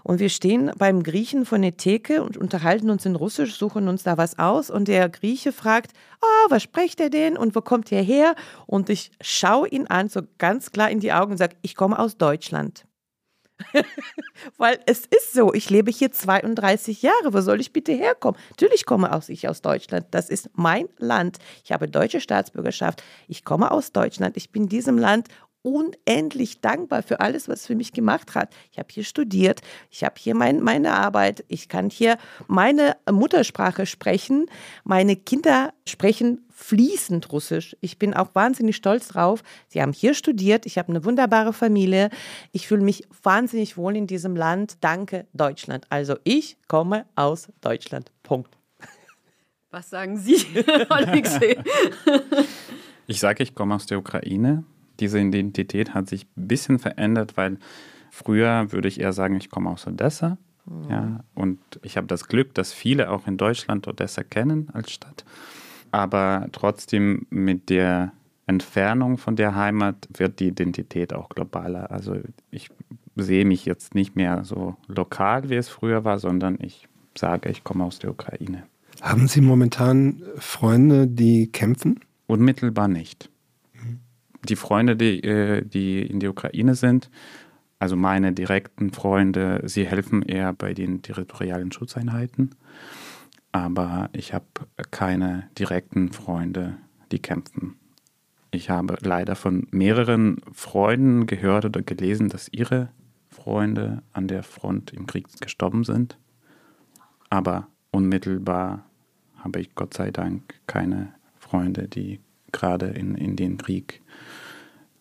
Und 0.07 0.21
wir 0.21 0.29
stehen 0.29 0.71
beim 0.77 1.03
Griechen 1.03 1.45
von 1.45 1.61
der 1.61 1.75
Theke 1.75 2.23
und 2.23 2.37
unterhalten 2.37 2.89
uns 2.89 3.05
in 3.05 3.17
Russisch, 3.17 3.57
suchen 3.57 3.89
uns 3.89 4.03
da 4.03 4.17
was 4.17 4.39
aus. 4.39 4.69
Und 4.69 4.87
der 4.87 5.09
Grieche 5.09 5.51
fragt, 5.51 5.91
oh, 6.21 6.49
was 6.49 6.63
spricht 6.63 7.01
er 7.01 7.09
denn 7.09 7.35
und 7.35 7.55
wo 7.55 7.59
kommt 7.59 7.91
er 7.91 8.03
her? 8.03 8.35
Und 8.67 8.89
ich 8.89 9.11
schaue 9.19 9.67
ihn 9.67 9.85
an, 9.87 10.07
so 10.07 10.21
ganz 10.37 10.71
klar 10.71 10.89
in 10.89 11.01
die 11.01 11.11
Augen 11.11 11.33
und 11.33 11.37
sage, 11.37 11.57
ich 11.61 11.75
komme 11.75 11.99
aus 11.99 12.15
Deutschland. 12.15 12.85
Weil 14.57 14.79
es 14.85 14.99
ist 14.99 15.33
so, 15.33 15.53
ich 15.53 15.69
lebe 15.69 15.91
hier 15.91 16.09
32 16.09 17.01
Jahre. 17.01 17.33
Wo 17.33 17.41
soll 17.41 17.59
ich 17.59 17.73
bitte 17.73 17.91
herkommen? 17.91 18.39
Natürlich 18.51 18.85
komme 18.85 19.13
auch 19.13 19.27
ich 19.27 19.49
aus 19.49 19.61
Deutschland. 19.61 20.05
Das 20.11 20.29
ist 20.29 20.49
mein 20.53 20.87
Land. 20.99 21.37
Ich 21.65 21.73
habe 21.73 21.89
deutsche 21.89 22.21
Staatsbürgerschaft. 22.21 23.03
Ich 23.27 23.43
komme 23.43 23.71
aus 23.71 23.91
Deutschland. 23.91 24.37
Ich 24.37 24.53
bin 24.53 24.69
diesem 24.69 24.97
Land 24.97 25.27
unendlich 25.67 26.61
dankbar 26.61 27.03
für 27.03 27.19
alles, 27.19 27.49
was 27.49 27.67
für 27.67 27.75
mich 27.75 27.91
gemacht 27.91 28.35
hat. 28.35 28.55
Ich 28.71 28.79
habe 28.79 28.87
hier 28.89 29.03
studiert, 29.03 29.59
ich 29.91 30.05
habe 30.05 30.15
hier 30.17 30.33
mein, 30.33 30.61
meine 30.61 30.93
Arbeit, 30.93 31.43
ich 31.49 31.67
kann 31.67 31.89
hier 31.89 32.17
meine 32.47 32.95
Muttersprache 33.11 33.85
sprechen. 33.85 34.45
Meine 34.85 35.17
Kinder 35.17 35.73
sprechen 35.85 36.45
fließend 36.53 37.33
Russisch. 37.33 37.75
Ich 37.81 37.99
bin 37.99 38.13
auch 38.13 38.33
wahnsinnig 38.33 38.77
stolz 38.77 39.09
drauf. 39.09 39.43
Sie 39.67 39.81
haben 39.81 39.91
hier 39.91 40.13
studiert, 40.13 40.65
ich 40.65 40.77
habe 40.77 40.87
eine 40.87 41.03
wunderbare 41.03 41.51
Familie. 41.51 42.11
Ich 42.53 42.69
fühle 42.69 42.83
mich 42.83 43.05
wahnsinnig 43.21 43.75
wohl 43.75 43.97
in 43.97 44.07
diesem 44.07 44.37
Land. 44.37 44.77
Danke, 44.79 45.27
Deutschland. 45.33 45.85
Also 45.89 46.15
ich 46.23 46.55
komme 46.69 47.05
aus 47.15 47.49
Deutschland. 47.59 48.09
Punkt. 48.23 48.57
Was 49.69 49.89
sagen 49.89 50.17
Sie, 50.17 50.37
Alexei? 50.89 51.57
Ich 53.05 53.19
sage, 53.19 53.43
ich 53.43 53.53
komme 53.53 53.75
aus 53.75 53.85
der 53.85 53.99
Ukraine 53.99 54.63
diese 54.99 55.19
Identität 55.19 55.93
hat 55.93 56.07
sich 56.07 56.27
ein 56.37 56.47
bisschen 56.47 56.79
verändert, 56.79 57.37
weil 57.37 57.57
früher 58.11 58.71
würde 58.71 58.87
ich 58.87 58.99
eher 58.99 59.13
sagen, 59.13 59.35
ich 59.35 59.49
komme 59.49 59.69
aus 59.69 59.87
Odessa. 59.87 60.37
Mhm. 60.65 60.89
Ja, 60.89 61.23
und 61.33 61.59
ich 61.83 61.97
habe 61.97 62.07
das 62.07 62.27
Glück, 62.27 62.53
dass 62.53 62.73
viele 62.73 63.09
auch 63.09 63.27
in 63.27 63.37
Deutschland 63.37 63.87
Odessa 63.87 64.23
kennen 64.23 64.69
als 64.73 64.91
Stadt. 64.91 65.25
Aber 65.91 66.47
trotzdem 66.51 67.25
mit 67.29 67.69
der 67.69 68.11
Entfernung 68.45 69.17
von 69.17 69.35
der 69.35 69.55
Heimat 69.55 70.07
wird 70.15 70.39
die 70.39 70.47
Identität 70.47 71.13
auch 71.13 71.29
globaler. 71.29 71.91
Also 71.91 72.17
ich 72.51 72.69
sehe 73.15 73.45
mich 73.45 73.65
jetzt 73.65 73.95
nicht 73.95 74.15
mehr 74.15 74.43
so 74.43 74.75
lokal, 74.87 75.49
wie 75.49 75.55
es 75.55 75.69
früher 75.69 76.03
war, 76.03 76.19
sondern 76.19 76.57
ich 76.61 76.87
sage, 77.17 77.49
ich 77.49 77.63
komme 77.63 77.83
aus 77.83 77.99
der 77.99 78.11
Ukraine. 78.11 78.63
Haben 79.01 79.27
Sie 79.27 79.41
momentan 79.41 80.21
Freunde, 80.37 81.07
die 81.07 81.51
kämpfen? 81.51 81.99
Unmittelbar 82.25 82.87
nicht 82.87 83.29
die 84.49 84.55
Freunde, 84.55 84.95
die, 84.95 85.23
äh, 85.23 85.63
die 85.65 86.01
in 86.01 86.19
der 86.19 86.31
Ukraine 86.31 86.75
sind, 86.75 87.09
also 87.79 87.95
meine 87.95 88.33
direkten 88.33 88.91
Freunde, 88.91 89.61
sie 89.65 89.85
helfen 89.85 90.23
eher 90.23 90.53
bei 90.53 90.73
den 90.73 91.01
territorialen 91.01 91.71
Schutzeinheiten. 91.71 92.55
Aber 93.51 94.09
ich 94.13 94.33
habe 94.33 94.45
keine 94.91 95.49
direkten 95.57 96.11
Freunde, 96.11 96.77
die 97.11 97.19
kämpfen. 97.19 97.75
Ich 98.51 98.69
habe 98.69 98.97
leider 99.01 99.35
von 99.35 99.67
mehreren 99.71 100.37
Freunden 100.51 101.27
gehört 101.27 101.65
oder 101.65 101.81
gelesen, 101.81 102.29
dass 102.29 102.49
ihre 102.51 102.89
Freunde 103.29 104.01
an 104.13 104.27
der 104.27 104.43
Front 104.43 104.91
im 104.93 105.05
Krieg 105.05 105.27
gestorben 105.39 105.83
sind. 105.83 106.17
aber 107.29 107.67
unmittelbar 107.91 108.85
habe 109.35 109.59
ich 109.59 109.75
Gott 109.75 109.93
sei 109.93 110.11
Dank 110.11 110.55
keine 110.65 111.13
Freunde, 111.39 111.87
die 111.87 112.19
gerade 112.51 112.87
in, 112.87 113.15
in 113.15 113.35
den 113.35 113.57
Krieg 113.57 114.01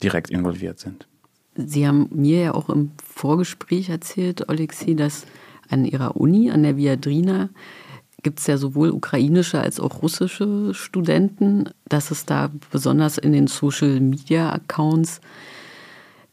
direkt 0.02 0.30
involviert 0.30 0.78
sind. 0.78 1.06
Sie 1.54 1.86
haben 1.86 2.08
mir 2.12 2.40
ja 2.42 2.54
auch 2.54 2.68
im 2.68 2.92
Vorgespräch 3.02 3.88
erzählt, 3.88 4.48
Alexei, 4.48 4.94
dass 4.94 5.26
an 5.68 5.84
Ihrer 5.84 6.16
Uni, 6.16 6.50
an 6.50 6.62
der 6.62 6.76
Viadrina, 6.76 7.48
gibt 8.22 8.40
es 8.40 8.46
ja 8.46 8.56
sowohl 8.56 8.90
ukrainische 8.90 9.60
als 9.60 9.78
auch 9.78 10.02
russische 10.02 10.74
Studenten, 10.74 11.70
dass 11.88 12.10
es 12.10 12.26
da 12.26 12.50
besonders 12.70 13.18
in 13.18 13.32
den 13.32 13.46
Social-Media-Accounts, 13.46 15.20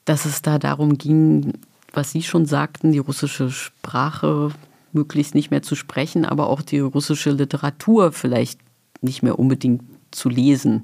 dass 0.05 0.25
es 0.25 0.41
da 0.41 0.59
darum 0.59 0.97
ging, 0.97 1.53
was 1.93 2.11
Sie 2.11 2.23
schon 2.23 2.45
sagten, 2.45 2.91
die 2.91 2.99
russische 2.99 3.51
Sprache 3.51 4.51
möglichst 4.91 5.35
nicht 5.35 5.51
mehr 5.51 5.61
zu 5.61 5.75
sprechen, 5.75 6.25
aber 6.25 6.47
auch 6.47 6.61
die 6.61 6.79
russische 6.79 7.31
Literatur 7.31 8.11
vielleicht 8.11 8.59
nicht 9.01 9.23
mehr 9.23 9.37
unbedingt 9.37 9.83
zu 10.11 10.29
lesen. 10.29 10.83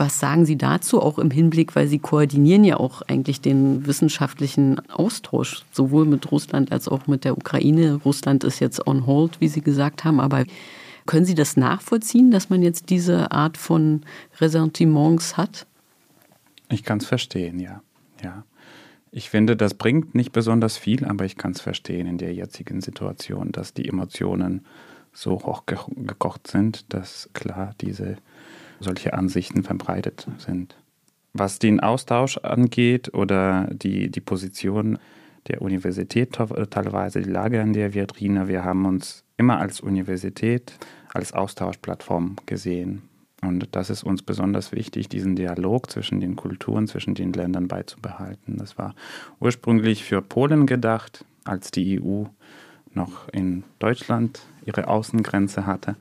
Was 0.00 0.20
sagen 0.20 0.46
Sie 0.46 0.56
dazu 0.56 1.02
auch 1.02 1.18
im 1.18 1.32
Hinblick, 1.32 1.74
weil 1.74 1.88
Sie 1.88 1.98
koordinieren 1.98 2.62
ja 2.62 2.76
auch 2.76 3.02
eigentlich 3.02 3.40
den 3.40 3.84
wissenschaftlichen 3.84 4.78
Austausch, 4.90 5.64
sowohl 5.72 6.04
mit 6.04 6.30
Russland 6.30 6.70
als 6.70 6.86
auch 6.86 7.08
mit 7.08 7.24
der 7.24 7.36
Ukraine. 7.36 7.94
Russland 8.04 8.44
ist 8.44 8.60
jetzt 8.60 8.86
on 8.86 9.06
hold, 9.06 9.40
wie 9.40 9.48
Sie 9.48 9.60
gesagt 9.60 10.04
haben, 10.04 10.20
aber 10.20 10.44
können 11.04 11.26
Sie 11.26 11.34
das 11.34 11.56
nachvollziehen, 11.56 12.30
dass 12.30 12.48
man 12.48 12.62
jetzt 12.62 12.90
diese 12.90 13.32
Art 13.32 13.56
von 13.56 14.02
Ressentiments 14.40 15.36
hat? 15.36 15.66
Ich 16.68 16.84
kann 16.84 16.98
es 16.98 17.06
verstehen, 17.06 17.58
ja. 17.58 17.82
ja. 18.22 18.44
Ich 19.10 19.30
finde, 19.30 19.56
das 19.56 19.74
bringt 19.74 20.14
nicht 20.14 20.30
besonders 20.30 20.76
viel, 20.76 21.06
aber 21.06 21.24
ich 21.24 21.36
kann 21.36 21.50
es 21.50 21.60
verstehen 21.60 22.06
in 22.06 22.18
der 22.18 22.34
jetzigen 22.34 22.80
Situation, 22.82 23.50
dass 23.50 23.74
die 23.74 23.88
Emotionen 23.88 24.64
so 25.12 25.32
hochgekocht 25.40 26.46
sind, 26.46 26.92
dass 26.92 27.30
klar 27.32 27.74
diese 27.80 28.18
solche 28.80 29.14
Ansichten 29.14 29.62
verbreitet 29.62 30.26
sind. 30.38 30.76
Was 31.32 31.58
den 31.58 31.80
Austausch 31.80 32.38
angeht 32.38 33.14
oder 33.14 33.68
die, 33.72 34.10
die 34.10 34.20
Position 34.20 34.98
der 35.46 35.62
Universität, 35.62 36.32
teilweise 36.32 37.20
die 37.20 37.30
Lage 37.30 37.60
an 37.62 37.72
der 37.72 37.94
Vitrine, 37.94 38.48
wir 38.48 38.64
haben 38.64 38.86
uns 38.86 39.24
immer 39.36 39.58
als 39.58 39.80
Universität, 39.80 40.72
als 41.12 41.32
Austauschplattform 41.32 42.36
gesehen. 42.46 43.02
Und 43.40 43.68
das 43.72 43.88
ist 43.88 44.02
uns 44.02 44.22
besonders 44.22 44.72
wichtig, 44.72 45.08
diesen 45.08 45.36
Dialog 45.36 45.90
zwischen 45.90 46.20
den 46.20 46.34
Kulturen, 46.34 46.88
zwischen 46.88 47.14
den 47.14 47.32
Ländern 47.32 47.68
beizubehalten. 47.68 48.56
Das 48.56 48.76
war 48.78 48.94
ursprünglich 49.38 50.02
für 50.02 50.22
Polen 50.22 50.66
gedacht, 50.66 51.24
als 51.44 51.70
die 51.70 52.00
EU 52.00 52.24
noch 52.94 53.28
in 53.28 53.62
Deutschland 53.78 54.40
ihre 54.64 54.88
Außengrenze 54.88 55.66
hatte. 55.66 55.96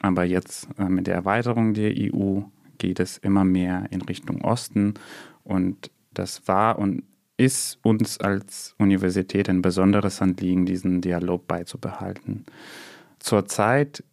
Aber 0.00 0.24
jetzt 0.24 0.68
äh, 0.78 0.88
mit 0.88 1.06
der 1.06 1.14
Erweiterung 1.14 1.74
der 1.74 1.92
EU 1.96 2.40
geht 2.78 3.00
es 3.00 3.18
immer 3.18 3.44
mehr 3.44 3.86
in 3.90 4.02
Richtung 4.02 4.42
Osten. 4.42 4.94
Und 5.44 5.90
das 6.12 6.46
war 6.46 6.78
und 6.78 7.02
ist 7.36 7.78
uns 7.82 8.18
als 8.18 8.74
Universität 8.78 9.48
ein 9.48 9.62
besonderes 9.62 10.20
Anliegen, 10.20 10.66
diesen 10.66 11.00
Dialog 11.00 11.46
beizubehalten. 11.46 12.44
Zurzeit 13.20 14.04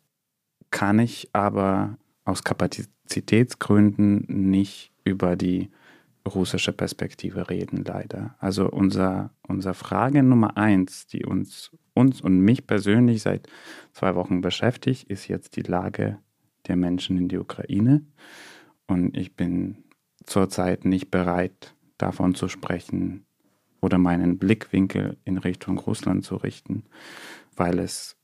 kann 0.70 1.00
ich 1.00 1.30
aber 1.34 1.98
aus 2.24 2.44
Kapazitätsgründen 2.44 4.26
nicht 4.28 4.92
über 5.04 5.36
die 5.36 5.70
russische 6.28 6.74
Perspektive 6.74 7.50
reden, 7.50 7.84
leider. 7.86 8.36
Also 8.40 8.70
unser, 8.70 9.32
unser 9.48 9.74
Frage 9.74 10.24
Nummer 10.24 10.58
eins, 10.58 11.08
die 11.08 11.26
uns 11.26 11.72
uns 11.96 12.22
und 12.22 12.40
mich 12.40 12.68
persönlich 12.68 13.24
seit 13.24 13.48
zwei 13.94 14.16
Wochen 14.16 14.42
beschäftigt, 14.42 15.10
ist 15.10 15.28
jetzt 15.28 15.56
die 15.56 15.62
Lage 15.62 16.20
der 16.68 16.76
Menschen 16.76 17.18
in 17.18 17.30
der 17.30 17.42
Ukraine. 17.42 18.06
Und 18.86 19.18
ich 19.18 19.36
bin 19.36 19.86
zurzeit 20.26 20.86
nicht 20.86 21.10
bereit, 21.10 21.74
davon 21.98 22.36
zu 22.36 22.48
sprechen 22.50 23.26
oder 23.82 23.98
meinen 23.98 24.38
Blickwinkel 24.38 25.18
in 25.24 25.38
Richtung 25.38 25.80
Russland 25.80 26.26
zu 26.26 26.36
richten, 26.36 26.84
weil 27.56 27.80
es 27.80 28.18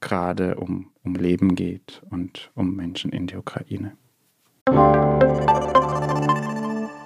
gerade 0.00 0.56
um, 0.56 0.90
um 1.04 1.14
Leben 1.14 1.54
geht 1.54 2.02
und 2.10 2.50
um 2.54 2.74
Menschen 2.74 3.12
in 3.12 3.28
der 3.28 3.38
Ukraine. 3.38 3.96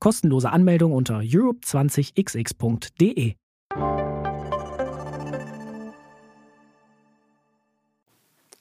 Kostenlose 0.00 0.50
Anmeldung 0.50 0.92
unter 0.92 1.18
europe20xx.de. 1.18 3.34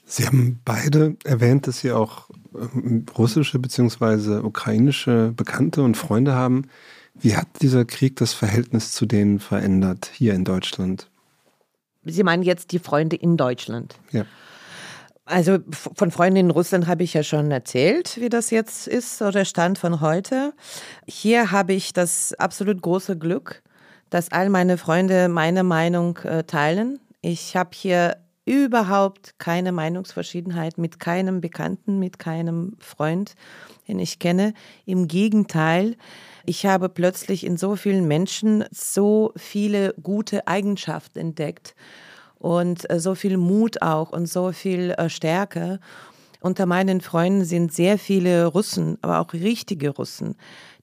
Sie 0.09 0.25
haben 0.25 0.61
beide 0.65 1.17
erwähnt, 1.25 1.67
dass 1.67 1.81
Sie 1.81 1.91
auch 1.91 2.29
ähm, 2.55 3.05
russische 3.17 3.59
bzw. 3.59 4.39
ukrainische 4.39 5.33
Bekannte 5.35 5.83
und 5.83 5.95
Freunde 5.95 6.33
haben. 6.33 6.69
Wie 7.13 7.35
hat 7.35 7.47
dieser 7.61 7.85
Krieg 7.85 8.15
das 8.15 8.33
Verhältnis 8.33 8.93
zu 8.93 9.05
denen 9.05 9.39
verändert 9.39 10.09
hier 10.13 10.33
in 10.33 10.43
Deutschland? 10.43 11.11
Sie 12.05 12.23
meinen 12.23 12.41
jetzt 12.41 12.71
die 12.71 12.79
Freunde 12.79 13.15
in 13.15 13.37
Deutschland? 13.37 13.99
Ja. 14.11 14.25
Also 15.27 15.59
von 15.71 16.09
Freunden 16.09 16.37
in 16.37 16.51
Russland 16.51 16.87
habe 16.87 17.03
ich 17.03 17.13
ja 17.13 17.21
schon 17.21 17.51
erzählt, 17.51 18.17
wie 18.21 18.29
das 18.29 18.49
jetzt 18.49 18.87
ist 18.87 19.21
oder 19.21 19.43
Stand 19.43 19.77
von 19.77 19.99
heute. 19.99 20.53
Hier 21.05 21.51
habe 21.51 21.73
ich 21.73 21.91
das 21.91 22.33
absolut 22.35 22.81
große 22.81 23.17
Glück, 23.17 23.61
dass 24.09 24.31
all 24.31 24.49
meine 24.49 24.77
Freunde 24.77 25.27
meine 25.27 25.63
Meinung 25.63 26.17
äh, 26.19 26.43
teilen. 26.43 27.01
Ich 27.21 27.57
habe 27.57 27.71
hier 27.73 28.15
überhaupt 28.45 29.37
keine 29.37 29.73
Meinungsverschiedenheit 29.73 30.77
mit 30.77 31.01
keinem 31.01 31.41
Bekannten, 31.41 31.99
mit 31.99 32.19
keinem 32.19 32.77
Freund, 32.79 33.35
den 33.89 33.99
ich 33.99 34.19
kenne. 34.19 34.53
Im 34.85 35.09
Gegenteil, 35.09 35.97
ich 36.45 36.65
habe 36.65 36.87
plötzlich 36.87 37.45
in 37.45 37.57
so 37.57 37.75
vielen 37.75 38.07
Menschen 38.07 38.63
so 38.71 39.33
viele 39.35 39.93
gute 40.01 40.47
Eigenschaften 40.47 41.19
entdeckt 41.19 41.75
und 42.39 42.89
äh, 42.89 42.99
so 42.99 43.15
viel 43.15 43.37
Mut 43.37 43.81
auch 43.81 44.11
und 44.11 44.27
so 44.27 44.51
viel 44.51 44.91
äh, 44.91 45.09
Stärke. 45.09 45.79
Unter 46.39 46.65
meinen 46.65 47.01
Freunden 47.01 47.45
sind 47.45 47.73
sehr 47.73 47.97
viele 47.97 48.45
Russen, 48.45 48.97
aber 49.01 49.19
auch 49.19 49.33
richtige 49.33 49.89
Russen, 49.89 50.35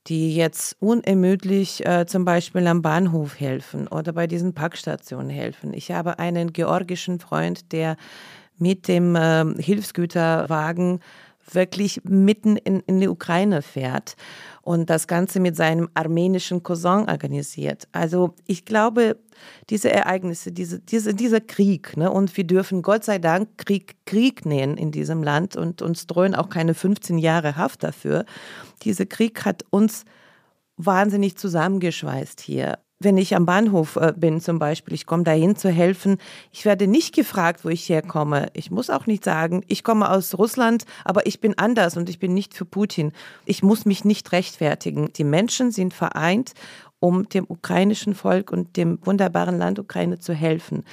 die 0.09 0.35
jetzt 0.35 0.77
unermüdlich 0.81 1.87
äh, 1.87 2.07
zum 2.07 2.25
Beispiel 2.25 2.67
am 2.67 2.83
Bahnhof 2.83 3.39
helfen 3.39 3.89
oder 3.89 4.13
bei 4.13 4.27
diesen 4.27 4.53
Packstationen 4.53 5.31
helfen. 5.31 5.73
Ich 5.73 5.91
habe 5.91 6.19
einen 6.19 6.53
georgischen 6.53 7.21
Freund, 7.21 7.73
der 7.73 7.97
mit 8.59 8.89
dem 8.89 9.17
äh, 9.17 9.45
Hilfsgüterwagen 9.59 11.01
wirklich 11.53 12.01
mitten 12.05 12.57
in, 12.57 12.81
in 12.81 13.01
die 13.01 13.09
Ukraine 13.09 13.63
fährt 13.63 14.17
und 14.65 14.89
das 14.89 15.07
Ganze 15.07 15.41
mit 15.41 15.57
seinem 15.57 15.91
armenischen 15.93 16.63
Cousin 16.63 17.09
organisiert. 17.09 17.87
Also 17.93 18.35
ich 18.47 18.65
glaube, 18.65 19.19
diese 19.69 19.91
Ereignisse, 19.91 20.53
diese, 20.53 20.81
diese, 20.81 21.15
dieser 21.15 21.41
Krieg, 21.41 21.97
ne, 21.97 22.11
und 22.11 22.35
wir 22.37 22.45
dürfen 22.45 22.81
Gott 22.81 23.05
sei 23.05 23.19
Dank 23.19 23.59
Krieg 23.59 23.97
Krieg 24.07 24.47
nennen 24.47 24.79
in 24.79 24.91
diesem 24.91 25.23
Land 25.23 25.57
und 25.57 25.83
uns 25.83 26.07
drohen 26.07 26.35
auch 26.35 26.49
keine 26.49 26.75
15 26.75 27.19
Jahre 27.19 27.57
Haft 27.57 27.85
dafür. 27.85 28.25
Dieser 28.83 29.05
Krieg 29.05 29.45
hat 29.45 29.65
uns 29.69 30.05
wahnsinnig 30.77 31.37
zusammengeschweißt 31.37 32.41
hier 32.41 32.79
wenn 33.01 33.17
ich 33.17 33.35
am 33.35 33.47
Bahnhof 33.47 33.97
äh, 33.97 34.13
bin 34.17 34.41
zum 34.41 34.59
Beispiel, 34.59 34.95
ich 34.95 35.07
komme 35.07 35.25
dahin 35.25 35.57
zu 35.57 35.69
helfen, 35.69 36.19
ich 36.53 36.65
werde 36.65 36.87
nicht 36.87 37.15
gefragt, 37.15 37.65
wo 37.65 37.69
ich 37.69 37.89
herkomme. 37.89 38.49
Ich 38.55 38.71
muss 38.71 38.91
auch 38.91 39.07
nicht 39.07 39.25
sagen, 39.25 39.63
ich 39.69 39.85
komme 39.85 40.11
aus 40.11 40.37
Russland, 40.39 40.85
aber 41.05 41.27
ich 41.27 41.41
bin 41.41 41.59
anders 41.59 41.97
und 41.97 42.09
ich 42.09 42.19
bin 42.19 42.35
nicht 42.35 42.55
für 42.55 42.65
Putin. 42.65 43.13
Ich 43.45 43.63
muss 43.63 43.85
mich 43.85 44.05
nicht 44.05 44.33
rechtfertigen. 44.33 45.13
Die 45.13 45.25
Menschen 45.25 45.71
sind 45.71 45.93
vereint, 45.93 46.53
um 47.01 47.29
dem 47.29 47.45
ukrainischen 47.49 48.15
Volk 48.15 48.51
und 48.51 48.77
dem 48.77 48.99
wunderbaren 49.05 49.59
Land 49.59 49.79
Ukraine 49.79 50.19
zu 50.19 50.33
helfen. 50.33 50.85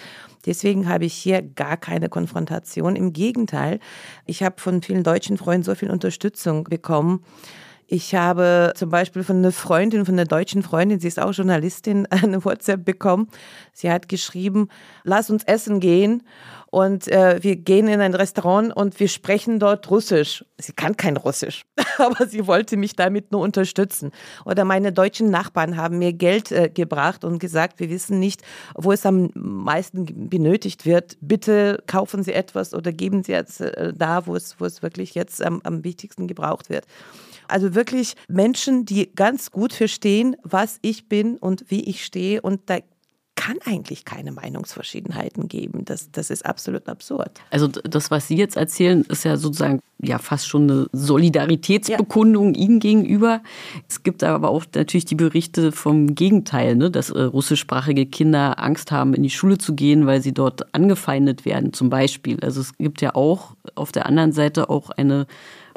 Deswegen 0.45 0.89
habe 0.89 1.06
ich 1.06 1.14
hier 1.14 1.41
gar 1.41 1.78
keine 1.78 2.10
Konfrontation. 2.10 2.95
Im 2.95 3.14
Gegenteil, 3.14 3.80
ich 4.26 4.43
habe 4.43 4.60
von 4.60 4.82
vielen 4.82 5.04
deutschen 5.04 5.38
Freunden 5.38 5.64
so 5.64 5.76
viel 5.76 5.91
Unterstützung 5.91 6.66
bekommen 6.66 7.24
Ich 7.94 8.16
habe 8.16 8.72
zum 8.78 8.89
Beispiel 8.89 9.22
von 9.22 9.39
einer 9.39 9.52
Freundin, 9.52 10.06
von 10.06 10.16
einer 10.16 10.24
deutschen 10.24 10.64
Freundin, 10.64 11.02
sie 11.02 11.10
ist 11.10 11.20
auch 11.20 11.34
Journalistin, 11.34 12.06
eine 12.10 12.46
WhatsApp 12.46 12.86
bekommen. 12.86 13.28
Sie 13.74 13.92
hat 13.92 14.08
geschrieben, 14.08 14.70
lass 15.04 15.30
uns 15.30 15.44
essen 15.44 15.82
gehen 15.82 16.24
und 16.68 17.10
äh, 17.10 17.44
wir 17.44 17.58
gehen 17.58 17.89
in 17.89 18.00
ein 18.00 18.14
Restaurant 18.14 18.74
und 18.74 18.98
wir 19.02 19.10
sprechen 19.10 19.60
dort 19.60 19.92
Russisch. 19.92 20.46
Sie 20.58 20.72
kann 20.72 20.96
kein 20.96 21.18
Russisch, 21.18 21.66
aber 21.98 22.28
sie 22.28 22.48
wollte 22.48 22.78
mich 22.78 22.96
damit 22.96 23.34
nur 23.34 23.42
unterstützen. 23.42 24.12
Oder 24.46 24.64
meine 24.64 24.94
deutschen 24.94 25.30
Nachbarn 25.30 25.76
haben 25.76 26.00
mir 26.00 26.14
Geld 26.14 26.50
äh, 26.54 26.70
gebracht 26.70 27.26
und 27.26 27.39
gesagt, 27.39 27.82
wir 27.82 27.89
wissen 27.89 28.20
nicht, 28.20 28.42
wo 28.74 28.94
es 28.94 29.06
am 29.06 29.32
meisten 29.34 30.30
benötigt 30.30 30.86
wird. 30.86 31.18
Bitte 31.20 31.84
kaufen 31.88 32.24
Sie 32.24 32.32
etwas 32.32 32.74
oder 32.74 32.94
geben 32.94 33.24
Sie 33.24 33.34
es 33.34 33.60
äh, 33.60 33.92
da, 33.94 34.26
wo 34.28 34.38
es, 34.38 34.62
wo 34.62 34.66
es 34.66 34.82
wirklich 34.82 35.14
jetzt 35.14 35.44
am, 35.44 35.60
am 35.66 35.84
wichtigsten 35.84 36.28
gebraucht 36.28 36.70
wird. 36.70 36.86
Also 37.52 37.76
wirklich 37.76 38.16
Menschen, 38.28 38.86
die 38.86 39.14
ganz 39.14 39.52
gut 39.52 39.74
verstehen, 39.74 40.36
was 40.43 40.80
ich 40.82 41.08
bin 41.08 41.38
und 41.38 41.66
wie 41.70 41.82
ich 41.82 42.06
stehe. 42.06 42.41
Und 42.41 42.62
da 42.70 42.80
kann 43.41 43.58
eigentlich 43.66 44.06
keine 44.06 44.32
Meinungsverschiedenheiten 44.32 45.47
geben. 45.47 45.84
Das, 45.86 46.12
das 46.12 46.30
ist 46.30 46.45
absolut 46.45 46.88
absurd. 46.88 47.41
Also 47.49 47.68
das, 47.68 48.12
was 48.12 48.28
Sie 48.28 48.36
jetzt 48.36 48.56
erzählen, 48.56 49.02
ist 49.10 49.24
ja 49.24 49.36
sozusagen 49.36 49.80
ja 49.99 50.20
fast 50.20 50.47
schon 50.47 50.70
eine 50.70 50.88
Solidaritätsbekundung 50.91 52.54
ja. 52.54 52.62
Ihnen 52.62 52.80
gegenüber. 52.80 53.41
Es 53.89 54.04
gibt 54.04 54.24
aber 54.24 54.49
auch 54.49 54.66
natürlich 54.76 55.06
die 55.06 55.16
Berichte 55.16 55.72
vom 55.72 56.14
Gegenteil, 56.14 56.76
ne, 56.76 56.91
dass 56.91 57.10
äh, 57.10 57.20
russischsprachige 57.20 58.06
Kinder 58.06 58.60
Angst 58.60 58.91
haben, 58.91 59.16
in 59.16 59.24
die 59.24 59.32
Schule 59.32 59.58
zu 59.58 59.74
gehen, 59.74 60.06
weil 60.06 60.22
sie 60.22 60.34
dort 60.34 60.76
angefeindet 60.76 61.43
werden, 61.43 61.74
zum 61.74 61.89
Beispiel. 61.89 62.38
Also 62.41 62.62
es 62.62 62.78
gibt 62.78 63.02
ja 63.02 63.16
auch 63.16 63.56
auf 63.74 63.91
der 63.91 64.06
anderen 64.06 64.34
Seite 64.34 64.70
auch 64.70 64.91
eine 64.91 65.26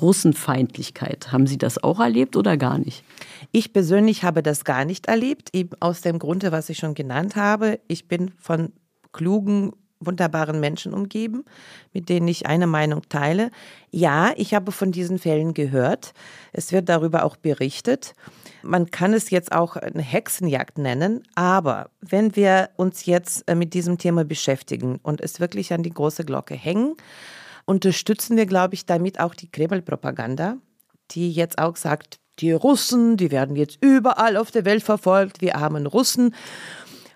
Russenfeindlichkeit. 0.01 1.33
Haben 1.33 1.47
Sie 1.47 1.59
das 1.59 1.83
auch 1.83 2.01
erlebt 2.01 2.37
oder 2.37 2.57
gar 2.57 2.79
nicht? 2.79 3.05
Ich 3.53 3.73
persönlich 3.73 4.25
habe 4.25 4.43
das 4.43 4.65
gar 4.65 4.85
nicht 4.85 5.07
erlebt, 5.07 5.51
eben 5.53 5.71
aus 5.81 6.01
dem 6.01 6.19
Grunde, 6.19 6.53
was 6.53 6.69
ich 6.69 6.79
schon 6.79 6.95
genannt 6.95 7.37
habe. 7.37 7.81
Ich 7.89 8.09
bin 8.09 8.33
von 8.39 8.73
klugen, 9.13 9.73
wunderbaren 10.01 10.61
Menschen 10.61 10.93
umgeben, 10.93 11.45
mit 11.93 12.09
denen 12.09 12.29
ich 12.29 12.47
eine 12.47 12.67
Meinung 12.67 13.03
teile. 13.09 13.51
Ja, 13.91 14.33
ich 14.37 14.55
habe 14.55 14.73
von 14.73 14.93
diesen 14.93 15.19
Fällen 15.19 15.55
gehört. 15.55 16.13
Es 16.53 16.73
wird 16.73 16.89
darüber 16.89 17.25
auch 17.25 17.37
berichtet. 17.37 18.15
Man 18.63 18.91
kann 18.91 19.13
es 19.13 19.31
jetzt 19.31 19.53
auch 19.53 19.77
eine 19.77 20.03
Hexenjagd 20.03 20.79
nennen, 20.79 21.23
aber 21.35 21.91
wenn 22.01 22.35
wir 22.35 22.71
uns 22.77 23.07
jetzt 23.07 23.47
äh, 23.49 23.55
mit 23.55 23.75
diesem 23.75 23.99
Thema 23.99 24.25
beschäftigen 24.25 24.99
und 25.03 25.21
es 25.21 25.39
wirklich 25.39 25.73
an 25.73 25.83
die 25.83 25.91
große 25.91 26.25
Glocke 26.25 26.55
hängen, 26.55 26.97
unterstützen 27.67 28.37
wir, 28.37 28.47
glaube 28.47 28.75
ich, 28.75 28.87
damit 28.87 29.21
auch 29.21 29.35
die 29.35 29.51
Kreml-Propaganda, 29.51 30.57
die 31.11 31.31
jetzt 31.33 31.59
auch 31.59 31.77
sagt, 31.77 32.19
die 32.41 32.53
Russen, 32.53 33.17
die 33.17 33.31
werden 33.31 33.57
jetzt 33.57 33.79
überall 33.81 34.37
auf 34.37 34.51
der 34.51 34.65
Welt 34.65 34.83
verfolgt, 34.83 35.41
wir 35.41 35.57
armen 35.57 35.87
Russen. 35.87 36.35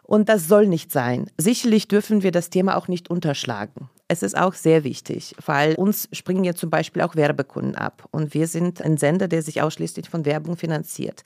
Und 0.02 0.28
das 0.28 0.48
soll 0.48 0.66
nicht 0.66 0.90
sein. 0.90 1.30
Sicherlich 1.36 1.86
dürfen 1.86 2.22
wir 2.22 2.30
das 2.30 2.48
Thema 2.48 2.76
auch 2.76 2.88
nicht 2.88 3.10
unterschlagen. 3.10 3.90
Es 4.06 4.22
ist 4.22 4.38
auch 4.38 4.54
sehr 4.54 4.84
wichtig, 4.84 5.34
weil 5.44 5.74
uns 5.74 6.08
springen 6.12 6.44
ja 6.44 6.54
zum 6.54 6.70
Beispiel 6.70 7.02
auch 7.02 7.14
Werbekunden 7.14 7.74
ab. 7.74 8.08
Und 8.10 8.32
wir 8.32 8.46
sind 8.46 8.80
ein 8.80 8.96
Sender, 8.96 9.28
der 9.28 9.42
sich 9.42 9.60
ausschließlich 9.60 10.08
von 10.08 10.24
Werbung 10.24 10.56
finanziert. 10.56 11.24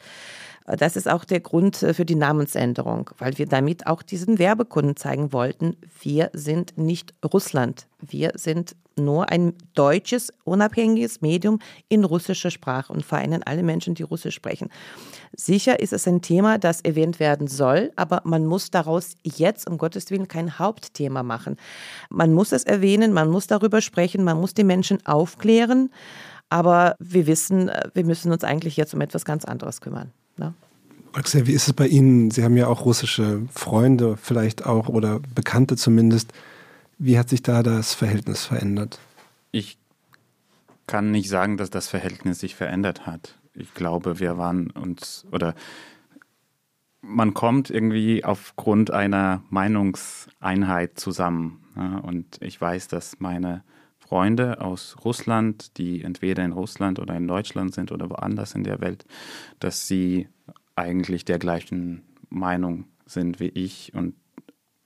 Das 0.66 0.97
ist 0.97 1.09
auch 1.09 1.25
der 1.25 1.41
Grund 1.41 1.83
äh, 1.83 1.95
für 1.95 2.05
die 2.05 2.14
Namensänderung, 2.14 3.11
weil 3.18 3.37
wir 3.39 3.47
damit 3.47 3.87
auch 3.87 4.03
diesen 4.03 4.39
Werbekunden 4.39 4.97
zeigen 4.97 5.33
wollten, 5.33 5.77
wir 6.01 6.31
sind 6.33 6.79
nicht 6.79 7.14
Russland. 7.25 7.87
Wir 8.01 8.33
sind 8.37 8.77
nur 8.97 9.30
ein 9.30 9.55
deutsches, 9.74 10.32
unabhängiges 10.45 11.20
Medium 11.20 11.59
in 11.88 12.05
russischer 12.05 12.51
Sprache 12.51 12.93
und 12.93 13.05
vereinen 13.05 13.43
alle 13.43 13.62
Menschen, 13.62 13.95
die 13.95 14.03
Russisch 14.03 14.34
sprechen. 14.34 14.68
Sicher 15.34 15.80
ist 15.80 15.93
es 15.93 16.07
ein 16.07 16.20
Thema, 16.22 16.59
das 16.59 16.80
erwähnt 16.80 17.20
werden 17.20 17.47
soll, 17.47 17.90
aber 17.97 18.20
man 18.24 18.47
muss 18.47 18.70
daraus 18.70 19.14
jetzt 19.22 19.68
um 19.68 19.78
Gottes 19.78 20.11
Willen 20.11 20.28
kein 20.28 20.59
Hauptthema 20.59 21.22
machen. 21.22 21.57
Man 22.11 22.32
muss 22.32 22.53
es 22.53 22.64
erwähnen, 22.64 23.12
man 23.12 23.30
muss 23.30 23.47
darüber 23.47 23.80
sprechen, 23.80 24.24
man 24.24 24.40
muss 24.40 24.55
die 24.55 24.64
Menschen 24.64 25.05
aufklären, 25.07 25.90
aber 26.51 26.97
wir 26.99 27.26
wissen, 27.26 27.70
wir 27.95 28.05
müssen 28.05 28.30
uns 28.30 28.45
eigentlich 28.45 28.76
jetzt 28.76 28.95
um 28.95 29.01
etwas 29.01 29.24
ganz 29.24 29.45
anderes 29.45 29.80
kümmern. 29.80 30.12
Ne? 30.36 30.53
Alexei, 31.14 31.47
wie 31.47 31.53
ist 31.53 31.66
es 31.66 31.72
bei 31.74 31.86
Ihnen? 31.86 32.30
Sie 32.30 32.43
haben 32.43 32.57
ja 32.57 32.66
auch 32.68 32.84
russische 32.84 33.43
Freunde, 33.53 34.16
vielleicht 34.16 34.64
auch 34.64 34.88
oder 34.88 35.20
Bekannte 35.34 35.76
zumindest. 35.76 36.32
Wie 37.05 37.19
hat 37.19 37.29
sich 37.31 37.43
da 37.43 37.65
das 37.65 37.95
Verhältnis 37.95 38.45
verändert? 38.45 39.01
Ich 39.51 39.77
kann 40.87 41.11
nicht 41.11 41.29
sagen, 41.29 41.57
dass 41.57 41.69
das 41.69 41.89
Verhältnis 41.89 42.39
sich 42.39 42.55
verändert 42.55 43.07
hat. 43.07 43.41
Ich 43.55 43.75
glaube, 43.75 44.21
wir 44.21 44.39
waren 44.39 44.71
uns 44.71 45.27
oder 45.33 45.57
man 47.01 47.35
kommt 47.35 47.71
irgendwie 47.71 48.25
aufgrund 48.25 48.93
einer 48.93 49.43
Meinungseinheit 49.51 50.97
zusammen. 50.97 51.65
Ja, 51.75 51.97
und 51.99 52.39
ich 52.41 52.61
weiß, 52.61 52.87
dass 52.87 53.19
meine 53.19 53.65
Freunde 53.99 54.61
aus 54.61 54.95
Russland, 55.05 55.77
die 55.79 56.05
entweder 56.05 56.45
in 56.45 56.53
Russland 56.53 57.01
oder 57.01 57.17
in 57.17 57.27
Deutschland 57.27 57.75
sind 57.75 57.91
oder 57.91 58.11
woanders 58.11 58.55
in 58.55 58.63
der 58.63 58.81
Welt, 58.81 59.07
dass 59.59 59.89
sie 59.89 60.29
eigentlich 60.77 61.25
der 61.25 61.41
gleichen 61.41 62.03
Meinung 62.29 62.85
sind 63.07 63.41
wie 63.41 63.49
ich 63.49 63.93
und 63.93 64.15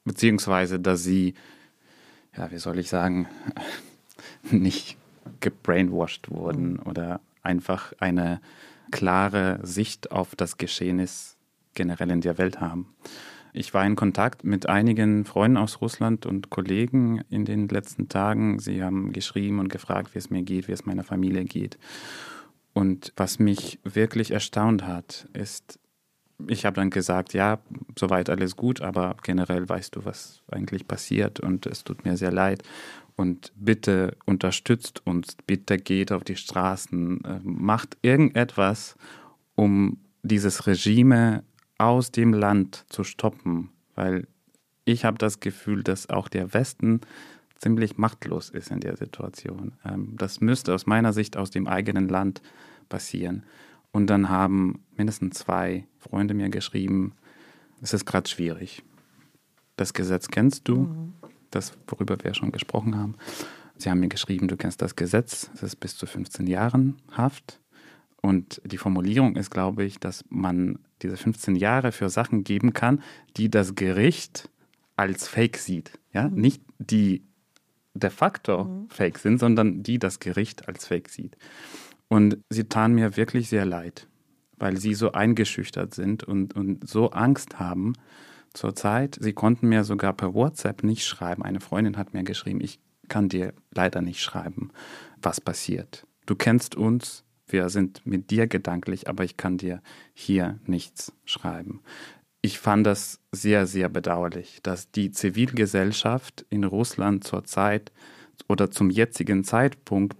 beziehungsweise, 0.05 0.81
dass 0.81 1.03
sie, 1.03 1.35
ja, 2.37 2.51
wie 2.51 2.59
soll 2.59 2.78
ich 2.78 2.89
sagen, 2.89 3.28
nicht 4.51 4.97
gebrainwashed 5.41 6.30
wurden 6.30 6.74
mhm. 6.74 6.82
oder 6.84 7.20
einfach 7.43 7.93
eine 7.99 8.41
klare 8.91 9.59
Sicht 9.62 10.11
auf 10.12 10.37
das 10.37 10.59
Geschehnis 10.59 11.37
generell 11.74 12.11
in 12.11 12.20
der 12.20 12.39
Welt 12.39 12.61
haben. 12.61 12.95
Ich 13.53 13.72
war 13.72 13.87
in 13.87 13.97
Kontakt 13.97 14.45
mit 14.45 14.68
einigen 14.68 15.24
Freunden 15.24 15.57
aus 15.57 15.80
Russland 15.80 16.26
und 16.26 16.51
Kollegen 16.51 17.22
in 17.30 17.47
den 17.47 17.68
letzten 17.68 18.09
Tagen. 18.09 18.59
Sie 18.59 18.82
haben 18.82 19.12
geschrieben 19.12 19.61
und 19.61 19.68
gefragt, 19.68 20.14
wie 20.14 20.18
es 20.18 20.28
mir 20.28 20.43
geht, 20.43 20.68
wie 20.68 20.72
es 20.72 20.84
meiner 20.84 21.05
Familie 21.05 21.45
geht. 21.45 21.78
Und 22.74 23.14
was 23.16 23.39
mich 23.39 23.78
wirklich 23.82 24.30
erstaunt 24.30 24.87
hat, 24.87 25.26
ist, 25.32 25.78
ich 26.49 26.66
habe 26.66 26.76
dann 26.76 26.91
gesagt, 26.91 27.32
ja, 27.32 27.59
soweit 27.99 28.28
alles 28.28 28.57
gut, 28.57 28.80
aber 28.80 29.16
generell 29.22 29.68
weißt 29.68 29.97
du, 29.97 30.05
was 30.05 30.43
eigentlich 30.51 30.87
passiert 30.87 31.41
und 31.41 31.66
es 31.66 31.84
tut 31.84 32.05
mir 32.05 32.16
sehr 32.16 32.32
leid. 32.32 32.62
Und 33.16 33.53
bitte 33.57 34.16
unterstützt 34.26 35.07
uns, 35.07 35.37
bitte 35.47 35.78
geht 35.78 36.12
auf 36.12 36.22
die 36.22 36.37
Straßen, 36.37 37.24
äh, 37.24 37.41
macht 37.43 37.97
irgendetwas, 38.03 38.95
um 39.55 39.99
dieses 40.22 40.66
Regime 40.66 41.43
aus 41.78 42.11
dem 42.11 42.34
Land 42.34 42.84
zu 42.89 43.05
stoppen, 43.05 43.70
weil 43.95 44.26
ich 44.84 45.05
habe 45.05 45.18
das 45.18 45.41
Gefühl, 45.41 45.82
dass 45.82 46.11
auch 46.11 46.28
der 46.28 46.53
Westen 46.53 47.01
ziemlich 47.57 47.97
machtlos 47.97 48.51
ist 48.51 48.70
in 48.70 48.80
der 48.80 48.97
Situation. 48.97 49.72
Ähm, 49.84 50.14
das 50.16 50.41
müsste 50.41 50.74
aus 50.74 50.87
meiner 50.87 51.12
Sicht 51.12 51.37
aus 51.37 51.51
dem 51.51 51.66
eigenen 51.66 52.09
Land 52.09 52.43
passieren. 52.89 53.45
Und 53.97 54.09
dann 54.09 54.28
haben 54.28 54.84
mindestens 54.94 55.38
zwei 55.38 55.86
Freunde 55.97 56.34
mir 56.34 56.51
geschrieben, 56.51 57.14
es 57.80 57.94
ist 57.94 58.05
gerade 58.05 58.28
schwierig. 58.28 58.82
Das 59.76 59.94
Gesetz 59.94 60.28
kennst 60.28 60.68
du, 60.68 60.80
mhm. 60.80 61.14
das, 61.51 61.72
worüber 61.86 62.18
wir 62.22 62.34
schon 62.34 62.53
gesprochen 62.53 62.94
haben. 62.94 63.14
Sie 63.78 63.88
haben 63.88 64.01
mir 64.01 64.11
geschrieben, 64.11 64.49
du 64.49 64.59
kennst 64.59 64.82
das 64.82 64.97
Gesetz, 64.97 65.51
es 65.55 65.62
ist 65.62 65.76
bis 65.76 65.97
zu 65.97 66.05
15 66.05 66.47
Jahren 66.47 67.01
Haft. 67.11 67.59
Und 68.20 68.61
die 68.66 68.76
Formulierung 68.76 69.34
ist, 69.34 69.51
glaube 69.51 69.84
ich, 69.84 69.99
dass 69.99 70.26
man 70.28 70.78
diese 71.01 71.16
15 71.16 71.57
Jahre 71.57 71.90
für 71.90 72.11
Sachen 72.11 72.44
geben 72.44 72.74
kann, 72.74 73.03
die 73.38 73.51
das 73.51 73.76
Gericht 73.76 74.51
als 74.97 75.26
Fake 75.26 75.57
sieht. 75.57 75.99
Ja? 76.12 76.28
Mhm. 76.28 76.34
Nicht 76.34 76.62
die 76.78 77.22
de 77.94 78.11
facto 78.11 78.64
mhm. 78.64 78.90
Fake 78.90 79.16
sind, 79.16 79.38
sondern 79.38 79.82
die 79.82 79.99
das 79.99 80.20
Gericht 80.20 80.68
als 80.68 80.86
Fake 80.86 81.09
sieht. 81.09 81.38
Und 82.09 82.38
sie 82.50 82.64
taten 82.64 82.94
mir 82.94 83.16
wirklich 83.16 83.48
sehr 83.48 83.64
leid, 83.64 84.09
weil 84.57 84.76
sie 84.76 84.94
so 84.94 85.12
eingeschüchtert 85.12 85.94
sind 85.94 86.22
und, 86.24 86.54
und 86.54 86.88
so 86.88 87.11
Angst 87.11 87.59
haben 87.59 87.94
zurzeit. 88.54 89.16
Sie 89.20 89.32
konnten 89.32 89.68
mir 89.68 89.84
sogar 89.84 90.12
per 90.12 90.34
WhatsApp 90.34 90.82
nicht 90.82 91.04
schreiben. 91.04 91.42
Eine 91.42 91.61
Freundin 91.61 91.96
hat 91.96 92.14
mir 92.14 92.22
geschrieben, 92.22 92.61
ich 92.61 92.78
kann 93.09 93.28
dir 93.28 93.52
leider 93.74 94.02
nicht 94.02 94.20
schreiben, 94.22 94.70
was 95.20 95.40
passiert. 95.40 96.07
Du 96.26 96.34
kennst 96.34 96.74
uns, 96.74 97.24
wir 97.46 97.68
sind 97.68 98.04
mit 98.04 98.30
dir 98.30 98.46
gedanklich, 98.46 99.09
aber 99.09 99.24
ich 99.24 99.36
kann 99.36 99.59
dir 99.59 99.80
hier 100.12 100.59
nichts 100.66 101.12
schreiben. 101.24 101.80
Ich 102.42 102.59
fand 102.59 102.86
das 102.86 103.20
sehr, 103.32 103.66
sehr 103.66 103.88
bedauerlich, 103.88 104.61
dass 104.62 104.90
die 104.90 105.11
Zivilgesellschaft 105.11 106.44
in 106.50 106.64
Russland 106.64 107.24
zurzeit 107.24 107.92
oder 108.48 108.70
zum 108.70 108.90
jetzigen 108.90 109.44
Zeitpunkt 109.44 110.16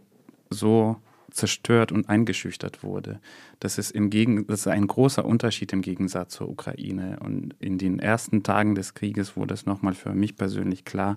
so 0.51 1.01
zerstört 1.37 1.93
und 1.93 2.09
eingeschüchtert 2.09 2.83
wurde. 2.83 3.21
Das 3.61 3.79
ist, 3.79 3.91
im 3.93 4.11
Gegen 4.11 4.47
das 4.47 4.61
ist 4.61 4.67
ein 4.69 4.87
großer 4.87 5.25
Unterschied 5.25 5.73
im 5.73 5.83
Gegensatz 5.83 6.35
zur 6.35 6.49
Ukraine. 6.49 7.19
Und 7.21 7.55
in 7.61 7.79
den 7.79 7.99
ersten 7.99 8.43
Tagen 8.43 8.75
des 8.75 8.95
Krieges 8.95 9.37
wurde 9.37 9.55
es 9.55 9.67
nochmal 9.67 9.95
für 9.95 10.15
mich 10.15 10.37
persönlich 10.37 10.85
klar, 10.85 11.17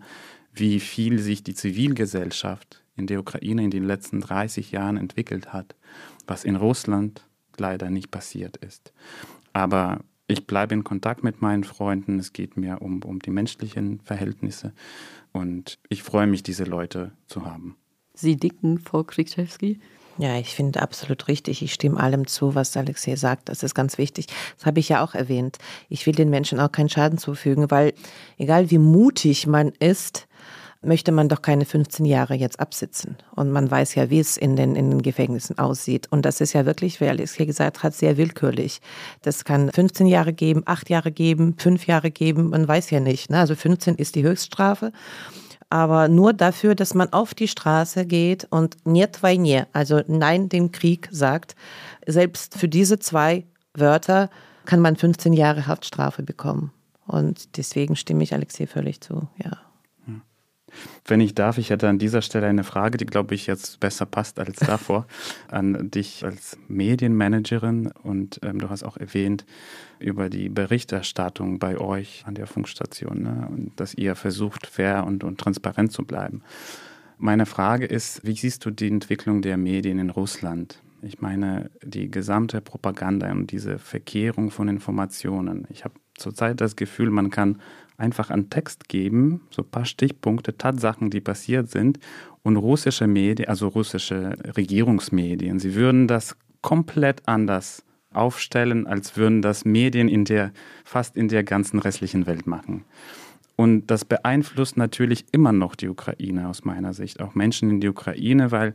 wie 0.54 0.80
viel 0.80 1.20
sich 1.20 1.44
die 1.44 1.54
Zivilgesellschaft 1.54 2.84
in 2.96 3.08
der 3.08 3.20
Ukraine 3.20 3.64
in 3.64 3.72
den 3.72 3.84
letzten 3.84 4.20
30 4.20 4.72
Jahren 4.72 4.98
entwickelt 4.98 5.54
hat, 5.54 5.76
was 6.28 6.44
in 6.44 6.56
Russland 6.56 7.26
leider 7.58 7.90
nicht 7.90 8.12
passiert 8.12 8.58
ist. 8.58 8.94
Aber 9.54 10.02
ich 10.28 10.46
bleibe 10.46 10.76
in 10.76 10.84
Kontakt 10.84 11.24
mit 11.24 11.42
meinen 11.42 11.64
Freunden. 11.64 12.20
Es 12.20 12.34
geht 12.34 12.56
mir 12.56 12.82
um, 12.82 13.02
um 13.04 13.20
die 13.20 13.32
menschlichen 13.32 14.00
Verhältnisse. 14.02 14.74
Und 15.32 15.80
ich 15.90 16.04
freue 16.04 16.28
mich, 16.28 16.44
diese 16.44 16.66
Leute 16.66 17.12
zu 17.26 17.46
haben. 17.46 17.76
Sie 18.14 18.36
dicken, 18.36 18.80
Frau 18.80 19.04
Krikczewski? 19.04 19.80
Ja, 20.20 20.38
ich 20.38 20.54
finde 20.54 20.82
absolut 20.82 21.30
richtig. 21.30 21.62
Ich 21.62 21.74
stimme 21.74 21.98
allem 21.98 22.28
zu, 22.28 22.54
was 22.54 22.76
Alexei 22.76 23.16
sagt. 23.16 23.48
Das 23.48 23.64
ist 23.64 23.74
ganz 23.74 23.98
wichtig. 23.98 24.28
Das 24.58 24.66
habe 24.66 24.82
ich 24.82 24.90
ja 24.90 25.02
auch 25.02 25.16
erwähnt. 25.16 25.60
Ich 25.88 26.06
will 26.06 26.14
den 26.14 26.30
Menschen 26.30 26.60
auch 26.60 26.74
keinen 26.74 26.90
Schaden 26.90 27.18
zufügen, 27.18 27.72
weil 27.72 27.94
egal 28.38 28.70
wie 28.70 28.80
mutig 28.80 29.48
man 29.48 29.72
ist, 29.80 30.28
möchte 30.82 31.14
man 31.14 31.30
doch 31.30 31.42
keine 31.42 31.64
15 31.64 32.06
Jahre 32.06 32.36
jetzt 32.36 32.60
absitzen. 32.60 33.16
Und 33.34 33.52
man 33.52 33.72
weiß 33.72 33.96
ja, 33.96 34.10
wie 34.10 34.20
es 34.20 34.36
in 34.36 34.58
den, 34.58 34.76
in 34.76 34.90
den 34.90 35.02
Gefängnissen 35.02 35.58
aussieht. 35.58 36.08
Und 36.12 36.26
das 36.26 36.42
ist 36.42 36.52
ja 36.52 36.66
wirklich, 36.66 37.00
wie 37.00 37.08
Alex 37.08 37.36
hier 37.36 37.46
gesagt 37.46 37.82
hat, 37.82 37.94
sehr 37.94 38.18
willkürlich. 38.18 38.82
Das 39.22 39.46
kann 39.46 39.72
15 39.72 40.06
Jahre 40.06 40.34
geben, 40.34 40.64
8 40.66 40.90
Jahre 40.90 41.14
geben, 41.14 41.56
5 41.58 41.88
Jahre 41.88 42.12
geben, 42.12 42.50
man 42.50 42.68
weiß 42.68 42.90
ja 42.90 43.00
nicht. 43.00 43.30
Ne? 43.30 43.40
Also 43.40 43.56
15 43.56 43.96
ist 43.96 44.16
die 44.16 44.24
Höchststrafe 44.24 44.92
aber 45.70 46.08
nur 46.08 46.34
dafür, 46.34 46.76
dass 46.76 46.94
man 46.94 47.14
auf 47.14 47.34
die 47.34 47.48
Straße 47.48 48.06
geht 48.06 48.48
und 48.50 48.78
niet 48.86 49.22
vai 49.22 49.38
nie, 49.38 49.64
also 49.72 50.02
nein 50.08 50.50
dem 50.50 50.72
Krieg 50.72 51.08
sagt. 51.12 51.56
Selbst 52.06 52.56
für 52.58 52.68
diese 52.68 53.00
zwei 53.00 53.46
Wörter 53.74 54.30
kann 54.66 54.80
man 54.80 54.96
15 54.96 55.34
Jahre 55.34 55.68
Haftstrafe 55.68 56.24
bekommen. 56.24 56.72
Und 57.06 57.58
deswegen 57.58 57.96
stimme 57.96 58.24
ich 58.24 58.34
Alexei 58.34 58.68
völlig 58.68 59.02
zu, 59.02 59.28
ja. 59.44 59.58
Wenn 61.06 61.22
ich 61.22 61.36
darf, 61.36 61.58
ich 61.58 61.70
hätte 61.70 61.88
an 61.88 62.00
dieser 62.00 62.22
Stelle 62.22 62.48
eine 62.48 62.64
Frage, 62.64 62.98
die, 62.98 63.06
glaube 63.06 63.36
ich, 63.36 63.48
jetzt 63.48 63.80
besser 63.80 64.06
passt 64.06 64.40
als 64.40 64.58
davor, 64.58 65.08
an 65.50 65.92
dich 65.92 66.24
als 66.24 66.58
Medienmanagerin. 66.68 67.92
Und 68.04 68.40
ähm, 68.44 68.60
du 68.60 68.70
hast 68.70 68.84
auch 68.84 68.98
erwähnt 68.98 69.46
über 70.00 70.30
die 70.30 70.50
Berichterstattung 70.50 71.60
bei 71.60 71.78
euch 71.78 72.24
an 72.26 72.36
der 72.36 72.48
Funkstation 72.48 73.24
ne? 73.24 73.48
und 73.50 73.80
dass 73.80 73.94
ihr 73.94 74.16
versucht, 74.16 74.68
fair 74.68 75.06
und, 75.06 75.24
und 75.24 75.40
transparent 75.40 75.92
zu 75.92 76.04
bleiben. 76.06 76.42
Meine 77.18 77.46
Frage 77.46 77.86
ist, 77.86 78.26
wie 78.26 78.36
siehst 78.36 78.66
du 78.66 78.72
die 78.72 78.88
Entwicklung 78.88 79.42
der 79.42 79.58
Medien 79.58 80.00
in 80.00 80.10
Russland? 80.10 80.82
Ich 81.02 81.22
meine, 81.22 81.70
die 81.84 82.10
gesamte 82.10 82.62
Propaganda 82.62 83.32
und 83.32 83.52
diese 83.52 83.78
Verkehrung 83.78 84.52
von 84.52 84.68
Informationen. 84.68 85.68
Ich 85.70 85.84
habe 85.84 85.96
zurzeit 86.16 86.62
das 86.62 86.76
Gefühl, 86.76 87.10
man 87.10 87.30
kann 87.30 87.60
einfach 88.00 88.30
einen 88.30 88.50
Text 88.50 88.90
geben, 88.90 89.42
so 89.52 89.62
ein 89.62 89.70
paar 89.70 89.86
Stichpunkte, 89.86 90.58
Tatsachen, 90.58 91.10
die 91.10 91.22
passiert 91.22 91.70
sind, 91.70 92.00
und 92.44 92.58
russische 92.58 93.08
Medien, 93.08 93.50
also 93.50 93.68
russische 93.68 94.36
Regierungsmedien, 94.56 95.60
sie 95.60 95.76
würden 95.76 96.08
das 96.08 96.36
komplett 96.62 97.28
anders 97.28 97.84
aufstellen, 98.12 98.88
als 98.88 99.18
würden 99.18 99.42
das 99.42 99.66
Medien 99.66 100.08
in 100.08 100.26
der, 100.26 100.52
fast 100.84 101.16
in 101.16 101.28
der 101.28 101.44
ganzen 101.44 101.80
restlichen 101.80 102.26
Welt 102.26 102.48
machen. 102.48 102.86
Und 103.56 103.88
das 103.88 104.06
beeinflusst 104.06 104.78
natürlich 104.78 105.26
immer 105.32 105.52
noch 105.52 105.76
die 105.76 105.90
Ukraine 105.90 106.48
aus 106.48 106.64
meiner 106.64 106.94
Sicht, 106.94 107.20
auch 107.20 107.36
Menschen 107.36 107.70
in 107.70 107.82
die 107.82 107.90
Ukraine, 107.90 108.52
weil 108.52 108.74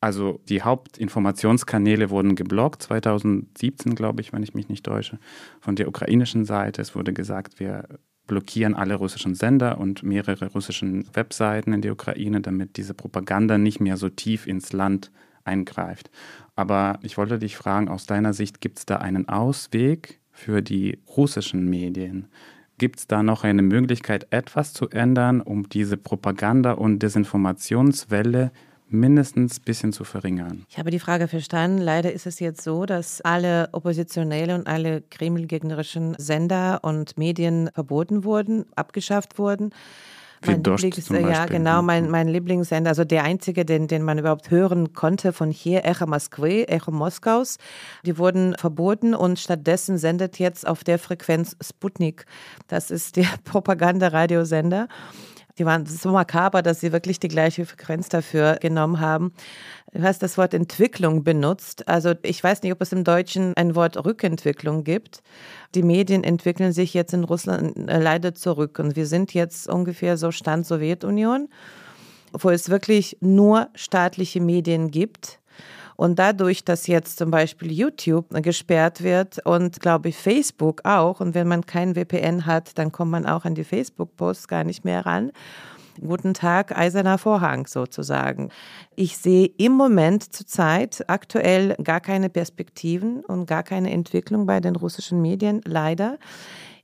also 0.00 0.40
die 0.48 0.62
Hauptinformationskanäle 0.62 2.10
wurden 2.10 2.34
geblockt, 2.34 2.82
2017 2.82 3.94
glaube 3.94 4.20
ich, 4.20 4.32
wenn 4.32 4.42
ich 4.42 4.52
mich 4.52 4.68
nicht 4.68 4.84
täusche, 4.84 5.18
von 5.60 5.74
der 5.74 5.88
ukrainischen 5.88 6.44
Seite. 6.44 6.82
Es 6.82 6.94
wurde 6.94 7.12
gesagt, 7.12 7.60
wir 7.60 7.88
blockieren 8.26 8.74
alle 8.74 8.96
russischen 8.96 9.34
Sender 9.34 9.78
und 9.78 10.02
mehrere 10.02 10.46
russischen 10.46 11.06
Webseiten 11.14 11.72
in 11.72 11.82
der 11.82 11.92
Ukraine, 11.92 12.40
damit 12.40 12.76
diese 12.76 12.94
Propaganda 12.94 13.58
nicht 13.58 13.80
mehr 13.80 13.96
so 13.96 14.08
tief 14.08 14.46
ins 14.46 14.72
Land 14.72 15.10
eingreift. 15.44 16.10
Aber 16.54 16.98
ich 17.02 17.16
wollte 17.16 17.38
dich 17.38 17.56
fragen, 17.56 17.88
aus 17.88 18.06
deiner 18.06 18.32
Sicht, 18.32 18.60
gibt 18.60 18.78
es 18.78 18.86
da 18.86 18.96
einen 18.96 19.28
Ausweg 19.28 20.20
für 20.32 20.62
die 20.62 20.98
russischen 21.16 21.68
Medien? 21.68 22.28
Gibt 22.78 22.98
es 22.98 23.06
da 23.06 23.22
noch 23.22 23.44
eine 23.44 23.62
Möglichkeit, 23.62 24.26
etwas 24.30 24.72
zu 24.72 24.90
ändern, 24.90 25.40
um 25.40 25.68
diese 25.68 25.96
Propaganda- 25.96 26.72
und 26.72 26.98
Desinformationswelle 26.98 28.52
mindestens 28.88 29.58
ein 29.58 29.64
bisschen 29.64 29.92
zu 29.92 30.04
verringern. 30.04 30.64
Ich 30.68 30.78
habe 30.78 30.90
die 30.90 30.98
Frage 30.98 31.28
verstanden. 31.28 31.78
Leider 31.78 32.12
ist 32.12 32.26
es 32.26 32.40
jetzt 32.40 32.62
so, 32.62 32.86
dass 32.86 33.20
alle 33.20 33.68
oppositionelle 33.72 34.54
und 34.54 34.66
alle 34.66 35.02
kremlgegnerischen 35.02 36.14
Sender 36.18 36.80
und 36.82 37.18
Medien 37.18 37.70
verboten 37.74 38.24
wurden, 38.24 38.66
abgeschafft 38.74 39.38
wurden. 39.38 39.70
Mein 40.44 40.62
Lieblings, 40.62 41.08
ja, 41.08 41.46
genau, 41.46 41.82
mein, 41.82 42.04
mhm. 42.04 42.10
mein 42.10 42.28
Lieblingssender, 42.28 42.90
also 42.90 43.04
der 43.04 43.24
einzige, 43.24 43.64
den, 43.64 43.88
den 43.88 44.02
man 44.02 44.18
überhaupt 44.18 44.50
hören 44.50 44.92
konnte 44.92 45.32
von 45.32 45.50
hier, 45.50 45.84
Echo 45.84 46.06
Moskwy, 46.06 46.64
Echo 46.64 46.90
Moskaus, 46.90 47.56
die 48.04 48.18
wurden 48.18 48.54
verboten 48.56 49.14
und 49.14 49.38
stattdessen 49.38 49.98
sendet 49.98 50.38
jetzt 50.38 50.66
auf 50.66 50.84
der 50.84 50.98
Frequenz 50.98 51.56
Sputnik. 51.60 52.26
Das 52.68 52.90
ist 52.90 53.16
der 53.16 53.28
Propagandaradiosender. 53.44 54.88
Die 55.58 55.64
waren 55.64 55.86
so 55.86 56.10
makaber, 56.10 56.62
dass 56.62 56.80
sie 56.80 56.92
wirklich 56.92 57.18
die 57.18 57.28
gleiche 57.28 57.64
Frequenz 57.64 58.08
dafür 58.08 58.56
genommen 58.60 59.00
haben. 59.00 59.32
Du 59.92 60.02
hast 60.02 60.22
das 60.22 60.36
Wort 60.36 60.52
Entwicklung 60.52 61.24
benutzt. 61.24 61.88
Also 61.88 62.12
ich 62.22 62.42
weiß 62.44 62.62
nicht, 62.62 62.72
ob 62.72 62.82
es 62.82 62.92
im 62.92 63.04
Deutschen 63.04 63.54
ein 63.56 63.74
Wort 63.74 64.04
Rückentwicklung 64.04 64.84
gibt. 64.84 65.22
Die 65.74 65.82
Medien 65.82 66.24
entwickeln 66.24 66.72
sich 66.72 66.92
jetzt 66.92 67.14
in 67.14 67.24
Russland 67.24 67.88
äh, 67.88 67.98
leider 67.98 68.34
zurück. 68.34 68.78
Und 68.78 68.96
wir 68.96 69.06
sind 69.06 69.32
jetzt 69.32 69.68
ungefähr 69.68 70.18
so 70.18 70.30
Stand 70.30 70.66
Sowjetunion, 70.66 71.48
wo 72.32 72.50
es 72.50 72.68
wirklich 72.68 73.16
nur 73.20 73.68
staatliche 73.74 74.40
Medien 74.40 74.90
gibt 74.90 75.40
und 75.96 76.18
dadurch, 76.18 76.64
dass 76.64 76.86
jetzt 76.86 77.18
zum 77.18 77.30
Beispiel 77.30 77.72
YouTube 77.72 78.26
gesperrt 78.42 79.02
wird 79.02 79.44
und 79.44 79.80
glaube 79.80 80.10
ich 80.10 80.16
Facebook 80.16 80.84
auch, 80.84 81.20
und 81.20 81.34
wenn 81.34 81.48
man 81.48 81.64
kein 81.64 81.94
VPN 81.94 82.46
hat, 82.46 82.78
dann 82.78 82.92
kommt 82.92 83.10
man 83.10 83.26
auch 83.26 83.44
an 83.44 83.54
die 83.54 83.64
Facebook-Posts 83.64 84.48
gar 84.48 84.64
nicht 84.64 84.84
mehr 84.84 85.04
ran. 85.06 85.32
Guten 85.98 86.34
Tag, 86.34 86.76
eiserner 86.76 87.16
Vorhang 87.16 87.66
sozusagen. 87.66 88.50
Ich 88.96 89.16
sehe 89.16 89.46
im 89.56 89.72
Moment 89.72 90.34
zurzeit 90.34 91.04
aktuell 91.08 91.74
gar 91.82 92.00
keine 92.00 92.28
Perspektiven 92.28 93.24
und 93.24 93.46
gar 93.46 93.62
keine 93.62 93.90
Entwicklung 93.90 94.44
bei 94.44 94.60
den 94.60 94.76
russischen 94.76 95.22
Medien, 95.22 95.62
leider. 95.64 96.18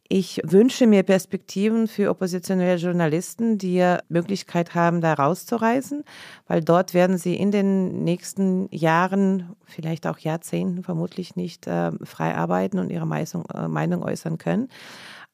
Ich 0.08 0.40
wünsche 0.44 0.86
mir 0.86 1.04
Perspektiven 1.04 1.88
für 1.88 2.10
oppositionelle 2.10 2.76
Journalisten, 2.76 3.56
die 3.56 3.96
Möglichkeit 4.08 4.74
haben, 4.74 5.00
da 5.00 5.14
rauszureisen, 5.14 6.04
weil 6.46 6.60
dort 6.62 6.92
werden 6.92 7.16
sie 7.16 7.34
in 7.34 7.50
den 7.50 8.04
nächsten 8.04 8.68
Jahren, 8.70 9.56
vielleicht 9.64 10.06
auch 10.06 10.18
Jahrzehnten 10.18 10.82
vermutlich 10.82 11.34
nicht 11.36 11.66
äh, 11.66 11.92
frei 12.04 12.34
arbeiten 12.34 12.78
und 12.78 12.90
ihre 12.90 13.06
Meinung, 13.06 13.46
äh, 13.54 13.68
Meinung 13.68 14.02
äußern 14.02 14.38
können. 14.38 14.68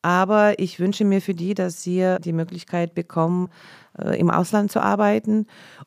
Aber 0.03 0.59
ich 0.61 0.79
wünsche 0.79 1.05
mir 1.05 1.21
für 1.21 1.35
die, 1.35 1.55
dass 1.55 1.83
sie 1.83 2.17
die 2.23 2.33
Möglichkeit 2.33 2.95
bekommen, 2.95 3.49
äh, 3.99 4.19
im 4.19 4.31
Ausland 4.31 4.71
zu 4.71 4.81
arbeiten. 4.81 5.47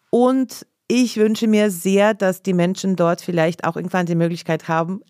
Und 0.10 0.68
ich 0.88 1.16
wünsche 1.16 1.48
mir 1.48 1.72
sehr, 1.72 2.14
dass 2.14 2.44
die 2.44 2.54
Menschen 2.54 2.98
dort 2.98 3.22
vielleicht 3.22 3.64
auch 3.64 3.78
irgendwann 3.78 4.06
die 4.06 4.16
Möglichkeit 4.16 4.68
haben, 4.68 5.02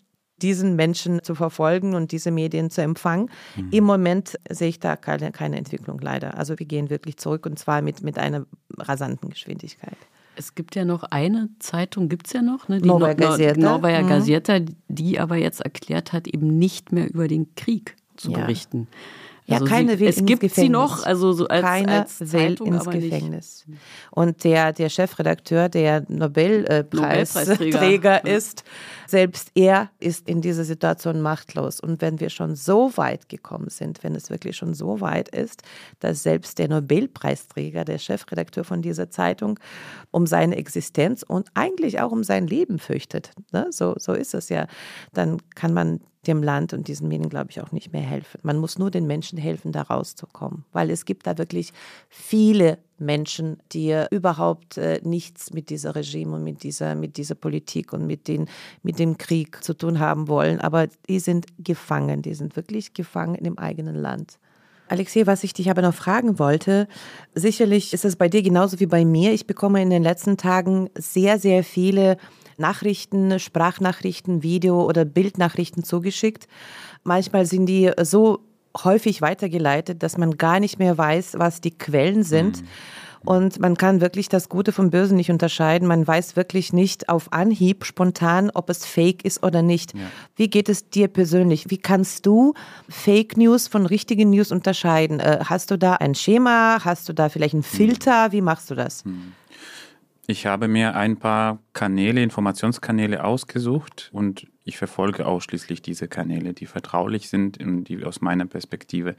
diesen 0.42 0.76
Menschen 0.76 1.22
zu 1.22 1.34
verfolgen 1.34 1.94
und 1.94 2.12
diese 2.12 2.30
Medien 2.30 2.70
zu 2.70 2.82
empfangen. 2.82 3.30
Mhm. 3.56 3.68
Im 3.70 3.84
Moment 3.84 4.38
sehe 4.50 4.68
ich 4.68 4.80
da 4.80 4.96
keine, 4.96 5.32
keine 5.32 5.56
Entwicklung 5.56 6.00
leider. 6.00 6.36
Also 6.36 6.58
wir 6.58 6.66
gehen 6.66 6.90
wirklich 6.90 7.16
zurück 7.16 7.46
und 7.46 7.58
zwar 7.58 7.82
mit, 7.82 8.02
mit 8.02 8.18
einer 8.18 8.46
rasanten 8.76 9.30
Geschwindigkeit. 9.30 9.96
Es 10.34 10.54
gibt 10.54 10.74
ja 10.74 10.84
noch 10.84 11.02
eine 11.04 11.50
Zeitung, 11.58 12.08
gibt 12.08 12.26
es 12.26 12.32
ja 12.32 12.42
noch, 12.42 12.68
ne? 12.68 12.80
die 12.80 12.88
Novaya 12.88 13.14
Gazeta. 13.14 13.60
Novaya 13.60 14.02
mhm. 14.02 14.08
Gazeta, 14.08 14.60
die 14.88 15.20
aber 15.20 15.36
jetzt 15.36 15.60
erklärt 15.60 16.12
hat, 16.12 16.26
eben 16.26 16.58
nicht 16.58 16.90
mehr 16.92 17.08
über 17.08 17.28
den 17.28 17.54
Krieg 17.54 17.96
zu 18.16 18.30
ja. 18.30 18.38
berichten. 18.38 18.88
Ja, 19.46 19.56
also 19.56 19.66
keine 19.66 19.92
sie, 19.92 20.00
will 20.00 20.08
es 20.08 20.18
ins 20.18 20.26
gibt 20.26 20.40
Gefängnis. 20.42 20.64
sie 20.64 20.68
noch, 20.68 21.04
also 21.04 21.32
so 21.32 21.48
als, 21.48 21.62
keine 21.62 22.00
als 22.00 22.32
will 22.32 22.56
ins 22.62 22.84
Gefängnis. 22.84 23.64
Nicht. 23.66 23.80
Und 24.12 24.44
der, 24.44 24.72
der 24.72 24.88
Chefredakteur, 24.88 25.68
der 25.68 26.04
Nobelpreisträger 26.08 27.00
Nobelpreisträger 27.00 28.24
ist, 28.24 28.62
selbst 29.08 29.50
er 29.54 29.90
ist 29.98 30.28
in 30.28 30.42
dieser 30.42 30.62
Situation 30.62 31.20
machtlos. 31.20 31.80
Und 31.80 32.00
wenn 32.00 32.20
wir 32.20 32.30
schon 32.30 32.54
so 32.54 32.96
weit 32.96 33.28
gekommen 33.28 33.68
sind, 33.68 34.04
wenn 34.04 34.14
es 34.14 34.30
wirklich 34.30 34.56
schon 34.56 34.74
so 34.74 35.00
weit 35.00 35.28
ist, 35.28 35.62
dass 35.98 36.22
selbst 36.22 36.58
der 36.60 36.68
Nobelpreisträger, 36.68 37.84
der 37.84 37.98
Chefredakteur 37.98 38.62
von 38.62 38.80
dieser 38.80 39.10
Zeitung, 39.10 39.58
um 40.12 40.26
seine 40.26 40.56
Existenz 40.56 41.24
und 41.24 41.48
eigentlich 41.54 42.00
auch 42.00 42.12
um 42.12 42.22
sein 42.22 42.46
Leben 42.46 42.78
fürchtet, 42.78 43.32
ne? 43.50 43.66
so, 43.70 43.94
so 43.98 44.12
ist 44.12 44.34
es 44.34 44.48
ja, 44.50 44.68
dann 45.12 45.38
kann 45.54 45.74
man 45.74 46.00
dem 46.26 46.42
Land 46.42 46.72
und 46.72 46.88
diesen 46.88 47.08
Medien, 47.08 47.28
glaube 47.28 47.50
ich, 47.50 47.60
auch 47.60 47.72
nicht 47.72 47.92
mehr 47.92 48.02
helfen. 48.02 48.38
Man 48.42 48.58
muss 48.58 48.78
nur 48.78 48.90
den 48.90 49.06
Menschen 49.06 49.38
helfen, 49.38 49.72
da 49.72 49.82
rauszukommen, 49.82 50.64
weil 50.72 50.90
es 50.90 51.04
gibt 51.04 51.26
da 51.26 51.36
wirklich 51.36 51.72
viele 52.08 52.78
Menschen, 52.98 53.58
die 53.72 54.04
überhaupt 54.10 54.78
äh, 54.78 55.00
nichts 55.02 55.52
mit 55.52 55.70
dieser 55.70 55.96
Regime 55.96 56.36
und 56.36 56.44
mit 56.44 56.62
dieser, 56.62 56.94
mit 56.94 57.16
dieser 57.16 57.34
Politik 57.34 57.92
und 57.92 58.06
mit, 58.06 58.28
den, 58.28 58.48
mit 58.82 59.00
dem 59.00 59.18
Krieg 59.18 59.64
zu 59.64 59.74
tun 59.74 59.98
haben 59.98 60.28
wollen. 60.28 60.60
Aber 60.60 60.86
die 61.08 61.18
sind 61.18 61.46
gefangen, 61.58 62.22
die 62.22 62.34
sind 62.34 62.54
wirklich 62.54 62.94
gefangen 62.94 63.34
im 63.34 63.58
eigenen 63.58 63.96
Land. 63.96 64.38
Alexei, 64.92 65.26
was 65.26 65.42
ich 65.42 65.54
dich 65.54 65.70
aber 65.70 65.82
noch 65.82 65.94
fragen 65.94 66.38
wollte, 66.38 66.86
sicherlich 67.34 67.94
ist 67.94 68.04
es 68.04 68.16
bei 68.16 68.28
dir 68.28 68.42
genauso 68.42 68.78
wie 68.78 68.86
bei 68.86 69.04
mir. 69.04 69.32
Ich 69.32 69.46
bekomme 69.46 69.80
in 69.82 69.90
den 69.90 70.02
letzten 70.02 70.36
Tagen 70.36 70.90
sehr, 70.94 71.38
sehr 71.38 71.64
viele 71.64 72.18
Nachrichten, 72.56 73.38
Sprachnachrichten, 73.38 74.42
Video- 74.42 74.84
oder 74.84 75.04
Bildnachrichten 75.04 75.84
zugeschickt. 75.84 76.46
Manchmal 77.04 77.46
sind 77.46 77.66
die 77.66 77.90
so 78.02 78.40
häufig 78.84 79.20
weitergeleitet, 79.20 80.02
dass 80.02 80.18
man 80.18 80.36
gar 80.38 80.60
nicht 80.60 80.78
mehr 80.78 80.96
weiß, 80.96 81.34
was 81.38 81.60
die 81.60 81.76
Quellen 81.76 82.22
sind. 82.22 82.62
Mhm. 82.62 82.68
Und 83.24 83.60
man 83.60 83.76
kann 83.76 84.00
wirklich 84.00 84.28
das 84.28 84.48
Gute 84.48 84.72
vom 84.72 84.90
Bösen 84.90 85.16
nicht 85.16 85.30
unterscheiden. 85.30 85.86
Man 85.86 86.06
weiß 86.06 86.34
wirklich 86.34 86.72
nicht 86.72 87.08
auf 87.08 87.32
Anhieb 87.32 87.84
spontan, 87.84 88.50
ob 88.52 88.68
es 88.68 88.84
Fake 88.84 89.24
ist 89.24 89.44
oder 89.44 89.62
nicht. 89.62 89.94
Ja. 89.94 90.00
Wie 90.34 90.50
geht 90.50 90.68
es 90.68 90.90
dir 90.90 91.08
persönlich? 91.08 91.70
Wie 91.70 91.78
kannst 91.78 92.26
du 92.26 92.54
Fake 92.88 93.36
News 93.36 93.68
von 93.68 93.86
richtigen 93.86 94.30
News 94.30 94.50
unterscheiden? 94.50 95.20
Äh, 95.20 95.40
hast 95.44 95.70
du 95.70 95.78
da 95.78 95.94
ein 95.94 96.14
Schema? 96.14 96.84
Hast 96.84 97.08
du 97.08 97.12
da 97.12 97.28
vielleicht 97.28 97.54
einen 97.54 97.62
Filter? 97.62 98.32
Wie 98.32 98.40
machst 98.40 98.70
du 98.70 98.74
das? 98.74 99.04
Hm. 99.04 99.32
Ich 100.28 100.46
habe 100.46 100.68
mir 100.68 100.94
ein 100.94 101.16
paar 101.16 101.58
Kanäle, 101.72 102.22
Informationskanäle 102.22 103.24
ausgesucht 103.24 104.08
und 104.12 104.46
ich 104.64 104.78
verfolge 104.78 105.26
ausschließlich 105.26 105.82
diese 105.82 106.06
Kanäle, 106.06 106.52
die 106.54 106.66
vertraulich 106.66 107.28
sind 107.28 107.60
und 107.60 107.84
die 107.84 108.04
aus 108.04 108.20
meiner 108.20 108.46
Perspektive 108.46 109.16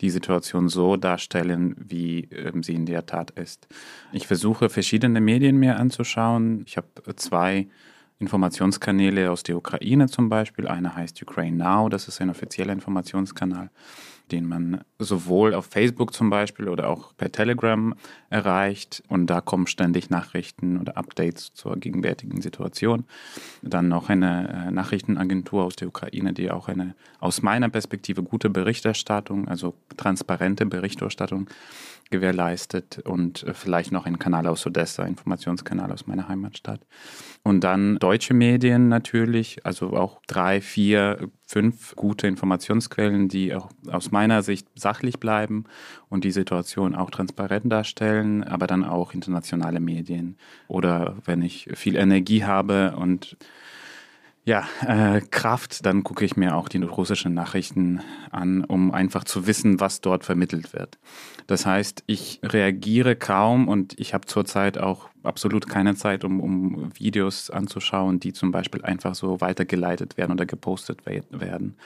die 0.00 0.10
Situation 0.10 0.68
so 0.68 0.96
darstellen, 0.96 1.74
wie 1.76 2.28
ähm, 2.30 2.62
sie 2.62 2.74
in 2.74 2.86
der 2.86 3.04
Tat 3.04 3.32
ist. 3.32 3.66
Ich 4.12 4.28
versuche 4.28 4.68
verschiedene 4.68 5.20
Medien 5.20 5.56
mir 5.56 5.76
anzuschauen. 5.76 6.62
Ich 6.66 6.76
habe 6.76 7.16
zwei 7.16 7.66
Informationskanäle 8.20 9.32
aus 9.32 9.42
der 9.42 9.56
Ukraine 9.56 10.06
zum 10.06 10.28
Beispiel. 10.28 10.68
Einer 10.68 10.94
heißt 10.94 11.20
Ukraine 11.20 11.56
Now, 11.56 11.88
das 11.88 12.06
ist 12.06 12.20
ein 12.20 12.30
offizieller 12.30 12.72
Informationskanal 12.72 13.70
den 14.32 14.46
man 14.46 14.82
sowohl 14.98 15.54
auf 15.54 15.66
Facebook 15.66 16.14
zum 16.14 16.30
Beispiel 16.30 16.68
oder 16.68 16.88
auch 16.88 17.14
per 17.16 17.30
Telegram 17.30 17.94
erreicht. 18.30 19.02
Und 19.08 19.26
da 19.26 19.40
kommen 19.40 19.66
ständig 19.66 20.10
Nachrichten 20.10 20.78
oder 20.78 20.96
Updates 20.96 21.52
zur 21.52 21.76
gegenwärtigen 21.76 22.40
Situation. 22.40 23.04
Dann 23.62 23.88
noch 23.88 24.08
eine 24.08 24.66
äh, 24.68 24.70
Nachrichtenagentur 24.70 25.64
aus 25.64 25.76
der 25.76 25.88
Ukraine, 25.88 26.32
die 26.32 26.50
auch 26.50 26.68
eine 26.68 26.94
aus 27.20 27.42
meiner 27.42 27.68
Perspektive 27.68 28.22
gute 28.22 28.50
Berichterstattung, 28.50 29.48
also 29.48 29.74
transparente 29.96 30.66
Berichterstattung 30.66 31.48
gewährleistet 32.10 33.00
und 33.04 33.42
äh, 33.42 33.54
vielleicht 33.54 33.92
noch 33.92 34.06
ein 34.06 34.18
Kanal 34.18 34.46
aus 34.46 34.66
Odessa, 34.66 35.04
Informationskanal 35.04 35.92
aus 35.92 36.06
meiner 36.06 36.28
Heimatstadt. 36.28 36.80
Und 37.42 37.62
dann 37.62 37.98
deutsche 37.98 38.32
Medien 38.34 38.88
natürlich, 38.88 39.66
also 39.66 39.94
auch 39.94 40.20
drei, 40.26 40.60
vier, 40.60 41.28
fünf 41.46 41.94
gute 41.94 42.26
Informationsquellen, 42.26 43.28
die 43.28 43.54
auch 43.54 43.68
aus 43.90 44.10
meiner 44.10 44.42
Sicht 44.42 44.66
sachlich 44.74 45.20
bleiben 45.20 45.64
und 46.08 46.24
die 46.24 46.30
Situation 46.30 46.94
auch 46.94 47.10
transparent 47.10 47.70
darstellen, 47.70 48.44
aber 48.44 48.66
dann 48.66 48.84
auch 48.84 49.12
internationale 49.12 49.80
Medien. 49.80 50.36
Oder 50.68 51.16
wenn 51.24 51.42
ich 51.42 51.68
viel 51.74 51.96
Energie 51.96 52.44
habe 52.44 52.94
und 52.96 53.36
ja, 54.46 54.68
äh, 54.86 55.22
Kraft, 55.22 55.86
dann 55.86 56.04
gucke 56.04 56.24
ich 56.24 56.36
mir 56.36 56.54
auch 56.54 56.68
die 56.68 56.82
russischen 56.82 57.32
Nachrichten 57.32 58.00
an, 58.30 58.62
um 58.64 58.92
einfach 58.92 59.24
zu 59.24 59.46
wissen, 59.46 59.80
was 59.80 60.02
dort 60.02 60.24
vermittelt 60.24 60.74
wird. 60.74 60.98
Das 61.46 61.64
heißt, 61.64 62.04
ich 62.06 62.40
reagiere 62.42 63.16
kaum 63.16 63.68
und 63.68 63.98
ich 63.98 64.12
habe 64.12 64.26
zurzeit 64.26 64.76
auch 64.76 65.08
absolut 65.22 65.66
keine 65.66 65.94
Zeit, 65.94 66.24
um, 66.24 66.40
um 66.40 66.90
Videos 66.98 67.48
anzuschauen, 67.48 68.20
die 68.20 68.34
zum 68.34 68.50
Beispiel 68.50 68.82
einfach 68.82 69.14
so 69.14 69.40
weitergeleitet 69.40 70.18
werden 70.18 70.32
oder 70.32 70.44
gepostet 70.44 71.06
werden. 71.06 71.76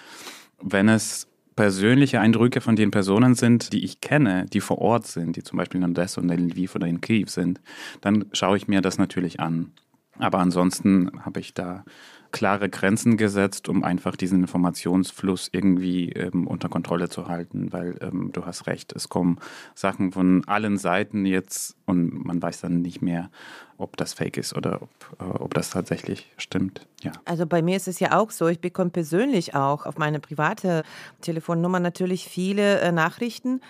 Wenn 0.61 0.88
es 0.88 1.28
persönliche 1.54 2.20
Eindrücke 2.20 2.61
von 2.61 2.74
den 2.74 2.90
Personen 2.90 3.36
sind, 3.36 3.72
die 3.72 3.84
ich 3.84 4.00
kenne, 4.00 4.46
die 4.52 4.61
vor 4.61 4.78
Ort 4.78 5.06
sind, 5.06 5.36
die 5.36 5.44
zum 5.44 5.59
Beispiel 5.59 5.80
in 5.80 5.90
Odessa 5.90 6.20
oder 6.20 6.34
in 6.34 6.48
Lviv 6.48 6.74
oder 6.74 6.88
in 6.88 7.00
Kiew 7.00 7.26
sind, 7.28 7.61
dann 8.00 8.26
schaue 8.32 8.56
ich 8.56 8.66
mir 8.66 8.80
das 8.80 8.98
natürlich 8.98 9.38
an. 9.38 9.72
Aber 10.18 10.38
ansonsten 10.38 11.11
habe 11.24 11.40
ich 11.40 11.54
da 11.54 11.84
klare 12.31 12.68
Grenzen 12.68 13.16
gesetzt, 13.16 13.68
um 13.68 13.85
einfach 13.85 14.16
diesen 14.16 14.41
Informationsfluss 14.41 15.49
irgendwie 15.53 16.12
ähm, 16.12 16.47
unter 16.47 16.68
Kontrolle 16.68 17.09
zu 17.09 17.29
halten, 17.29 17.72
weil 17.72 17.99
ähm, 18.01 18.31
du 18.33 18.45
hast 18.45 18.66
recht, 18.66 18.93
es 18.95 19.09
kommen 19.09 19.39
Sachen 19.74 20.12
von 20.12 20.45
allen 20.47 20.79
Seiten 20.79 21.24
jetzt 21.24 21.76
und 21.87 22.24
man 22.24 22.41
weiß 22.43 22.61
dann 22.61 22.83
nicht 22.83 23.03
mehr, 23.03 23.31
ob 23.79 23.97
das 23.97 24.12
fake 24.12 24.37
ist 24.37 24.55
oder 24.57 24.83
ob, 24.83 24.91
äh, 25.20 25.24
ob 25.24 25.55
das 25.55 25.70
tatsächlich 25.70 26.31
stimmt. 26.37 26.87
Ja. 27.03 27.12
Also 27.24 27.47
bei 27.47 27.62
mir 27.62 27.76
ist 27.76 27.89
es 27.89 28.01
ja 28.01 28.18
auch 28.18 28.31
so, 28.31 28.49
ich 28.49 28.61
bekomme 28.61 28.91
persönlich 28.91 29.55
auch 29.55 29.87
auf 29.87 29.99
meine 29.99 30.20
private 30.20 30.83
Telefonnummer 31.20 31.81
natürlich 31.81 32.29
viele 32.29 32.81
äh, 32.81 32.93
Nachrichten 32.93 33.61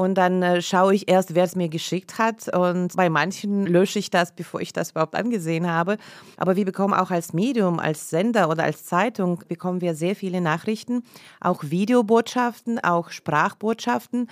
und 0.00 0.14
dann 0.14 0.42
äh, 0.42 0.62
schaue 0.62 0.94
ich 0.94 1.10
erst, 1.10 1.34
wer 1.34 1.44
es 1.44 1.56
mir 1.56 1.68
geschickt 1.68 2.16
hat. 2.16 2.48
Und 2.56 2.96
bei 2.96 3.10
manchen 3.10 3.66
lösche 3.66 3.98
ich 3.98 4.08
das, 4.08 4.32
bevor 4.32 4.62
ich 4.62 4.72
das 4.72 4.92
überhaupt 4.92 5.14
angesehen 5.14 5.70
habe. 5.70 5.98
Aber 6.38 6.56
wir 6.56 6.64
bekommen 6.64 6.94
auch 6.94 7.10
als 7.10 7.34
Medium, 7.34 7.78
als 7.78 8.08
Sender 8.08 8.48
oder 8.48 8.64
als 8.64 8.86
Zeitung, 8.86 9.42
bekommen 9.46 9.82
wir 9.82 9.94
sehr 9.94 10.16
viele 10.16 10.40
Nachrichten, 10.40 11.02
auch 11.38 11.64
Videobotschaften, 11.64 12.82
auch 12.82 13.10
Sprachbotschaften 13.10 14.30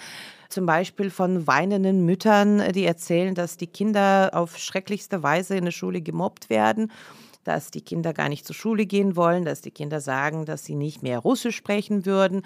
zum 0.48 0.64
Beispiel 0.64 1.10
von 1.10 1.46
weinenden 1.46 2.06
Müttern, 2.06 2.72
die 2.72 2.86
erzählen, 2.86 3.34
dass 3.34 3.58
die 3.58 3.66
Kinder 3.66 4.30
auf 4.32 4.56
schrecklichste 4.56 5.22
Weise 5.22 5.58
in 5.58 5.66
der 5.66 5.72
Schule 5.72 6.00
gemobbt 6.00 6.48
werden 6.48 6.90
dass 7.48 7.70
die 7.70 7.80
Kinder 7.80 8.12
gar 8.12 8.28
nicht 8.28 8.46
zur 8.46 8.54
Schule 8.54 8.84
gehen 8.84 9.16
wollen, 9.16 9.46
dass 9.46 9.62
die 9.62 9.70
Kinder 9.70 10.02
sagen, 10.02 10.44
dass 10.44 10.66
sie 10.66 10.74
nicht 10.74 11.02
mehr 11.02 11.18
Russisch 11.18 11.56
sprechen 11.56 12.04
würden, 12.04 12.42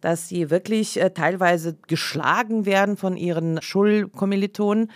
dass 0.00 0.28
sie 0.28 0.48
wirklich 0.48 1.00
äh, 1.00 1.10
teilweise 1.10 1.76
geschlagen 1.88 2.64
werden 2.64 2.96
von 2.96 3.16
ihren 3.16 3.60
Schulkommilitonen. 3.60 4.92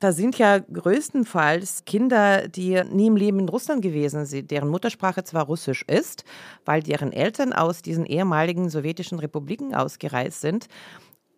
Da 0.00 0.12
sind 0.12 0.36
ja 0.38 0.58
größtenteils 0.58 1.84
Kinder, 1.86 2.48
die 2.48 2.82
nie 2.90 3.06
im 3.06 3.16
Leben 3.16 3.38
in 3.38 3.48
Russland 3.48 3.80
gewesen 3.80 4.26
sind, 4.26 4.50
deren 4.50 4.68
Muttersprache 4.68 5.24
zwar 5.24 5.44
Russisch 5.44 5.84
ist, 5.86 6.24
weil 6.64 6.82
deren 6.82 7.12
Eltern 7.12 7.52
aus 7.52 7.80
diesen 7.82 8.04
ehemaligen 8.04 8.68
sowjetischen 8.68 9.20
Republiken 9.20 9.74
ausgereist 9.74 10.40
sind 10.40 10.66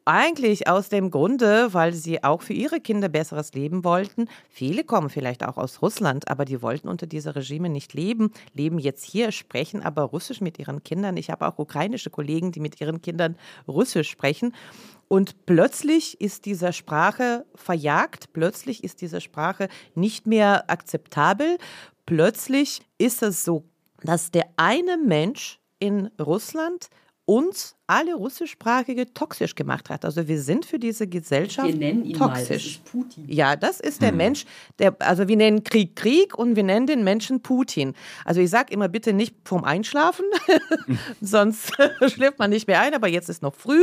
eigentlich 0.08 0.68
aus 0.68 0.88
dem 0.88 1.10
Grunde, 1.10 1.74
weil 1.74 1.92
sie 1.92 2.24
auch 2.24 2.40
für 2.40 2.54
ihre 2.54 2.80
Kinder 2.80 3.10
besseres 3.10 3.52
Leben 3.52 3.84
wollten. 3.84 4.26
Viele 4.48 4.82
kommen 4.82 5.10
vielleicht 5.10 5.44
auch 5.44 5.58
aus 5.58 5.82
Russland, 5.82 6.28
aber 6.28 6.46
die 6.46 6.62
wollten 6.62 6.88
unter 6.88 7.06
dieser 7.06 7.36
Regime 7.36 7.68
nicht 7.68 7.92
leben, 7.92 8.32
leben 8.54 8.78
jetzt 8.78 9.04
hier, 9.04 9.32
sprechen 9.32 9.82
aber 9.82 10.04
Russisch 10.04 10.40
mit 10.40 10.58
ihren 10.58 10.82
Kindern. 10.82 11.18
Ich 11.18 11.28
habe 11.28 11.46
auch 11.46 11.58
ukrainische 11.58 12.08
Kollegen, 12.08 12.52
die 12.52 12.60
mit 12.60 12.80
ihren 12.80 13.02
Kindern 13.02 13.36
Russisch 13.68 14.08
sprechen. 14.08 14.54
Und 15.08 15.44
plötzlich 15.44 16.18
ist 16.22 16.46
diese 16.46 16.72
Sprache 16.72 17.44
verjagt, 17.54 18.32
plötzlich 18.32 18.82
ist 18.84 19.02
diese 19.02 19.20
Sprache 19.20 19.68
nicht 19.94 20.26
mehr 20.26 20.70
akzeptabel. 20.70 21.58
Plötzlich 22.06 22.80
ist 22.96 23.22
es 23.22 23.44
so, 23.44 23.64
dass 24.02 24.30
der 24.30 24.46
eine 24.56 24.96
Mensch 24.96 25.60
in 25.78 26.06
Russland 26.18 26.88
uns 27.26 27.77
alle 27.88 28.14
russischsprachige 28.14 29.12
toxisch 29.14 29.54
gemacht 29.54 29.88
hat. 29.88 30.04
Also 30.04 30.28
wir 30.28 30.40
sind 30.40 30.66
für 30.66 30.78
diese 30.78 31.08
Gesellschaft 31.08 31.68
wir 31.68 31.74
nennen 31.74 32.04
ihn 32.04 32.16
toxisch. 32.16 32.48
Mal, 32.48 32.54
das 32.54 32.66
ist 32.66 32.84
Putin. 32.84 33.24
Ja, 33.26 33.56
das 33.56 33.80
ist 33.80 34.02
der 34.02 34.10
hm. 34.10 34.16
Mensch, 34.18 34.44
der, 34.78 34.94
also 35.00 35.26
wir 35.26 35.36
nennen 35.36 35.64
Krieg 35.64 35.96
Krieg 35.96 36.38
und 36.38 36.54
wir 36.54 36.62
nennen 36.62 36.86
den 36.86 37.02
Menschen 37.02 37.40
Putin. 37.40 37.94
Also 38.26 38.42
ich 38.42 38.50
sage 38.50 38.74
immer 38.74 38.88
bitte 38.88 39.14
nicht 39.14 39.34
vom 39.44 39.64
Einschlafen, 39.64 40.26
sonst 41.22 41.72
schläft 42.06 42.38
man 42.38 42.50
nicht 42.50 42.68
mehr 42.68 42.80
ein, 42.80 42.94
aber 42.94 43.08
jetzt 43.08 43.30
ist 43.30 43.42
noch 43.42 43.54
früh. 43.54 43.82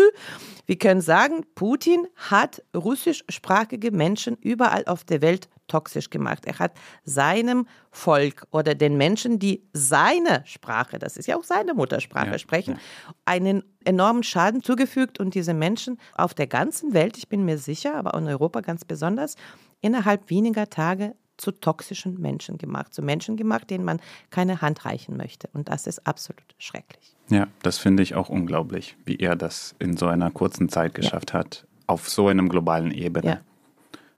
Wir 0.68 0.78
können 0.78 1.02
sagen, 1.02 1.44
Putin 1.56 2.08
hat 2.16 2.62
russischsprachige 2.76 3.92
Menschen 3.92 4.38
überall 4.40 4.86
auf 4.86 5.04
der 5.04 5.24
Welt 5.24 5.50
toxisch 5.68 6.12
gemacht. 6.12 6.46
Er 6.46 6.60
hat 6.60 6.74
seinem 7.04 7.68
Volk 7.90 8.46
oder 8.52 8.76
den 8.76 8.98
Menschen, 8.98 9.40
die 9.40 9.64
seine 9.74 10.44
Sprache, 10.46 11.00
das 11.00 11.18
ist 11.18 11.28
ja 11.28 11.38
auch 11.38 11.44
seine 11.44 11.74
Muttersprache, 11.74 12.32
ja, 12.32 12.38
sprechen, 12.38 12.76
ja. 12.76 13.14
einen 13.26 13.64
enormen 13.86 14.24
Schaden 14.24 14.62
zugefügt 14.62 15.20
und 15.20 15.36
diese 15.36 15.54
Menschen 15.54 15.98
auf 16.16 16.34
der 16.34 16.48
ganzen 16.48 16.94
Welt, 16.94 17.18
ich 17.18 17.30
bin 17.30 17.46
mir 17.46 17.58
sicher, 17.58 17.96
aber 17.96 18.14
in 18.18 18.28
Europa 18.28 18.62
ganz 18.62 18.86
besonders, 18.86 19.36
innerhalb 19.82 20.30
weniger 20.30 20.70
Tage 20.70 21.16
zu 21.38 21.52
toxischen 21.52 22.20
Menschen 22.20 22.58
gemacht, 22.58 22.94
zu 22.94 23.02
Menschen 23.02 23.36
gemacht, 23.36 23.70
denen 23.70 23.84
man 23.84 24.00
keine 24.30 24.62
Hand 24.62 24.86
reichen 24.86 25.18
möchte. 25.18 25.50
Und 25.54 25.70
das 25.70 25.86
ist 25.86 26.08
absolut 26.08 26.44
schrecklich. 26.58 27.16
Ja, 27.30 27.48
das 27.62 27.78
finde 27.78 28.04
ich 28.04 28.16
auch 28.16 28.30
unglaublich, 28.30 28.96
wie 29.06 29.18
er 29.18 29.36
das 29.36 29.76
in 29.80 29.98
so 29.98 30.08
einer 30.08 30.32
kurzen 30.32 30.70
Zeit 30.70 30.94
geschafft 30.94 31.34
ja. 31.34 31.40
hat, 31.40 31.66
auf 31.88 32.10
so 32.10 32.28
einem 32.28 32.50
globalen 32.50 32.92
Ebene. 32.92 33.28
Ja. 33.28 33.42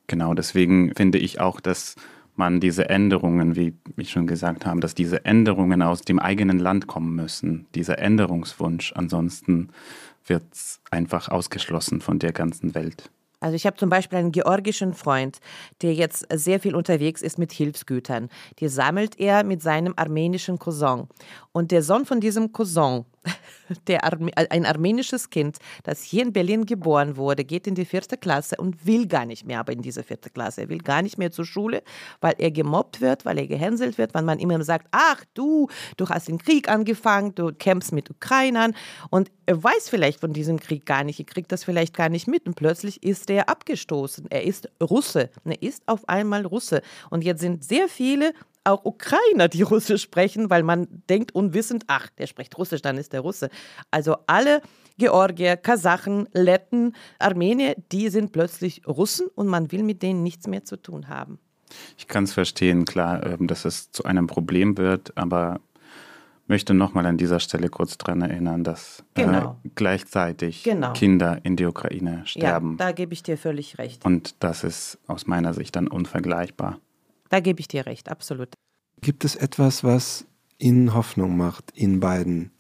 Genau, 0.08 0.34
deswegen 0.34 0.94
finde 0.96 1.18
ich 1.18 1.40
auch, 1.40 1.60
dass 1.60 1.96
man 2.38 2.60
diese 2.60 2.90
Änderungen, 2.90 3.56
wie 3.56 3.74
ich 3.98 4.12
schon 4.12 4.28
gesagt 4.28 4.66
habe, 4.66 4.80
dass 4.80 4.96
diese 4.96 5.26
Änderungen 5.26 5.82
aus 5.82 6.02
dem 6.02 6.20
eigenen 6.20 6.60
Land 6.60 6.88
kommen 6.88 7.16
müssen, 7.16 7.68
dieser 7.76 8.00
Änderungswunsch. 8.00 8.94
Ansonsten 8.94 9.70
wird 10.26 10.44
es 10.52 10.82
einfach 10.92 11.30
ausgeschlossen 11.30 12.02
von 12.02 12.20
der 12.20 12.34
ganzen 12.34 12.76
Welt. 12.76 13.10
Also 13.40 13.56
ich 13.56 13.68
habe 13.68 13.78
zum 13.78 13.90
Beispiel 13.90 14.18
einen 14.18 14.32
georgischen 14.32 14.94
Freund, 14.94 15.38
der 15.84 15.94
jetzt 15.94 16.26
sehr 16.34 16.60
viel 16.60 16.76
unterwegs 16.76 17.22
ist 17.22 17.38
mit 17.38 17.52
Hilfsgütern. 17.52 18.30
Die 18.60 18.68
sammelt 18.68 19.20
er 19.20 19.44
mit 19.44 19.62
seinem 19.62 19.94
armenischen 19.96 20.58
Cousin. 20.58 21.08
Und 21.58 21.72
der 21.72 21.82
Sohn 21.82 22.06
von 22.06 22.22
diesem 22.22 22.52
Cousin 22.52 23.04
der 23.88 24.04
Arme 24.04 24.30
ein 24.36 24.64
armenisches 24.64 25.32
Kind, 25.32 25.58
das 25.84 26.04
hier 26.04 26.22
in 26.22 26.32
Berlin 26.32 26.68
geboren 26.68 27.18
wurde, 27.18 27.44
geht 27.44 27.66
in 27.66 27.74
die 27.74 27.86
vierte 27.86 28.16
Klasse 28.16 28.58
und 28.58 28.86
will 28.86 29.08
gar 29.08 29.26
nicht 29.26 29.44
mehr 29.44 29.60
aber 29.60 29.74
in 29.74 29.82
diese 29.82 30.04
vierte 30.04 30.30
Klasse. 30.30 30.62
Er 30.62 30.70
will 30.70 30.78
gar 30.78 31.02
nicht 31.02 31.18
mehr 31.18 31.32
zur 31.32 31.46
Schule, 31.46 31.82
weil 32.22 32.36
er 32.38 32.52
gemobbt 32.52 33.02
wird, 33.02 33.26
weil 33.26 33.40
er 33.40 33.48
gehänselt 33.48 33.98
wird, 33.98 34.14
weil 34.14 34.22
man 34.22 34.38
immer 34.38 34.64
sagt, 34.64 34.88
ach 34.92 35.26
du, 35.34 35.68
du 35.98 36.08
hast 36.08 36.28
den 36.28 36.38
Krieg 36.38 36.70
angefangen, 36.70 37.34
du 37.34 37.52
kämpfst 37.52 37.92
mit 37.92 38.12
Ukrainern 38.12 38.76
und 39.10 39.32
er 39.48 39.64
weiß 39.64 39.90
vielleicht 39.90 40.20
von 40.20 40.34
diesem 40.34 40.60
Krieg 40.60 40.86
gar 40.86 41.04
nicht, 41.04 41.18
er 41.18 41.26
kriegt 41.26 41.52
das 41.52 41.64
vielleicht 41.64 41.96
gar 41.96 42.10
nicht 42.10 42.28
mit 42.28 42.46
und 42.46 42.54
plötzlich 42.54 43.02
ist 43.02 43.32
er 43.32 43.50
abgestoßen. 43.50 44.28
Er 44.30 44.44
ist 44.44 44.70
Russe, 44.80 45.32
er 45.44 45.60
ist 45.64 45.82
auf 45.88 46.08
einmal 46.08 46.46
Russe 46.46 46.84
und 47.10 47.24
jetzt 47.24 47.42
sind 47.42 47.64
sehr 47.64 47.88
viele 47.88 48.34
auch 48.68 48.86
Ukrainer, 48.86 49.48
die 49.48 49.62
Russisch 49.62 50.04
sprechen, 50.04 50.50
weil 50.50 50.64
man 50.64 50.88
denkt 51.10 51.34
unwissend, 51.34 51.86
ach, 51.88 52.10
der 52.18 52.28
spricht 52.28 52.58
Russisch, 52.58 52.82
dann 52.82 52.98
ist 52.98 53.14
der 53.14 53.22
Russe. 53.22 53.50
Also 53.92 54.18
alle 54.28 54.62
Georgier, 54.98 55.58
Kasachen, 55.58 56.28
Letten, 56.34 56.94
Armenier, 57.20 57.76
die 57.92 58.10
sind 58.10 58.32
plötzlich 58.32 58.88
Russen 58.88 59.28
und 59.36 59.48
man 59.48 59.72
will 59.72 59.84
mit 59.84 60.02
denen 60.02 60.24
nichts 60.24 60.48
mehr 60.48 60.64
zu 60.64 60.78
tun 60.78 61.08
haben. 61.08 61.40
Ich 61.98 62.08
kann 62.08 62.24
es 62.24 62.34
verstehen, 62.34 62.86
klar, 62.86 63.26
ähm, 63.26 63.48
dass 63.48 63.66
es 63.66 63.92
zu 63.92 64.06
einem 64.06 64.28
Problem 64.28 64.78
wird, 64.78 65.18
aber 65.18 65.60
möchte 66.48 66.74
nochmal 66.74 67.06
an 67.06 67.18
dieser 67.18 67.40
Stelle 67.40 67.70
kurz 67.70 67.98
daran 67.98 68.22
erinnern, 68.22 68.64
dass 68.64 69.04
äh, 69.16 69.24
genau. 69.24 69.60
äh, 69.64 69.70
gleichzeitig 69.76 70.64
genau. 70.64 70.94
Kinder 70.94 71.40
in 71.44 71.56
die 71.58 71.66
Ukraine 71.66 72.22
sterben. 72.26 72.78
Ja, 72.80 72.86
da 72.86 72.92
gebe 72.94 73.14
ich 73.14 73.22
dir 73.22 73.38
völlig 73.38 73.78
recht. 73.78 74.06
Und 74.06 74.36
das 74.40 74.64
ist 74.64 74.98
aus 75.08 75.28
meiner 75.28 75.54
Sicht 75.54 75.76
dann 75.76 75.88
unvergleichbar. 75.88 76.80
Da 77.30 77.40
gebe 77.40 77.60
ich 77.60 77.68
dir 77.68 77.86
recht, 77.86 78.10
absolut. 78.10 78.54
Gibt 79.02 79.26
es 79.26 79.36
etwas, 79.36 79.84
was 79.84 80.26
Ihnen 80.58 80.94
Hoffnung 80.94 81.38
macht, 81.38 81.78
Ihnen 81.78 82.00
beiden, 82.00 82.52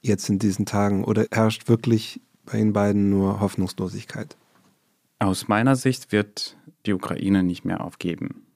jetzt 0.00 0.28
in 0.28 0.38
diesen 0.38 0.66
Tagen? 0.66 1.04
Oder 1.04 1.26
herrscht 1.30 1.68
wirklich 1.68 2.20
bei 2.44 2.58
Ihnen 2.58 2.72
beiden 2.72 3.10
nur 3.10 3.40
Hoffnungslosigkeit? 3.40 4.36
Aus 5.18 5.48
meiner 5.48 5.76
Sicht 5.76 6.12
wird 6.12 6.56
die 6.86 6.92
Ukraine 6.92 7.42
nicht 7.42 7.64
mehr 7.64 7.82
aufgeben. 7.82 8.46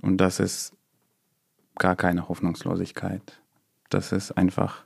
Und 0.00 0.18
das 0.18 0.40
ist 0.40 0.72
gar 1.76 1.96
keine 1.96 2.28
Hoffnungslosigkeit. 2.28 3.40
Das 3.90 4.12
ist 4.12 4.32
einfach 4.32 4.84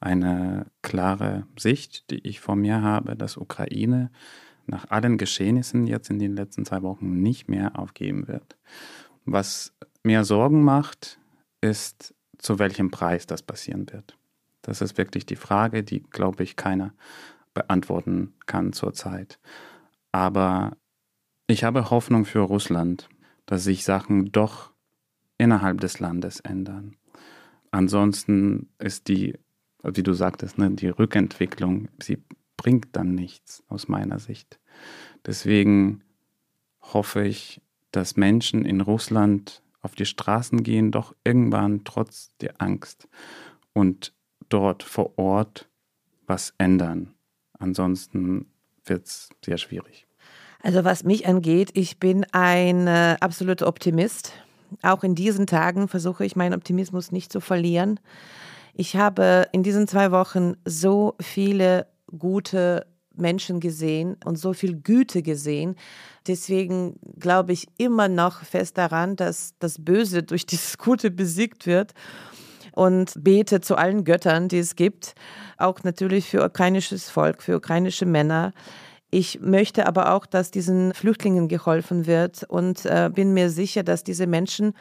eine 0.00 0.66
klare 0.82 1.46
Sicht, 1.58 2.10
die 2.10 2.26
ich 2.26 2.40
vor 2.40 2.56
mir 2.56 2.82
habe, 2.82 3.16
dass 3.16 3.36
Ukraine 3.36 4.10
nach 4.66 4.90
allen 4.90 5.16
Geschehnissen 5.16 5.86
jetzt 5.86 6.10
in 6.10 6.18
den 6.18 6.34
letzten 6.34 6.64
zwei 6.64 6.82
Wochen 6.82 7.22
nicht 7.22 7.48
mehr 7.48 7.78
aufgeben 7.78 8.28
wird. 8.28 8.56
Was 9.26 9.74
mir 10.02 10.24
Sorgen 10.24 10.62
macht, 10.62 11.18
ist, 11.60 12.14
zu 12.38 12.58
welchem 12.58 12.90
Preis 12.90 13.26
das 13.26 13.42
passieren 13.42 13.86
wird. 13.92 14.16
Das 14.62 14.80
ist 14.80 14.98
wirklich 14.98 15.26
die 15.26 15.36
Frage, 15.36 15.82
die, 15.82 16.02
glaube 16.02 16.42
ich, 16.42 16.56
keiner 16.56 16.92
beantworten 17.54 18.34
kann 18.46 18.72
zurzeit. 18.72 19.38
Aber 20.12 20.76
ich 21.46 21.64
habe 21.64 21.90
Hoffnung 21.90 22.24
für 22.24 22.40
Russland, 22.40 23.08
dass 23.46 23.64
sich 23.64 23.84
Sachen 23.84 24.32
doch 24.32 24.72
innerhalb 25.38 25.80
des 25.80 26.00
Landes 26.00 26.40
ändern. 26.40 26.96
Ansonsten 27.70 28.68
ist 28.78 29.08
die, 29.08 29.38
wie 29.82 30.02
du 30.02 30.12
sagtest, 30.12 30.58
ne, 30.58 30.70
die 30.70 30.88
Rückentwicklung, 30.88 31.88
sie 32.02 32.22
bringt 32.56 32.94
dann 32.96 33.14
nichts 33.14 33.62
aus 33.68 33.88
meiner 33.88 34.18
Sicht. 34.18 34.58
Deswegen 35.24 36.02
hoffe 36.80 37.24
ich, 37.24 37.60
dass 37.96 38.16
Menschen 38.16 38.66
in 38.66 38.82
Russland 38.82 39.62
auf 39.80 39.94
die 39.94 40.04
Straßen 40.04 40.62
gehen, 40.62 40.92
doch 40.92 41.14
irgendwann 41.24 41.84
trotz 41.84 42.30
der 42.42 42.60
Angst 42.60 43.08
und 43.72 44.12
dort 44.50 44.82
vor 44.82 45.18
Ort 45.18 45.68
was 46.26 46.52
ändern. 46.58 47.14
Ansonsten 47.58 48.46
wird 48.84 49.06
es 49.06 49.30
sehr 49.44 49.56
schwierig. 49.56 50.06
Also 50.62 50.84
was 50.84 51.04
mich 51.04 51.26
angeht, 51.26 51.70
ich 51.72 51.98
bin 51.98 52.26
ein 52.32 52.86
äh, 52.86 53.16
absoluter 53.20 53.66
Optimist. 53.66 54.32
Auch 54.82 55.02
in 55.02 55.14
diesen 55.14 55.46
Tagen 55.46 55.88
versuche 55.88 56.24
ich 56.24 56.36
meinen 56.36 56.54
Optimismus 56.54 57.12
nicht 57.12 57.32
zu 57.32 57.40
verlieren. 57.40 57.98
Ich 58.74 58.96
habe 58.96 59.46
in 59.52 59.62
diesen 59.62 59.88
zwei 59.88 60.10
Wochen 60.10 60.54
so 60.66 61.14
viele 61.20 61.86
gute 62.18 62.86
Menschen 63.18 63.60
gesehen 63.60 64.16
und 64.24 64.36
so 64.36 64.52
viel 64.52 64.76
Güte 64.76 65.22
gesehen. 65.22 65.76
Deswegen 66.26 66.98
glaube 67.18 67.52
ich 67.52 67.68
immer 67.78 68.08
noch 68.08 68.42
fest 68.42 68.78
daran, 68.78 69.16
dass 69.16 69.54
das 69.58 69.84
Böse 69.84 70.22
durch 70.22 70.46
dieses 70.46 70.78
Gute 70.78 71.10
besiegt 71.10 71.66
wird 71.66 71.92
und 72.72 73.12
bete 73.18 73.60
zu 73.60 73.76
allen 73.76 74.04
Göttern, 74.04 74.48
die 74.48 74.58
es 74.58 74.76
gibt, 74.76 75.14
auch 75.56 75.82
natürlich 75.82 76.28
für 76.28 76.44
ukrainisches 76.44 77.08
Volk, 77.08 77.42
für 77.42 77.56
ukrainische 77.56 78.06
Männer. 78.06 78.52
Ich 79.10 79.40
möchte 79.40 79.86
aber 79.86 80.12
auch, 80.12 80.26
dass 80.26 80.50
diesen 80.50 80.92
Flüchtlingen 80.92 81.48
geholfen 81.48 82.06
wird 82.06 82.42
und 82.44 82.84
äh, 82.84 83.10
bin 83.12 83.32
mir 83.32 83.50
sicher, 83.50 83.82
dass 83.82 84.04
diese 84.04 84.26
Menschen, 84.26 84.74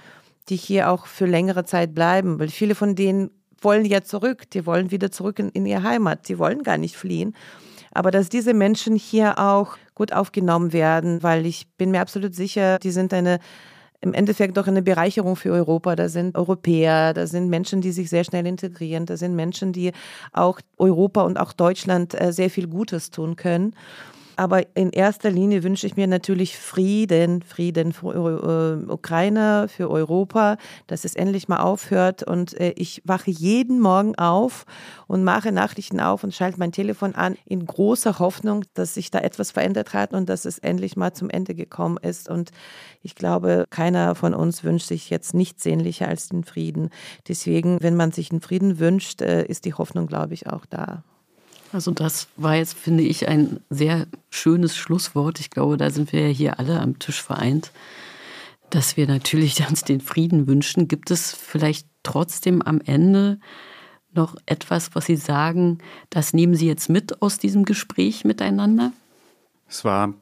die 0.49 0.57
hier 0.57 0.89
auch 0.89 1.05
für 1.05 1.25
längere 1.25 1.63
Zeit 1.63 1.95
bleiben, 1.95 2.39
weil 2.39 2.49
viele 2.49 2.75
von 2.75 2.95
denen 2.95 3.31
wollen 3.61 3.85
ja 3.85 4.01
zurück, 4.01 4.49
die 4.49 4.65
wollen 4.65 4.91
wieder 4.91 5.11
zurück 5.11 5.39
in, 5.39 5.49
in 5.49 5.65
ihre 5.65 5.83
Heimat, 5.83 6.27
die 6.27 6.37
wollen 6.37 6.63
gar 6.63 6.77
nicht 6.77 6.97
fliehen 6.97 7.33
aber 7.95 8.11
dass 8.11 8.29
diese 8.29 8.53
Menschen 8.53 8.95
hier 8.95 9.39
auch 9.39 9.77
gut 9.95 10.13
aufgenommen 10.13 10.73
werden, 10.73 11.23
weil 11.23 11.45
ich 11.45 11.67
bin 11.77 11.91
mir 11.91 12.01
absolut 12.01 12.35
sicher, 12.35 12.77
die 12.79 12.91
sind 12.91 13.13
eine 13.13 13.39
im 14.01 14.13
Endeffekt 14.13 14.57
doch 14.57 14.67
eine 14.67 14.83
Bereicherung 14.83 15.35
für 15.35 15.51
Europa. 15.51 15.95
Da 15.95 16.09
sind 16.09 16.37
Europäer, 16.37 17.13
da 17.13 17.25
sind 17.25 17.49
Menschen, 17.49 17.81
die 17.81 17.91
sich 17.91 18.09
sehr 18.09 18.23
schnell 18.23 18.45
integrieren, 18.45 19.05
da 19.05 19.17
sind 19.17 19.35
Menschen, 19.35 19.73
die 19.73 19.93
auch 20.31 20.59
Europa 20.77 21.23
und 21.23 21.39
auch 21.39 21.53
Deutschland 21.53 22.19
äh, 22.19 22.31
sehr 22.31 22.51
viel 22.51 22.67
Gutes 22.67 23.09
tun 23.09 23.35
können. 23.35 23.73
Aber 24.37 24.75
in 24.75 24.89
erster 24.89 25.31
Linie 25.31 25.63
wünsche 25.63 25.87
ich 25.87 25.95
mir 25.95 26.07
natürlich 26.07 26.57
Frieden, 26.57 27.41
Frieden 27.41 27.93
für 27.93 28.83
äh, 28.87 28.91
Ukraine, 28.91 29.67
für 29.69 29.89
Europa, 29.89 30.57
dass 30.87 31.05
es 31.05 31.15
endlich 31.15 31.47
mal 31.47 31.59
aufhört. 31.59 32.23
Und 32.23 32.59
äh, 32.59 32.73
ich 32.75 33.01
wache 33.05 33.31
jeden 33.31 33.79
Morgen 33.79 34.15
auf 34.15 34.65
und 35.07 35.23
mache 35.23 35.51
Nachrichten 35.51 35.99
auf 35.99 36.23
und 36.23 36.33
schalte 36.33 36.59
mein 36.59 36.71
Telefon 36.71 37.15
an 37.15 37.37
in 37.45 37.65
großer 37.65 38.19
Hoffnung, 38.19 38.65
dass 38.73 38.93
sich 38.93 39.09
da 39.09 39.19
etwas 39.19 39.51
verändert 39.51 39.93
hat 39.93 40.13
und 40.13 40.27
dass 40.27 40.45
es 40.45 40.59
endlich 40.59 40.97
mal 40.97 41.13
zum 41.13 41.29
Ende 41.29 41.55
gekommen 41.55 41.97
ist. 42.01 42.29
Und 42.29 42.51
ich 43.01 43.15
glaube, 43.15 43.65
keiner 43.69 44.15
von 44.15 44.33
uns 44.33 44.63
wünscht 44.63 44.87
sich 44.87 45.09
jetzt 45.09 45.33
nichts 45.33 45.63
sehnlicher 45.63 46.07
als 46.07 46.27
den 46.27 46.43
Frieden. 46.43 46.89
Deswegen, 47.27 47.77
wenn 47.81 47.95
man 47.95 48.11
sich 48.11 48.31
einen 48.31 48.41
Frieden 48.41 48.79
wünscht, 48.79 49.21
äh, 49.21 49.45
ist 49.45 49.65
die 49.65 49.73
Hoffnung, 49.73 50.07
glaube 50.07 50.33
ich, 50.33 50.47
auch 50.47 50.65
da. 50.65 51.03
Also 51.71 51.91
das 51.91 52.27
war 52.37 52.55
jetzt, 52.55 52.77
finde 52.77 53.03
ich, 53.03 53.27
ein 53.27 53.59
sehr 53.69 54.07
schönes 54.29 54.75
Schlusswort. 54.77 55.39
Ich 55.39 55.49
glaube, 55.49 55.77
da 55.77 55.89
sind 55.89 56.13
wir 56.13 56.27
ja 56.27 56.33
hier 56.33 56.59
alle 56.59 56.79
am 56.79 56.99
Tisch 56.99 57.21
vereint, 57.21 57.71
dass 58.69 58.97
wir 58.97 59.07
natürlich 59.07 59.65
uns 59.69 59.83
den 59.83 60.01
Frieden 60.01 60.47
wünschen. 60.47 60.87
Gibt 60.87 61.11
es 61.11 61.33
vielleicht 61.33 61.87
trotzdem 62.03 62.61
am 62.61 62.81
Ende 62.81 63.39
noch 64.13 64.35
etwas, 64.45 64.95
was 64.95 65.05
Sie 65.07 65.17
sagen, 65.17 65.79
das 66.09 66.33
nehmen 66.33 66.55
Sie 66.55 66.67
jetzt 66.67 66.89
mit 66.89 67.21
aus 67.21 67.37
diesem 67.37 67.65
Gespräch 67.65 68.23
miteinander? 68.23 68.93
Es 69.67 69.83
war 69.83 70.13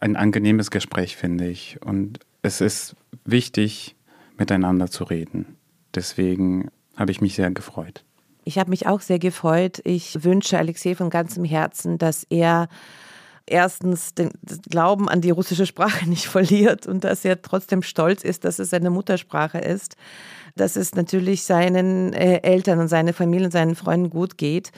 ein 0.00 0.16
angenehmes 0.16 0.70
Gespräch, 0.70 1.16
finde 1.16 1.48
ich. 1.48 1.78
Und 1.82 2.20
es 2.42 2.60
ist 2.60 2.96
wichtig, 3.24 3.96
miteinander 4.36 4.90
zu 4.90 5.04
reden. 5.04 5.56
Deswegen 5.94 6.70
habe 6.96 7.10
ich 7.10 7.20
mich 7.20 7.34
sehr 7.34 7.50
gefreut. 7.50 8.04
Ich 8.48 8.58
habe 8.58 8.70
mich 8.70 8.86
auch 8.86 9.02
sehr 9.02 9.18
gefreut. 9.18 9.82
Ich 9.84 10.24
wünsche 10.24 10.56
Alexei 10.56 10.94
von 10.94 11.10
ganzem 11.10 11.44
Herzen, 11.44 11.98
dass 11.98 12.24
er 12.30 12.68
erstens 13.44 14.14
den 14.14 14.30
Glauben 14.70 15.06
an 15.06 15.20
die 15.20 15.28
russische 15.28 15.66
Sprache 15.66 16.08
nicht 16.08 16.24
verliert 16.24 16.86
und 16.86 17.04
dass 17.04 17.26
er 17.26 17.42
trotzdem 17.42 17.82
stolz 17.82 18.24
ist, 18.24 18.46
dass 18.46 18.58
es 18.58 18.70
seine 18.70 18.88
Muttersprache 18.88 19.58
ist, 19.58 19.96
dass 20.56 20.76
es 20.76 20.94
natürlich 20.94 21.42
seinen 21.42 22.14
äh, 22.14 22.40
Eltern 22.42 22.78
und 22.78 22.88
seiner 22.88 23.12
Familie 23.12 23.44
und 23.44 23.52
seinen 23.52 23.74
Freunden 23.74 24.08
gut 24.08 24.38
geht. 24.38 24.72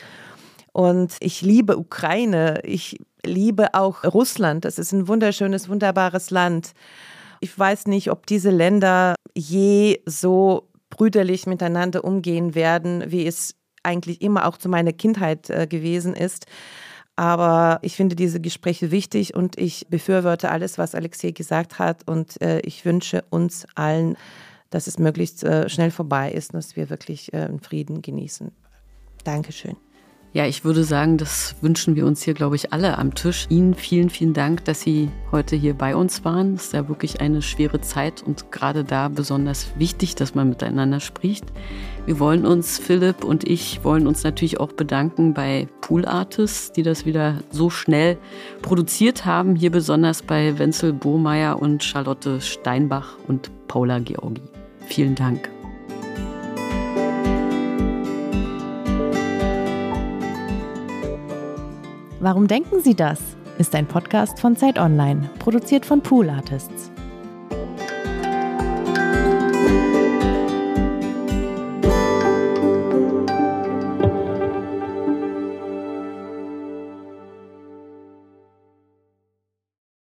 Und 0.72 1.16
ich 1.20 1.40
liebe 1.40 1.78
Ukraine, 1.78 2.62
ich 2.64 2.98
liebe 3.24 3.74
auch 3.74 4.02
Russland. 4.02 4.64
Das 4.64 4.80
ist 4.80 4.90
ein 4.90 5.06
wunderschönes, 5.06 5.68
wunderbares 5.68 6.30
Land. 6.30 6.72
Ich 7.38 7.56
weiß 7.56 7.86
nicht, 7.86 8.10
ob 8.10 8.26
diese 8.26 8.50
Länder 8.50 9.14
je 9.36 10.00
so 10.06 10.66
brüderlich 10.90 11.46
miteinander 11.46 12.02
umgehen 12.02 12.56
werden, 12.56 13.04
wie 13.12 13.24
es 13.28 13.54
eigentlich 13.82 14.22
immer 14.22 14.46
auch 14.46 14.56
zu 14.56 14.68
meiner 14.68 14.92
Kindheit 14.92 15.50
äh, 15.50 15.66
gewesen 15.66 16.14
ist. 16.14 16.46
Aber 17.16 17.78
ich 17.82 17.96
finde 17.96 18.16
diese 18.16 18.40
Gespräche 18.40 18.90
wichtig 18.90 19.34
und 19.34 19.58
ich 19.58 19.86
befürworte 19.88 20.50
alles, 20.50 20.78
was 20.78 20.94
Alexei 20.94 21.32
gesagt 21.32 21.78
hat. 21.78 22.06
Und 22.08 22.40
äh, 22.40 22.60
ich 22.60 22.84
wünsche 22.84 23.24
uns 23.30 23.66
allen, 23.74 24.16
dass 24.70 24.86
es 24.86 24.98
möglichst 24.98 25.44
äh, 25.44 25.68
schnell 25.68 25.90
vorbei 25.90 26.30
ist 26.30 26.54
und 26.54 26.58
dass 26.58 26.76
wir 26.76 26.88
wirklich 26.88 27.30
Frieden 27.60 28.02
genießen. 28.02 28.52
Dankeschön. 29.24 29.76
Ja, 30.32 30.46
ich 30.46 30.64
würde 30.64 30.84
sagen, 30.84 31.18
das 31.18 31.56
wünschen 31.60 31.96
wir 31.96 32.06
uns 32.06 32.22
hier, 32.22 32.34
glaube 32.34 32.54
ich, 32.54 32.72
alle 32.72 32.98
am 32.98 33.16
Tisch. 33.16 33.46
Ihnen 33.48 33.74
vielen, 33.74 34.10
vielen 34.10 34.32
Dank, 34.32 34.64
dass 34.64 34.80
Sie 34.80 35.08
heute 35.32 35.56
hier 35.56 35.74
bei 35.74 35.96
uns 35.96 36.24
waren. 36.24 36.54
Es 36.54 36.66
ist 36.66 36.72
ja 36.72 36.88
wirklich 36.88 37.20
eine 37.20 37.42
schwere 37.42 37.80
Zeit 37.80 38.22
und 38.22 38.52
gerade 38.52 38.84
da 38.84 39.08
besonders 39.08 39.66
wichtig, 39.76 40.14
dass 40.14 40.36
man 40.36 40.48
miteinander 40.48 41.00
spricht. 41.00 41.46
Wir 42.06 42.20
wollen 42.20 42.46
uns, 42.46 42.78
Philipp 42.78 43.24
und 43.24 43.42
ich, 43.42 43.82
wollen 43.82 44.06
uns 44.06 44.22
natürlich 44.22 44.60
auch 44.60 44.72
bedanken 44.72 45.34
bei 45.34 45.66
Pool 45.80 46.04
Artists, 46.04 46.70
die 46.70 46.84
das 46.84 47.04
wieder 47.04 47.42
so 47.50 47.68
schnell 47.68 48.16
produziert 48.62 49.24
haben. 49.24 49.56
Hier 49.56 49.72
besonders 49.72 50.22
bei 50.22 50.56
Wenzel 50.60 50.92
Bohmeier 50.92 51.60
und 51.60 51.82
Charlotte 51.82 52.40
Steinbach 52.40 53.16
und 53.26 53.50
Paula 53.66 53.98
Georgi. 53.98 54.42
Vielen 54.86 55.16
Dank. 55.16 55.50
Warum 62.20 62.46
denken 62.46 62.82
Sie 62.82 62.94
das? 62.94 63.18
ist 63.56 63.74
ein 63.74 63.86
Podcast 63.86 64.40
von 64.40 64.56
Zeit 64.56 64.78
Online, 64.78 65.30
produziert 65.38 65.86
von 65.86 66.02
Pool 66.02 66.28
Artists. 66.28 66.90